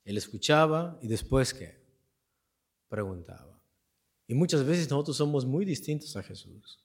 Él 0.04 0.16
escuchaba 0.16 0.98
y 1.00 1.08
después 1.08 1.54
qué? 1.54 1.82
Preguntaba. 2.88 3.60
Y 4.26 4.34
muchas 4.34 4.64
veces 4.64 4.90
nosotros 4.90 5.16
somos 5.16 5.44
muy 5.44 5.64
distintos 5.64 6.16
a 6.16 6.22
Jesús. 6.22 6.80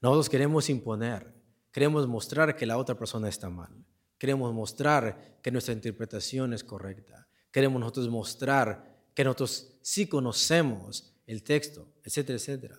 Nosotros 0.00 0.28
queremos 0.28 0.68
imponer, 0.68 1.32
queremos 1.70 2.06
mostrar 2.06 2.56
que 2.56 2.66
la 2.66 2.76
otra 2.76 2.96
persona 2.96 3.28
está 3.28 3.48
mal, 3.48 3.72
queremos 4.18 4.52
mostrar 4.52 5.38
que 5.42 5.50
nuestra 5.50 5.74
interpretación 5.74 6.52
es 6.52 6.64
correcta, 6.64 7.28
queremos 7.50 7.80
nosotros 7.80 8.08
mostrar 8.08 8.92
que 9.14 9.24
nosotros 9.24 9.78
sí 9.82 10.06
conocemos 10.06 11.14
el 11.26 11.42
texto, 11.42 11.86
etcétera, 12.02 12.36
etcétera. 12.36 12.78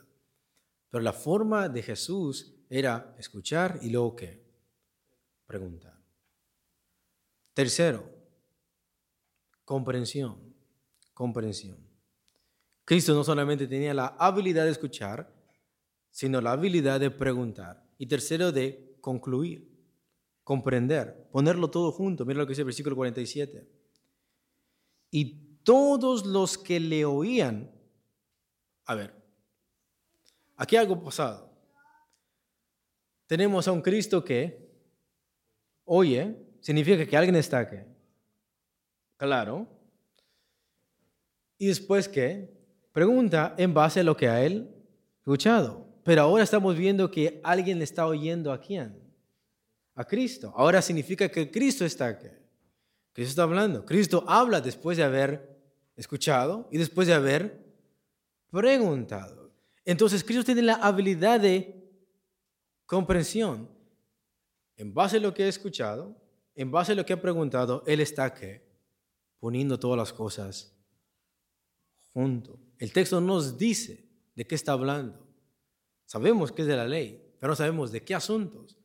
Pero 0.90 1.04
la 1.04 1.14
forma 1.14 1.70
de 1.70 1.82
Jesús 1.82 2.54
era 2.70 3.16
escuchar 3.18 3.80
y 3.82 3.90
luego 3.90 4.16
qué? 4.16 4.44
Preguntar. 5.46 5.98
Tercero, 7.54 8.04
comprensión. 9.66 10.54
Comprensión. 11.14 11.78
Cristo 12.86 13.14
no 13.14 13.24
solamente 13.24 13.68
tenía 13.68 13.94
la 13.94 14.08
habilidad 14.20 14.66
de 14.66 14.72
escuchar, 14.72 15.34
sino 16.12 16.42
la 16.42 16.52
habilidad 16.52 17.00
de 17.00 17.12
preguntar. 17.12 17.86
Y 17.98 18.08
tercero, 18.08 18.52
de 18.52 18.98
concluir, 19.00 19.70
comprender, 20.44 21.30
ponerlo 21.32 21.70
todo 21.70 21.92
junto. 21.92 22.26
Mira 22.26 22.40
lo 22.40 22.46
que 22.46 22.52
dice 22.52 22.62
el 22.62 22.66
versículo 22.66 22.96
47. 22.96 23.68
Y 25.12 25.58
todos 25.64 26.26
los 26.26 26.58
que 26.58 26.80
le 26.80 27.06
oían. 27.06 27.72
A 28.86 28.96
ver, 28.96 29.14
aquí 30.58 30.76
algo 30.76 31.02
pasado. 31.02 31.52
Tenemos 33.28 33.68
a 33.68 33.72
un 33.72 33.82
Cristo 33.82 34.24
que 34.24 34.64
oye, 35.86 36.36
significa 36.62 37.06
que 37.06 37.18
alguien 37.18 37.36
está 37.36 37.60
aquí. 37.60 37.78
Claro. 39.24 39.66
Y 41.58 41.68
después 41.68 42.10
que 42.10 42.50
pregunta 42.92 43.56
en 43.58 43.74
base 43.74 44.02
a 44.02 44.04
lo 44.04 44.18
que 44.18 44.28
a 44.28 44.44
él 44.44 44.70
escuchado. 45.20 45.88
Pero 46.04 46.24
ahora 46.24 46.44
estamos 46.44 46.76
viendo 46.76 47.10
que 47.10 47.40
alguien 47.42 47.78
le 47.78 47.86
está 47.86 48.06
oyendo 48.06 48.52
a 48.52 48.60
quién? 48.60 49.02
A 49.96 50.04
Cristo. 50.04 50.54
Ahora 50.58 50.82
significa 50.82 51.30
que 51.30 51.50
Cristo 51.50 51.86
está 51.86 52.08
aquí. 52.08 52.28
Cristo 53.14 53.30
está 53.30 53.44
hablando. 53.44 53.86
Cristo 53.86 54.26
habla 54.28 54.60
después 54.60 54.98
de 54.98 55.04
haber 55.04 55.58
escuchado 55.96 56.68
y 56.70 56.78
después 56.78 57.08
de 57.08 57.14
haber 57.14 57.64
preguntado. 58.52 59.54
Entonces 59.86 60.22
Cristo 60.22 60.44
tiene 60.44 60.64
la 60.64 60.76
habilidad 60.76 61.40
de 61.40 61.82
comprensión. 62.86 63.70
En 64.76 64.94
base 64.94 65.16
a 65.16 65.22
lo 65.22 65.34
que 65.34 65.44
ha 65.44 65.48
escuchado, 65.48 66.14
en 66.56 66.72
base 66.72 66.92
a 66.92 66.96
lo 66.96 67.06
que 67.06 67.14
ha 67.14 67.22
preguntado, 67.22 67.84
Él 67.88 68.02
está 68.02 68.26
aquí, 68.26 68.60
poniendo 69.44 69.78
todas 69.78 69.98
las 69.98 70.14
cosas 70.14 70.74
junto. 72.14 72.62
El 72.78 72.94
texto 72.94 73.20
nos 73.20 73.58
dice 73.58 74.10
de 74.36 74.48
qué 74.48 74.56
está 74.56 74.72
hablando. 74.72 75.28
Sabemos 76.06 76.54
que 76.54 76.62
es 76.62 76.68
de 76.70 76.78
la 76.78 76.88
ley, 76.88 77.22
pero 77.42 77.52
no 77.52 77.56
sabemos 77.58 77.92
de 77.92 78.06
qué 78.06 78.16
asuntos. 78.16 78.78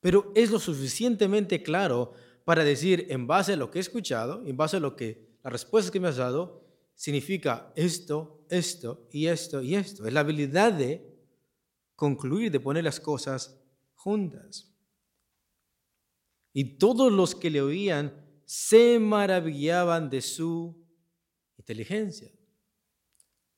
Pero 0.00 0.32
es 0.34 0.50
lo 0.50 0.58
suficientemente 0.58 1.62
claro 1.62 2.12
para 2.44 2.64
decir, 2.64 3.06
en 3.08 3.28
base 3.28 3.52
a 3.52 3.56
lo 3.56 3.70
que 3.70 3.78
he 3.78 3.80
escuchado, 3.80 4.44
en 4.44 4.56
base 4.56 4.78
a 4.78 4.80
lo 4.80 4.96
que 4.96 5.38
las 5.44 5.52
respuestas 5.52 5.92
que 5.92 6.00
me 6.00 6.08
has 6.08 6.16
dado, 6.16 6.66
significa 6.96 7.72
esto, 7.76 8.44
esto 8.50 9.06
y 9.12 9.28
esto 9.28 9.62
y 9.62 9.76
esto. 9.76 10.08
Es 10.08 10.12
la 10.12 10.20
habilidad 10.20 10.72
de 10.72 11.08
concluir, 11.94 12.50
de 12.50 12.58
poner 12.58 12.82
las 12.82 12.98
cosas 12.98 13.62
juntas. 13.94 14.74
Y 16.52 16.78
todos 16.78 17.12
los 17.12 17.36
que 17.36 17.50
le 17.50 17.62
oían 17.62 18.19
se 18.50 18.98
maravillaban 18.98 20.10
de 20.10 20.20
su 20.20 20.84
inteligencia, 21.56 22.32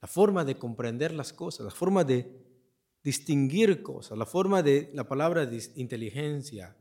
la 0.03 0.07
forma 0.07 0.45
de 0.45 0.59
comprender 0.59 1.12
las 1.12 1.32
cosas, 1.32 1.64
la 1.64 1.70
forma 1.70 2.05
de 2.05 2.30
distinguir 3.03 3.82
cosas, 3.82 4.18
la 4.18 4.26
forma 4.26 4.62
de 4.62 4.90
la 4.93 5.09
palabra 5.09 5.49
inteligencia 5.76 6.76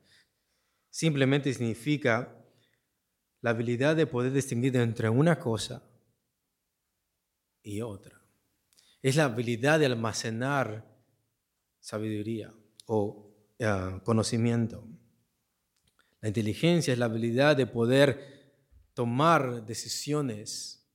simplemente 0.89 1.53
significa 1.53 2.37
la 3.39 3.51
habilidad 3.51 3.95
de 3.95 4.07
poder 4.07 4.33
distinguir 4.33 4.75
entre 4.75 5.07
una 5.07 5.39
cosa 5.39 5.81
y 7.63 7.79
otra. 7.79 8.21
Es 9.01 9.15
la 9.15 9.23
habilidad 9.23 9.79
de 9.79 9.85
almacenar 9.85 11.01
sabiduría 11.79 12.53
o 12.87 13.55
eh, 13.57 14.01
conocimiento. 14.03 14.85
La 16.21 16.27
inteligencia 16.27 16.93
es 16.93 16.99
la 16.99 17.05
habilidad 17.05 17.57
de 17.57 17.67
poder 17.67 18.41
tomar 18.93 19.65
decisiones 19.65 20.87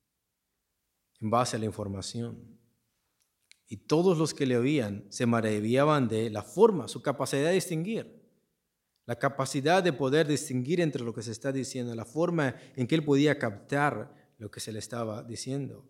en 1.20 1.30
base 1.30 1.56
a 1.56 1.58
la 1.58 1.66
información. 1.66 2.56
Y 3.68 3.76
todos 3.78 4.16
los 4.16 4.32
que 4.32 4.46
le 4.46 4.56
oían 4.56 5.04
se 5.08 5.26
maravillaban 5.26 6.08
de 6.08 6.30
la 6.30 6.42
forma, 6.42 6.86
su 6.86 7.02
capacidad 7.02 7.48
de 7.48 7.54
distinguir, 7.54 8.22
la 9.04 9.16
capacidad 9.16 9.82
de 9.82 9.92
poder 9.92 10.28
distinguir 10.28 10.80
entre 10.80 11.02
lo 11.02 11.12
que 11.12 11.22
se 11.22 11.32
está 11.32 11.50
diciendo, 11.50 11.94
la 11.94 12.04
forma 12.04 12.54
en 12.76 12.86
que 12.86 12.94
él 12.94 13.04
podía 13.04 13.38
captar 13.38 14.32
lo 14.38 14.50
que 14.50 14.60
se 14.60 14.72
le 14.72 14.78
estaba 14.78 15.24
diciendo 15.24 15.84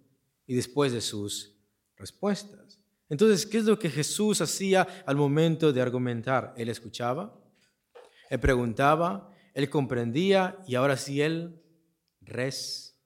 y 0.46 0.54
después 0.54 0.92
de 0.92 1.02
sus 1.02 1.58
respuestas. 1.96 2.80
Entonces, 3.08 3.44
¿qué 3.44 3.58
es 3.58 3.64
lo 3.64 3.78
que 3.78 3.90
Jesús 3.90 4.40
hacía 4.40 4.82
al 5.04 5.16
momento 5.16 5.72
de 5.72 5.82
argumentar? 5.82 6.54
Él 6.56 6.68
escuchaba, 6.68 7.38
él 8.30 8.40
preguntaba, 8.40 9.30
él 9.54 9.70
comprendía 9.70 10.58
y 10.66 10.74
ahora 10.74 10.96
sí 10.96 11.22
él 11.22 11.62
respondía. 12.20 12.96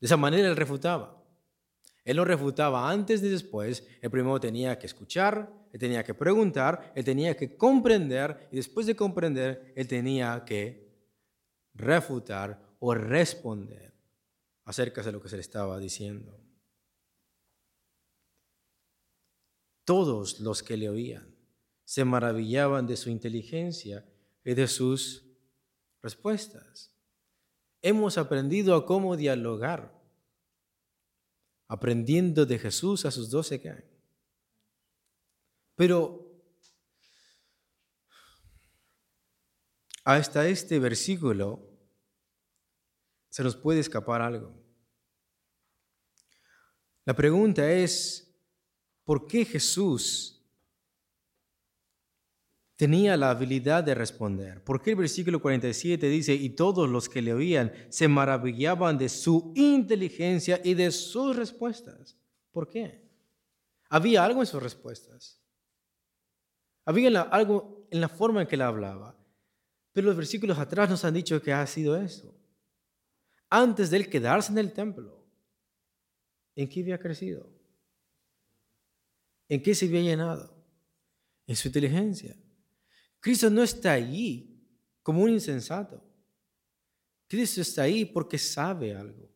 De 0.00 0.06
esa 0.06 0.16
manera 0.16 0.48
él 0.48 0.56
refutaba. 0.56 1.22
Él 2.04 2.16
no 2.16 2.24
refutaba 2.24 2.88
antes 2.90 3.20
ni 3.20 3.28
después. 3.28 3.86
Él 4.00 4.10
primero 4.10 4.40
tenía 4.40 4.78
que 4.78 4.86
escuchar, 4.86 5.52
él 5.72 5.78
tenía 5.78 6.02
que 6.02 6.14
preguntar, 6.14 6.92
él 6.94 7.04
tenía 7.04 7.36
que 7.36 7.56
comprender 7.56 8.48
y 8.50 8.56
después 8.56 8.86
de 8.86 8.96
comprender, 8.96 9.72
él 9.76 9.86
tenía 9.86 10.42
que 10.46 10.88
refutar 11.74 12.76
o 12.78 12.94
responder 12.94 13.92
acerca 14.64 15.02
de 15.02 15.12
lo 15.12 15.20
que 15.20 15.28
se 15.28 15.36
le 15.36 15.42
estaba 15.42 15.78
diciendo. 15.78 16.40
Todos 19.84 20.40
los 20.40 20.62
que 20.62 20.76
le 20.76 20.88
oían 20.88 21.37
se 21.88 22.04
maravillaban 22.04 22.86
de 22.86 22.98
su 22.98 23.08
inteligencia 23.08 24.06
y 24.44 24.52
de 24.52 24.68
sus 24.68 25.24
respuestas. 26.02 26.94
Hemos 27.80 28.18
aprendido 28.18 28.74
a 28.74 28.84
cómo 28.84 29.16
dialogar, 29.16 29.98
aprendiendo 31.66 32.44
de 32.44 32.58
Jesús 32.58 33.06
a 33.06 33.10
sus 33.10 33.30
doce 33.30 33.54
años. 33.70 34.04
Pero 35.76 36.30
hasta 40.04 40.46
este 40.46 40.78
versículo 40.78 41.66
se 43.30 43.42
nos 43.42 43.56
puede 43.56 43.80
escapar 43.80 44.20
algo. 44.20 44.54
La 47.06 47.16
pregunta 47.16 47.72
es, 47.72 48.30
¿por 49.04 49.26
qué 49.26 49.46
Jesús 49.46 50.37
tenía 52.78 53.16
la 53.16 53.30
habilidad 53.30 53.82
de 53.82 53.94
responder? 53.94 54.62
¿Por 54.62 54.80
qué 54.80 54.90
el 54.90 54.96
versículo 54.96 55.42
47 55.42 56.08
dice, 56.08 56.32
y 56.32 56.50
todos 56.50 56.88
los 56.88 57.08
que 57.08 57.20
le 57.20 57.34
oían 57.34 57.72
se 57.88 58.06
maravillaban 58.06 58.96
de 58.96 59.08
su 59.08 59.52
inteligencia 59.56 60.60
y 60.62 60.74
de 60.74 60.92
sus 60.92 61.34
respuestas? 61.34 62.16
¿Por 62.52 62.68
qué? 62.68 63.04
Había 63.90 64.24
algo 64.24 64.40
en 64.40 64.46
sus 64.46 64.62
respuestas. 64.62 65.42
Había 66.84 67.22
algo 67.22 67.88
en 67.90 68.00
la 68.00 68.08
forma 68.08 68.42
en 68.42 68.46
que 68.46 68.54
él 68.54 68.62
hablaba. 68.62 69.18
Pero 69.92 70.06
los 70.06 70.16
versículos 70.16 70.56
atrás 70.56 70.88
nos 70.88 71.04
han 71.04 71.14
dicho 71.14 71.42
que 71.42 71.52
ha 71.52 71.66
sido 71.66 71.96
eso. 71.96 72.32
Antes 73.50 73.90
de 73.90 73.96
él 73.96 74.08
quedarse 74.08 74.52
en 74.52 74.58
el 74.58 74.72
templo, 74.72 75.26
¿en 76.54 76.68
qué 76.68 76.80
había 76.80 77.00
crecido? 77.00 77.50
¿En 79.48 79.60
qué 79.60 79.74
se 79.74 79.86
había 79.86 80.02
llenado? 80.02 80.54
En 81.44 81.56
su 81.56 81.66
inteligencia. 81.66 82.36
Cristo 83.28 83.50
no 83.50 83.62
está 83.62 83.92
allí 83.92 84.58
como 85.02 85.22
un 85.22 85.28
insensato. 85.28 86.02
Cristo 87.26 87.60
está 87.60 87.82
ahí 87.82 88.06
porque 88.06 88.38
sabe 88.38 88.94
algo. 88.94 89.28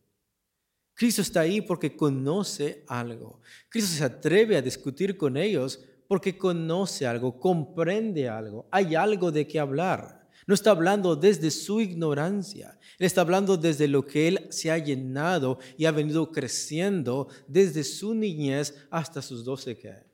Cristo 0.95 1.21
está 1.21 1.41
ahí 1.41 1.61
porque 1.61 1.95
conoce 1.95 2.85
algo. 2.89 3.43
Cristo 3.69 3.91
se 3.95 4.03
atreve 4.03 4.57
a 4.57 4.63
discutir 4.63 5.15
con 5.19 5.37
ellos 5.37 5.79
porque 6.09 6.39
conoce 6.39 7.07
algo, 7.07 7.39
comprende 7.39 8.31
algo, 8.31 8.67
hay 8.71 8.95
algo 8.95 9.31
de 9.31 9.47
qué 9.47 9.61
hablar. 9.61 10.27
No 10.47 10.55
está 10.55 10.71
hablando 10.71 11.15
desde 11.15 11.51
su 11.51 11.79
ignorancia, 11.83 12.79
Él 12.99 13.05
está 13.05 13.21
hablando 13.21 13.59
desde 13.59 13.89
lo 13.89 14.07
que 14.07 14.27
Él 14.27 14.47
se 14.49 14.71
ha 14.71 14.79
llenado 14.79 15.59
y 15.77 15.85
ha 15.85 15.91
venido 15.91 16.33
creciendo 16.33 17.29
desde 17.47 17.85
su 17.85 18.15
niñez 18.15 18.75
hasta 18.91 19.21
sus 19.21 19.45
12, 19.45 20.07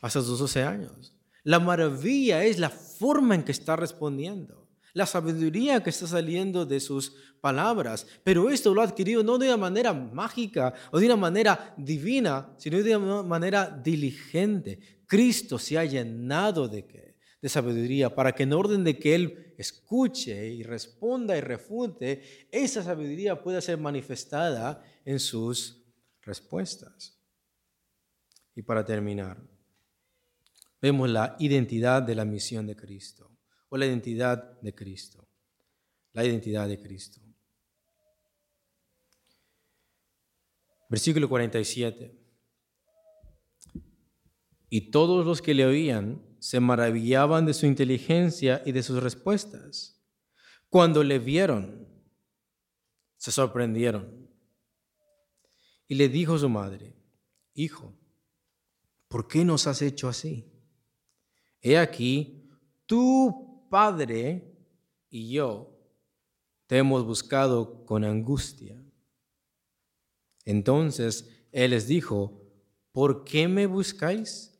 Hasta 0.00 0.22
sus 0.22 0.38
12 0.38 0.62
años. 0.62 1.17
La 1.48 1.58
maravilla 1.58 2.44
es 2.44 2.58
la 2.58 2.68
forma 2.68 3.34
en 3.34 3.42
que 3.42 3.52
está 3.52 3.74
respondiendo, 3.74 4.68
la 4.92 5.06
sabiduría 5.06 5.82
que 5.82 5.88
está 5.88 6.06
saliendo 6.06 6.66
de 6.66 6.78
sus 6.78 7.14
palabras. 7.40 8.06
Pero 8.22 8.50
esto 8.50 8.74
lo 8.74 8.82
ha 8.82 8.84
adquirido 8.84 9.22
no 9.22 9.38
de 9.38 9.46
una 9.46 9.56
manera 9.56 9.94
mágica 9.94 10.74
o 10.92 11.00
de 11.00 11.06
una 11.06 11.16
manera 11.16 11.72
divina, 11.78 12.52
sino 12.58 12.82
de 12.82 12.94
una 12.94 13.22
manera 13.22 13.70
diligente. 13.82 14.78
Cristo 15.06 15.58
se 15.58 15.78
ha 15.78 15.86
llenado 15.86 16.68
de 16.68 17.48
sabiduría, 17.48 18.14
para 18.14 18.32
que 18.32 18.42
en 18.42 18.52
orden 18.52 18.84
de 18.84 18.98
que 18.98 19.14
Él 19.14 19.54
escuche 19.56 20.48
y 20.48 20.62
responda 20.62 21.34
y 21.34 21.40
refute, 21.40 22.48
esa 22.52 22.82
sabiduría 22.82 23.42
pueda 23.42 23.62
ser 23.62 23.78
manifestada 23.78 24.84
en 25.02 25.18
sus 25.18 25.82
respuestas. 26.20 27.18
Y 28.54 28.60
para 28.60 28.84
terminar, 28.84 29.47
vemos 30.80 31.08
la 31.08 31.36
identidad 31.38 32.02
de 32.02 32.14
la 32.14 32.24
misión 32.24 32.66
de 32.66 32.76
Cristo, 32.76 33.30
o 33.68 33.76
la 33.76 33.86
identidad 33.86 34.60
de 34.60 34.74
Cristo, 34.74 35.28
la 36.12 36.24
identidad 36.24 36.68
de 36.68 36.80
Cristo. 36.80 37.20
Versículo 40.88 41.28
47. 41.28 42.18
Y 44.70 44.90
todos 44.90 45.24
los 45.24 45.42
que 45.42 45.54
le 45.54 45.66
oían 45.66 46.22
se 46.38 46.60
maravillaban 46.60 47.46
de 47.46 47.54
su 47.54 47.66
inteligencia 47.66 48.62
y 48.64 48.72
de 48.72 48.82
sus 48.82 49.02
respuestas. 49.02 50.02
Cuando 50.68 51.02
le 51.02 51.18
vieron, 51.18 51.88
se 53.16 53.32
sorprendieron. 53.32 54.28
Y 55.86 55.94
le 55.94 56.08
dijo 56.08 56.38
su 56.38 56.48
madre, 56.48 56.94
Hijo, 57.54 57.98
¿por 59.08 59.26
qué 59.26 59.44
nos 59.44 59.66
has 59.66 59.82
hecho 59.82 60.08
así? 60.08 60.57
He 61.60 61.76
aquí, 61.76 62.48
tu 62.86 63.66
padre 63.68 64.56
y 65.10 65.32
yo 65.32 65.74
te 66.66 66.78
hemos 66.78 67.04
buscado 67.04 67.84
con 67.84 68.04
angustia. 68.04 68.80
Entonces 70.44 71.28
él 71.52 71.70
les 71.70 71.86
dijo, 71.86 72.42
¿por 72.92 73.24
qué 73.24 73.48
me 73.48 73.66
buscáis? 73.66 74.58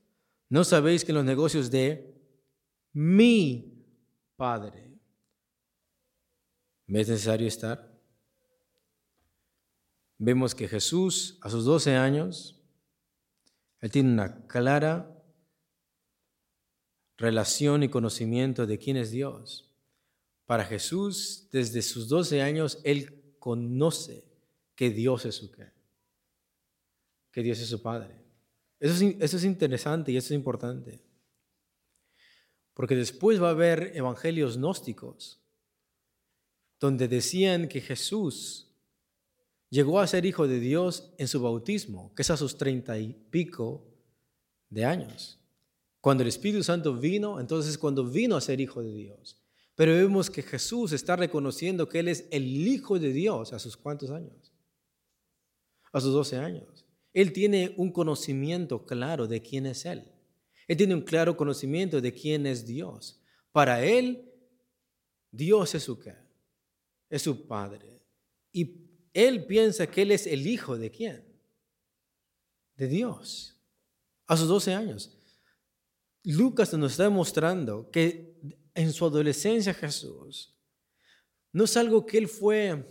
¿No 0.49 0.64
sabéis 0.64 1.05
que 1.05 1.12
los 1.12 1.24
negocios 1.24 1.70
de 1.70 2.14
mi 2.92 3.84
Padre 4.36 4.99
me 6.86 7.01
es 7.01 7.09
necesario 7.09 7.46
estar? 7.46 7.94
Vemos 10.16 10.55
que 10.55 10.66
Jesús 10.66 11.38
a 11.42 11.51
sus 11.51 11.64
12 11.64 11.94
años, 11.94 12.61
él 13.80 13.90
tiene 13.90 14.11
una 14.11 14.46
clara 14.46 15.17
relación 17.18 17.82
y 17.82 17.88
conocimiento 17.88 18.66
de 18.66 18.78
quién 18.78 18.96
es 18.96 19.10
Dios. 19.10 19.68
Para 20.46 20.64
Jesús, 20.64 21.48
desde 21.52 21.82
sus 21.82 22.08
12 22.08 22.40
años, 22.40 22.80
él 22.84 23.34
conoce 23.38 24.24
que 24.74 24.90
Dios 24.90 25.26
es 25.26 25.34
su 25.34 25.50
qué, 25.50 25.70
que 27.30 27.42
Dios 27.42 27.58
es 27.58 27.68
su 27.68 27.82
Padre. 27.82 28.14
Eso 28.80 28.94
es, 28.94 29.16
eso 29.20 29.36
es 29.36 29.44
interesante 29.44 30.12
y 30.12 30.16
eso 30.16 30.28
es 30.28 30.38
importante. 30.38 31.02
Porque 32.72 32.94
después 32.94 33.42
va 33.42 33.48
a 33.48 33.50
haber 33.50 33.92
evangelios 33.96 34.56
gnósticos 34.56 35.42
donde 36.78 37.08
decían 37.08 37.68
que 37.68 37.80
Jesús 37.80 38.72
llegó 39.68 39.98
a 39.98 40.06
ser 40.06 40.24
hijo 40.24 40.46
de 40.46 40.60
Dios 40.60 41.12
en 41.18 41.26
su 41.26 41.42
bautismo, 41.42 42.14
que 42.14 42.22
es 42.22 42.30
a 42.30 42.36
sus 42.36 42.56
treinta 42.56 42.96
y 42.98 43.12
pico 43.12 43.84
de 44.70 44.84
años. 44.84 45.38
Cuando 46.09 46.22
el 46.22 46.28
Espíritu 46.30 46.64
Santo 46.64 46.94
vino, 46.94 47.38
entonces 47.38 47.76
cuando 47.76 48.02
vino 48.02 48.34
a 48.34 48.40
ser 48.40 48.62
hijo 48.62 48.82
de 48.82 48.94
Dios. 48.94 49.38
Pero 49.74 49.92
vemos 49.92 50.30
que 50.30 50.42
Jesús 50.42 50.92
está 50.92 51.16
reconociendo 51.16 51.86
que 51.86 51.98
Él 51.98 52.09
es 52.09 52.26
el 52.30 52.66
Hijo 52.66 52.98
de 52.98 53.12
Dios 53.12 53.52
a 53.52 53.59
sus 53.59 53.76
cuántos 53.76 54.11
años? 54.11 54.50
A 55.92 56.00
sus 56.00 56.14
doce 56.14 56.38
años. 56.38 56.86
Él 57.12 57.34
tiene 57.34 57.74
un 57.76 57.92
conocimiento 57.92 58.86
claro 58.86 59.26
de 59.26 59.42
quién 59.42 59.66
es 59.66 59.84
Él. 59.84 60.11
Él 60.66 60.78
tiene 60.78 60.94
un 60.94 61.02
claro 61.02 61.36
conocimiento 61.36 62.00
de 62.00 62.14
quién 62.14 62.46
es 62.46 62.66
Dios. 62.66 63.20
Para 63.52 63.84
Él, 63.84 64.32
Dios 65.30 65.74
es 65.74 65.82
su 65.82 65.98
qué? 65.98 66.14
Es 67.11 67.20
su 67.20 67.46
Padre. 67.46 68.00
Y 68.50 69.11
Él 69.12 69.44
piensa 69.44 69.86
que 69.86 70.00
Él 70.00 70.12
es 70.12 70.26
el 70.26 70.46
Hijo 70.46 70.78
de 70.78 70.90
quién? 70.90 71.22
De 72.76 72.88
Dios. 72.88 73.61
A 74.26 74.38
sus 74.38 74.48
12 74.48 74.72
años. 74.72 75.17
Lucas 76.32 76.72
nos 76.74 76.92
está 76.92 77.04
demostrando 77.04 77.90
que 77.90 78.36
en 78.74 78.92
su 78.92 79.04
adolescencia 79.04 79.74
Jesús 79.74 80.54
no 81.52 81.64
es 81.64 81.76
algo 81.76 82.06
que 82.06 82.18
Él 82.18 82.28
fue 82.28 82.84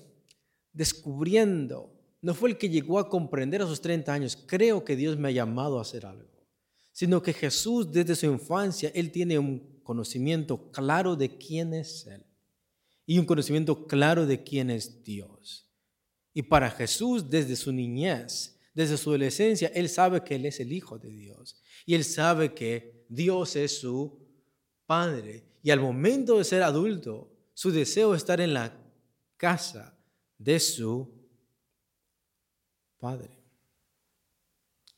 descubriendo 0.73 1.97
no 2.21 2.33
fue 2.33 2.49
el 2.49 2.57
que 2.57 2.69
llegó 2.69 2.99
a 2.99 3.09
comprender 3.09 3.61
a 3.61 3.67
sus 3.67 3.81
30 3.81 4.13
años, 4.13 4.38
creo 4.47 4.83
que 4.83 4.95
Dios 4.95 5.17
me 5.17 5.29
ha 5.29 5.31
llamado 5.31 5.77
a 5.77 5.81
hacer 5.81 6.05
algo, 6.05 6.45
sino 6.91 7.21
que 7.21 7.33
Jesús 7.33 7.91
desde 7.91 8.15
su 8.15 8.25
infancia, 8.25 8.91
Él 8.93 9.11
tiene 9.11 9.38
un 9.38 9.79
conocimiento 9.83 10.71
claro 10.71 11.15
de 11.15 11.38
quién 11.38 11.73
es 11.73 12.07
Él 12.07 12.25
y 13.05 13.19
un 13.19 13.25
conocimiento 13.25 13.88
claro 13.88 14.25
de 14.25 14.43
quién 14.43 14.69
es 14.69 15.03
Dios. 15.03 15.69
Y 16.33 16.41
para 16.41 16.69
Jesús 16.69 17.29
desde 17.29 17.55
su 17.55 17.71
niñez, 17.71 18.59
desde 18.73 18.97
su 18.97 19.11
adolescencia, 19.11 19.71
Él 19.73 19.88
sabe 19.88 20.23
que 20.23 20.35
Él 20.35 20.45
es 20.45 20.59
el 20.59 20.73
Hijo 20.73 20.99
de 20.99 21.09
Dios 21.09 21.61
y 21.85 21.95
Él 21.95 22.03
sabe 22.03 22.53
que 22.53 22.97
Dios 23.10 23.55
es 23.55 23.80
su 23.80 24.18
Padre. 24.86 25.43
Y 25.62 25.72
al 25.72 25.80
momento 25.80 26.38
de 26.38 26.43
ser 26.43 26.64
adulto, 26.64 27.30
su 27.53 27.72
deseo 27.72 28.14
es 28.14 28.22
estar 28.22 28.39
en 28.39 28.53
la 28.53 28.74
casa 29.36 29.97
de 30.38 30.60
su 30.60 31.12
Padre. 32.99 33.38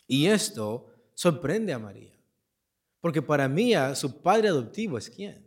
Y 0.10 0.26
esto 0.26 0.90
sorprende 1.14 1.72
a 1.72 1.80
María, 1.80 2.20
porque 3.00 3.22
para 3.22 3.48
mí 3.48 3.74
su 3.94 4.22
padre 4.22 4.48
adoptivo 4.48 4.98
es 4.98 5.10
quién? 5.10 5.46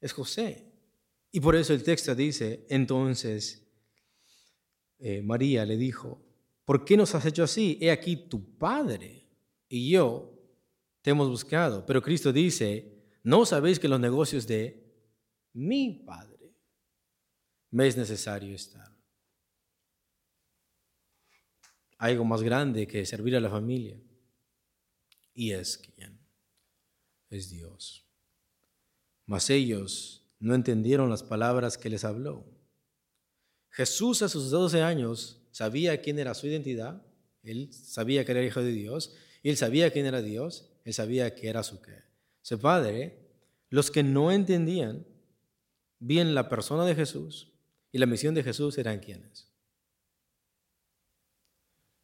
Es 0.00 0.12
José. 0.12 0.70
Y 1.30 1.40
por 1.40 1.56
eso 1.56 1.72
el 1.72 1.82
texto 1.82 2.14
dice, 2.14 2.66
entonces 2.68 3.66
eh, 4.98 5.22
María 5.22 5.64
le 5.64 5.78
dijo, 5.78 6.20
¿por 6.66 6.84
qué 6.84 6.96
nos 6.96 7.14
has 7.14 7.24
hecho 7.24 7.44
así? 7.44 7.78
He 7.80 7.90
aquí 7.90 8.16
tu 8.16 8.58
padre 8.58 9.26
y 9.66 9.90
yo 9.90 10.31
te 11.02 11.10
hemos 11.10 11.28
buscado. 11.28 11.84
Pero 11.84 12.00
Cristo 12.00 12.32
dice, 12.32 13.04
no 13.22 13.44
sabéis 13.44 13.78
que 13.78 13.88
los 13.88 14.00
negocios 14.00 14.46
de 14.46 14.82
mi 15.52 16.02
padre 16.06 16.54
me 17.70 17.86
es 17.86 17.96
necesario 17.96 18.54
estar 18.54 18.92
algo 22.02 22.24
más 22.24 22.42
grande 22.42 22.88
que 22.88 23.06
servir 23.06 23.36
a 23.36 23.40
la 23.40 23.48
familia. 23.48 23.96
Y 25.34 25.52
es 25.52 25.78
quien 25.78 26.18
es 27.30 27.48
Dios. 27.48 28.04
Mas 29.24 29.50
ellos 29.50 30.28
no 30.40 30.56
entendieron 30.56 31.08
las 31.08 31.22
palabras 31.22 31.78
que 31.78 31.88
les 31.88 32.02
habló. 32.02 32.44
Jesús 33.70 34.20
a 34.22 34.28
sus 34.28 34.50
12 34.50 34.82
años 34.82 35.46
sabía 35.52 36.02
quién 36.02 36.18
era 36.18 36.34
su 36.34 36.48
identidad, 36.48 37.06
él 37.44 37.72
sabía 37.72 38.24
que 38.24 38.32
era 38.32 38.42
hijo 38.42 38.60
de 38.60 38.72
Dios, 38.72 39.14
y 39.44 39.50
él 39.50 39.56
sabía 39.56 39.92
quién 39.92 40.06
era 40.06 40.22
Dios, 40.22 40.71
él 40.84 40.94
sabía 40.94 41.34
que 41.34 41.48
era 41.48 41.62
su 41.62 41.80
qué. 41.80 42.02
Su 42.40 42.58
padre, 42.58 43.30
los 43.68 43.90
que 43.90 44.02
no 44.02 44.32
entendían 44.32 45.06
bien 45.98 46.34
la 46.34 46.48
persona 46.48 46.84
de 46.84 46.94
Jesús 46.94 47.52
y 47.92 47.98
la 47.98 48.06
misión 48.06 48.34
de 48.34 48.42
Jesús 48.42 48.78
eran 48.78 48.98
quienes 49.00 49.52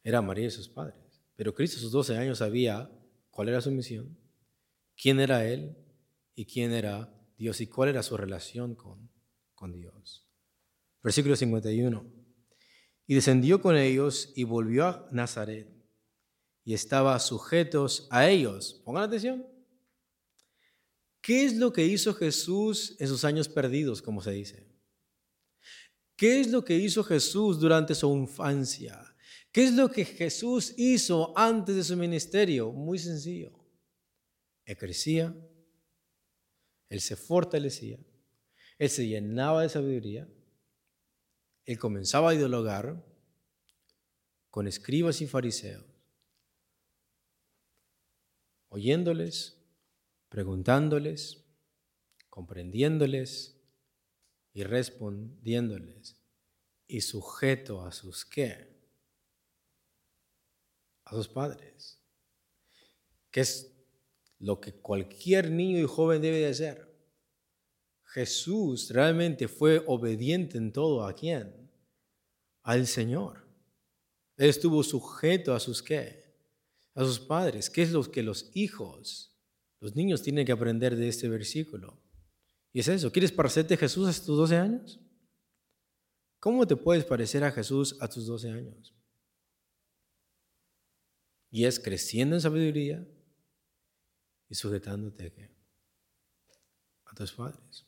era 0.03 0.21
María 0.21 0.47
y 0.47 0.51
sus 0.51 0.69
padres. 0.69 1.21
Pero 1.35 1.53
Cristo 1.53 1.77
a 1.77 1.81
sus 1.81 1.91
12 1.91 2.17
años 2.17 2.39
sabía 2.39 2.91
cuál 3.29 3.49
era 3.49 3.61
su 3.61 3.71
misión, 3.71 4.17
quién 5.01 5.19
era 5.19 5.45
Él 5.45 5.77
y 6.35 6.45
quién 6.45 6.71
era 6.73 7.13
Dios 7.37 7.61
y 7.61 7.67
cuál 7.67 7.89
era 7.89 8.03
su 8.03 8.17
relación 8.17 8.75
con, 8.75 9.09
con 9.53 9.71
Dios. 9.71 10.27
Versículo 11.01 11.35
51. 11.35 12.05
Y 13.07 13.15
descendió 13.15 13.61
con 13.61 13.77
ellos 13.77 14.33
y 14.35 14.43
volvió 14.43 14.85
a 14.85 15.09
Nazaret 15.11 15.67
y 16.69 16.75
estaba 16.75 17.17
sujetos 17.17 18.07
a 18.11 18.29
ellos. 18.29 18.79
Pongan 18.85 19.05
atención. 19.05 19.43
¿Qué 21.19 21.43
es 21.43 21.55
lo 21.55 21.73
que 21.73 21.83
hizo 21.83 22.13
Jesús 22.13 22.95
en 22.99 23.07
sus 23.07 23.25
años 23.25 23.49
perdidos, 23.49 24.03
como 24.03 24.21
se 24.21 24.29
dice? 24.29 24.67
¿Qué 26.15 26.39
es 26.39 26.51
lo 26.51 26.63
que 26.63 26.75
hizo 26.75 27.03
Jesús 27.03 27.59
durante 27.59 27.95
su 27.95 28.15
infancia? 28.15 29.03
¿Qué 29.51 29.63
es 29.63 29.73
lo 29.73 29.89
que 29.89 30.05
Jesús 30.05 30.75
hizo 30.77 31.35
antes 31.35 31.75
de 31.75 31.83
su 31.83 31.97
ministerio? 31.97 32.71
Muy 32.71 32.99
sencillo. 32.99 33.51
Él 34.63 34.77
crecía, 34.77 35.35
él 36.87 37.01
se 37.01 37.15
fortalecía, 37.15 37.97
él 38.77 38.89
se 38.91 39.07
llenaba 39.07 39.63
de 39.63 39.69
sabiduría, 39.69 40.29
él 41.65 41.79
comenzaba 41.79 42.29
a 42.29 42.33
dialogar 42.33 43.03
con 44.51 44.67
escribas 44.67 45.19
y 45.21 45.25
fariseos, 45.25 45.88
oyéndoles, 48.69 49.61
preguntándoles, 50.29 51.45
comprendiéndoles 52.29 53.61
y 54.53 54.63
respondiéndoles, 54.63 56.15
y 56.87 57.01
sujeto 57.01 57.85
a 57.85 57.91
sus 57.91 58.25
qué? 58.25 58.69
a 61.09 61.15
sus 61.15 61.27
padres, 61.27 61.99
que 63.31 63.41
es 63.41 63.75
lo 64.37 64.61
que 64.61 64.73
cualquier 64.73 65.49
niño 65.49 65.79
y 65.79 65.87
joven 65.87 66.21
debe 66.21 66.39
de 66.39 66.47
hacer. 66.47 66.87
Jesús 68.05 68.89
realmente 68.91 69.47
fue 69.47 69.83
obediente 69.87 70.57
en 70.57 70.71
todo 70.71 71.05
a 71.05 71.13
quién? 71.13 71.71
Al 72.63 72.87
Señor. 72.87 73.47
Él 74.37 74.49
estuvo 74.49 74.83
sujeto 74.83 75.53
a 75.53 75.59
sus 75.59 75.81
qué? 75.81 76.18
A 76.95 77.03
sus 77.03 77.19
padres. 77.19 77.69
¿Qué 77.69 77.81
es 77.81 77.91
lo 77.91 78.03
que 78.03 78.23
los 78.23 78.51
hijos, 78.53 79.37
los 79.79 79.95
niños 79.95 80.21
tienen 80.21 80.45
que 80.45 80.51
aprender 80.51 80.95
de 80.95 81.07
este 81.07 81.29
versículo? 81.29 82.01
Y 82.71 82.79
es 82.79 82.87
eso. 82.87 83.11
¿Quieres 83.11 83.31
parecerte 83.31 83.73
a 83.73 83.77
Jesús 83.77 84.07
a 84.07 84.25
tus 84.25 84.37
12 84.37 84.57
años? 84.57 84.99
¿Cómo 86.39 86.65
te 86.65 86.75
puedes 86.75 87.03
parecer 87.03 87.43
a 87.43 87.51
Jesús 87.51 87.97
a 87.99 88.07
tus 88.07 88.25
12 88.25 88.51
años? 88.51 88.95
Y 91.51 91.65
es 91.65 91.79
creciendo 91.79 92.35
en 92.35 92.41
sabiduría 92.41 93.05
y 94.47 94.55
sujetándote 94.55 95.51
a 97.05 97.13
tus 97.15 97.33
padres. 97.33 97.85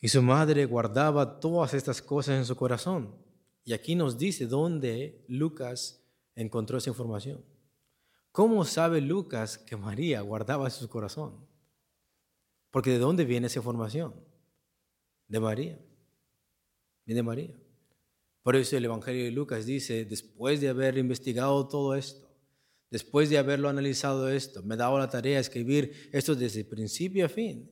Y 0.00 0.08
su 0.08 0.22
madre 0.22 0.64
guardaba 0.66 1.40
todas 1.40 1.74
estas 1.74 2.00
cosas 2.00 2.36
en 2.36 2.44
su 2.44 2.54
corazón. 2.54 3.25
Y 3.66 3.72
aquí 3.72 3.96
nos 3.96 4.16
dice 4.16 4.46
dónde 4.46 5.24
Lucas 5.26 6.00
encontró 6.36 6.78
esa 6.78 6.90
información. 6.90 7.44
¿Cómo 8.30 8.64
sabe 8.64 9.00
Lucas 9.00 9.58
que 9.58 9.76
María 9.76 10.20
guardaba 10.20 10.70
su 10.70 10.88
corazón? 10.88 11.44
Porque 12.70 12.92
¿de 12.92 13.00
dónde 13.00 13.24
viene 13.24 13.48
esa 13.48 13.58
información? 13.58 14.14
De 15.26 15.40
María. 15.40 15.80
Viene 17.04 17.18
de 17.18 17.22
María. 17.24 17.56
Por 18.44 18.54
eso 18.54 18.76
el 18.76 18.84
Evangelio 18.84 19.24
de 19.24 19.32
Lucas 19.32 19.66
dice, 19.66 20.04
después 20.04 20.60
de 20.60 20.68
haber 20.68 20.96
investigado 20.96 21.66
todo 21.66 21.96
esto, 21.96 22.30
después 22.88 23.30
de 23.30 23.38
haberlo 23.38 23.68
analizado 23.68 24.28
esto, 24.28 24.62
me 24.62 24.76
he 24.76 24.78
dado 24.78 24.96
la 24.96 25.10
tarea 25.10 25.34
de 25.34 25.40
escribir 25.40 26.08
esto 26.12 26.36
desde 26.36 26.64
principio 26.64 27.26
a 27.26 27.28
fin. 27.28 27.68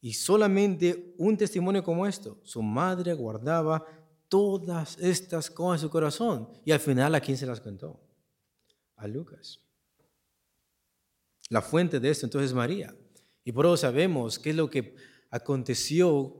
Y 0.00 0.14
solamente 0.14 1.14
un 1.16 1.36
testimonio 1.36 1.84
como 1.84 2.08
esto, 2.08 2.40
su 2.42 2.60
madre 2.60 3.14
guardaba 3.14 3.86
todas 4.28 4.98
estas 4.98 5.50
cosas 5.50 5.80
en 5.80 5.86
su 5.86 5.90
corazón. 5.90 6.48
Y 6.64 6.72
al 6.72 6.80
final, 6.80 7.14
¿a 7.14 7.20
quién 7.20 7.36
se 7.36 7.46
las 7.46 7.60
contó? 7.60 8.00
A 8.96 9.06
Lucas. 9.06 9.60
La 11.48 11.62
fuente 11.62 12.00
de 12.00 12.10
esto 12.10 12.26
entonces 12.26 12.50
es 12.50 12.56
María. 12.56 12.94
Y 13.44 13.52
por 13.52 13.66
eso 13.66 13.76
sabemos 13.76 14.38
qué 14.38 14.50
es 14.50 14.56
lo 14.56 14.68
que 14.68 14.96
aconteció 15.30 16.36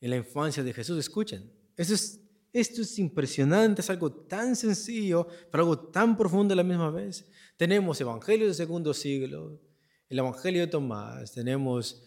en 0.00 0.10
la 0.10 0.16
infancia 0.16 0.62
de 0.62 0.72
Jesús. 0.72 0.98
Escuchen, 0.98 1.52
eso 1.76 1.94
es 1.94 2.24
esto 2.54 2.82
es 2.82 3.00
impresionante, 3.00 3.80
es 3.80 3.90
algo 3.90 4.12
tan 4.12 4.54
sencillo, 4.54 5.26
pero 5.50 5.64
algo 5.64 5.76
tan 5.76 6.16
profundo 6.16 6.54
a 6.54 6.56
la 6.56 6.62
misma 6.62 6.88
vez. 6.88 7.28
Tenemos 7.56 8.00
Evangelio 8.00 8.46
del 8.46 8.54
segundo 8.54 8.94
siglo, 8.94 9.60
el 10.08 10.18
Evangelio 10.20 10.60
de 10.60 10.68
Tomás, 10.68 11.32
tenemos 11.32 12.04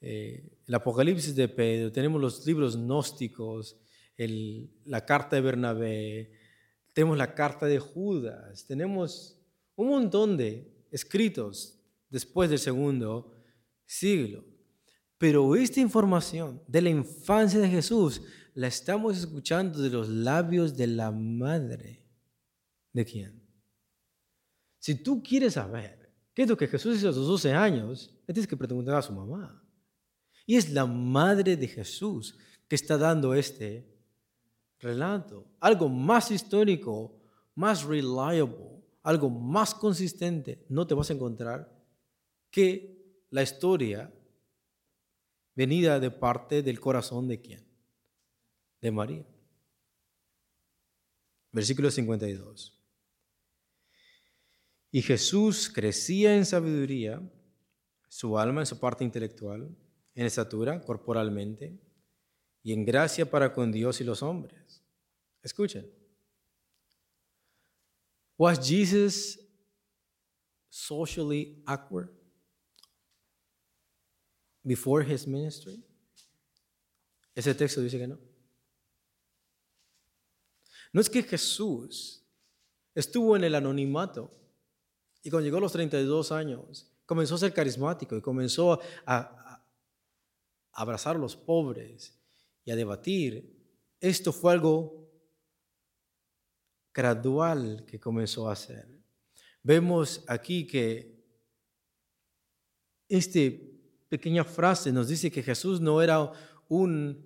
eh, 0.00 0.56
el 0.66 0.74
Apocalipsis 0.74 1.36
de 1.36 1.48
Pedro, 1.48 1.92
tenemos 1.92 2.18
los 2.18 2.46
libros 2.46 2.78
gnósticos, 2.78 3.76
la 4.28 5.04
carta 5.06 5.36
de 5.36 5.42
Bernabé, 5.42 6.32
tenemos 6.92 7.16
la 7.16 7.34
carta 7.34 7.66
de 7.66 7.78
Judas, 7.78 8.66
tenemos 8.66 9.38
un 9.76 9.88
montón 9.88 10.36
de 10.36 10.86
escritos 10.90 11.80
después 12.08 12.50
del 12.50 12.58
segundo 12.58 13.32
siglo. 13.86 14.44
Pero 15.16 15.54
esta 15.54 15.80
información 15.80 16.62
de 16.66 16.82
la 16.82 16.90
infancia 16.90 17.60
de 17.60 17.68
Jesús 17.68 18.22
la 18.54 18.66
estamos 18.66 19.18
escuchando 19.18 19.80
de 19.80 19.90
los 19.90 20.08
labios 20.08 20.76
de 20.76 20.86
la 20.86 21.10
madre. 21.10 22.04
¿De 22.92 23.04
quién? 23.04 23.40
Si 24.78 24.94
tú 24.94 25.22
quieres 25.22 25.54
saber 25.54 26.12
qué 26.34 26.42
es 26.42 26.48
lo 26.48 26.56
que 26.56 26.66
Jesús 26.66 26.96
hizo 26.96 27.10
a 27.10 27.12
sus 27.12 27.26
12 27.26 27.52
años, 27.52 28.18
tienes 28.26 28.46
que 28.46 28.56
preguntar 28.56 28.96
a 28.96 29.02
su 29.02 29.12
mamá. 29.12 29.62
Y 30.46 30.56
es 30.56 30.70
la 30.70 30.86
madre 30.86 31.56
de 31.56 31.68
Jesús 31.68 32.36
que 32.66 32.76
está 32.76 32.96
dando 32.96 33.34
este 33.34 33.89
relato. 34.80 35.46
Algo 35.60 35.88
más 35.88 36.30
histórico, 36.30 37.20
más 37.54 37.84
reliable, 37.84 38.82
algo 39.02 39.30
más 39.30 39.74
consistente, 39.74 40.64
no 40.68 40.86
te 40.86 40.94
vas 40.94 41.10
a 41.10 41.14
encontrar 41.14 41.72
que 42.50 43.24
la 43.30 43.42
historia 43.42 44.12
venida 45.54 46.00
de 46.00 46.10
parte 46.10 46.62
del 46.62 46.80
corazón 46.80 47.28
de 47.28 47.40
quién? 47.40 47.70
de 48.80 48.90
María. 48.90 49.26
Versículo 51.52 51.90
52. 51.90 52.76
Y 54.92 55.02
Jesús 55.02 55.70
crecía 55.72 56.36
en 56.36 56.46
sabiduría, 56.46 57.20
su 58.08 58.38
alma 58.38 58.62
en 58.62 58.66
su 58.66 58.80
parte 58.80 59.04
intelectual, 59.04 59.76
en 60.14 60.26
estatura 60.26 60.80
corporalmente, 60.82 61.78
y 62.62 62.72
en 62.72 62.84
gracia 62.84 63.30
para 63.30 63.52
con 63.52 63.72
Dios 63.72 64.00
y 64.00 64.04
los 64.04 64.22
hombres. 64.22 64.59
Escuchen. 65.42 65.86
Was 68.38 68.58
Jesus 68.58 69.38
socially 70.70 71.62
awkward 71.66 72.08
before 74.64 75.02
his 75.02 75.26
ministry? 75.26 75.82
Ese 77.34 77.54
texto 77.54 77.80
dice 77.80 77.98
que 77.98 78.06
no. 78.06 78.18
No 80.92 81.00
es 81.00 81.08
que 81.08 81.22
Jesús 81.22 82.22
estuvo 82.94 83.36
en 83.36 83.44
el 83.44 83.54
anonimato 83.54 84.30
y 85.22 85.30
cuando 85.30 85.44
llegó 85.44 85.58
a 85.58 85.60
los 85.60 85.72
32 85.72 86.32
años 86.32 86.90
comenzó 87.06 87.34
a 87.34 87.38
ser 87.38 87.52
carismático 87.52 88.16
y 88.16 88.20
comenzó 88.20 88.80
a, 89.06 89.64
abrazar 90.72 91.16
a 91.16 91.18
los 91.18 91.36
pobres 91.36 92.18
y 92.64 92.70
a 92.70 92.76
debatir. 92.76 93.58
Esto 94.00 94.32
fue 94.32 94.52
algo 94.52 94.99
gradual 97.00 97.84
que 97.86 97.98
comenzó 97.98 98.48
a 98.48 98.52
hacer. 98.52 98.86
Vemos 99.62 100.24
aquí 100.28 100.66
que 100.66 101.18
esta 103.08 103.40
pequeña 104.08 104.44
frase 104.44 104.92
nos 104.92 105.08
dice 105.08 105.30
que 105.30 105.42
Jesús 105.42 105.80
no 105.80 106.00
era 106.00 106.32
un 106.68 107.18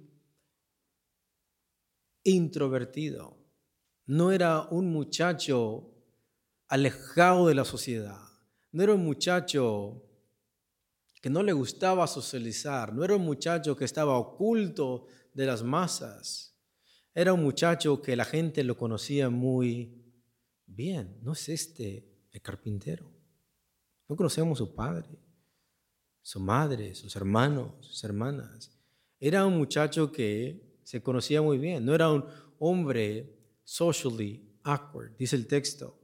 introvertido 2.22 3.45
no 4.07 4.33
era 4.33 4.62
un 4.70 4.93
muchacho 4.93 5.91
alejado 6.68 7.49
de 7.49 7.55
la 7.55 7.64
sociedad, 7.64 8.20
no 8.72 8.83
era 8.83 8.95
un 8.95 9.05
muchacho 9.05 10.03
que 11.20 11.31
no 11.31 11.43
le 11.43 11.53
gustaba 11.53 12.07
socializar, 12.07 12.93
no 12.93 13.03
era 13.03 13.16
un 13.16 13.25
muchacho 13.25 13.77
que 13.77 13.85
estaba 13.85 14.18
oculto 14.18 15.07
de 15.33 15.47
las 15.47 15.62
masas, 15.62 16.53
era 17.14 17.32
un 17.32 17.42
muchacho 17.42 18.02
que 18.02 18.16
la 18.16 18.24
gente 18.24 18.64
lo 18.64 18.76
conocía 18.76 19.30
muy 19.30 20.02
bien. 20.66 21.20
No 21.22 21.32
es 21.32 21.48
este 21.48 22.26
el 22.32 22.42
carpintero. 22.42 23.08
No 24.08 24.16
conocemos 24.16 24.60
a 24.60 24.64
su 24.64 24.74
padre, 24.74 25.08
su 26.20 26.40
madre, 26.40 26.94
sus 26.94 27.14
hermanos, 27.14 27.72
sus 27.80 28.02
hermanas. 28.02 28.76
Era 29.20 29.46
un 29.46 29.56
muchacho 29.56 30.10
que 30.10 30.80
se 30.82 31.02
conocía 31.02 31.40
muy 31.40 31.56
bien, 31.56 31.84
no 31.86 31.94
era 31.94 32.10
un 32.10 32.24
hombre 32.58 33.38
socially 33.62 34.58
awkward, 34.64 35.16
dice 35.16 35.36
el 35.36 35.46
texto, 35.46 35.98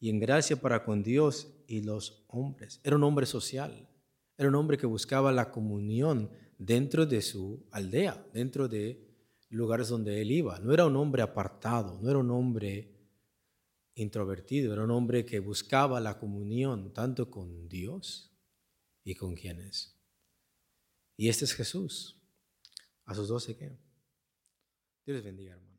y 0.00 0.08
en 0.08 0.18
gracia 0.18 0.60
para 0.60 0.82
con 0.82 1.02
Dios 1.02 1.62
y 1.68 1.82
los 1.82 2.24
hombres. 2.28 2.80
Era 2.82 2.96
un 2.96 3.04
hombre 3.04 3.26
social, 3.26 3.88
era 4.36 4.48
un 4.48 4.54
hombre 4.54 4.78
que 4.78 4.86
buscaba 4.86 5.30
la 5.30 5.52
comunión 5.52 6.30
dentro 6.58 7.06
de 7.06 7.22
su 7.22 7.68
aldea, 7.70 8.26
dentro 8.32 8.66
de 8.66 9.09
lugares 9.50 9.88
donde 9.88 10.22
él 10.22 10.30
iba. 10.30 10.58
No 10.60 10.72
era 10.72 10.86
un 10.86 10.96
hombre 10.96 11.22
apartado, 11.22 12.00
no 12.00 12.08
era 12.08 12.18
un 12.18 12.30
hombre 12.30 12.96
introvertido, 13.94 14.72
era 14.72 14.84
un 14.84 14.90
hombre 14.90 15.26
que 15.26 15.40
buscaba 15.40 16.00
la 16.00 16.18
comunión 16.18 16.92
tanto 16.92 17.30
con 17.30 17.68
Dios 17.68 18.32
y 19.04 19.14
con 19.14 19.34
quienes. 19.34 19.96
Y 21.16 21.28
este 21.28 21.44
es 21.44 21.52
Jesús. 21.52 22.16
A 23.04 23.14
sus 23.14 23.28
doce 23.28 23.56
que. 23.56 23.68
Dios 25.04 25.16
les 25.16 25.24
bendiga, 25.24 25.52
hermano. 25.52 25.70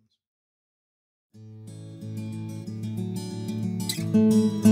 Thank 4.13 4.65
you. 4.65 4.70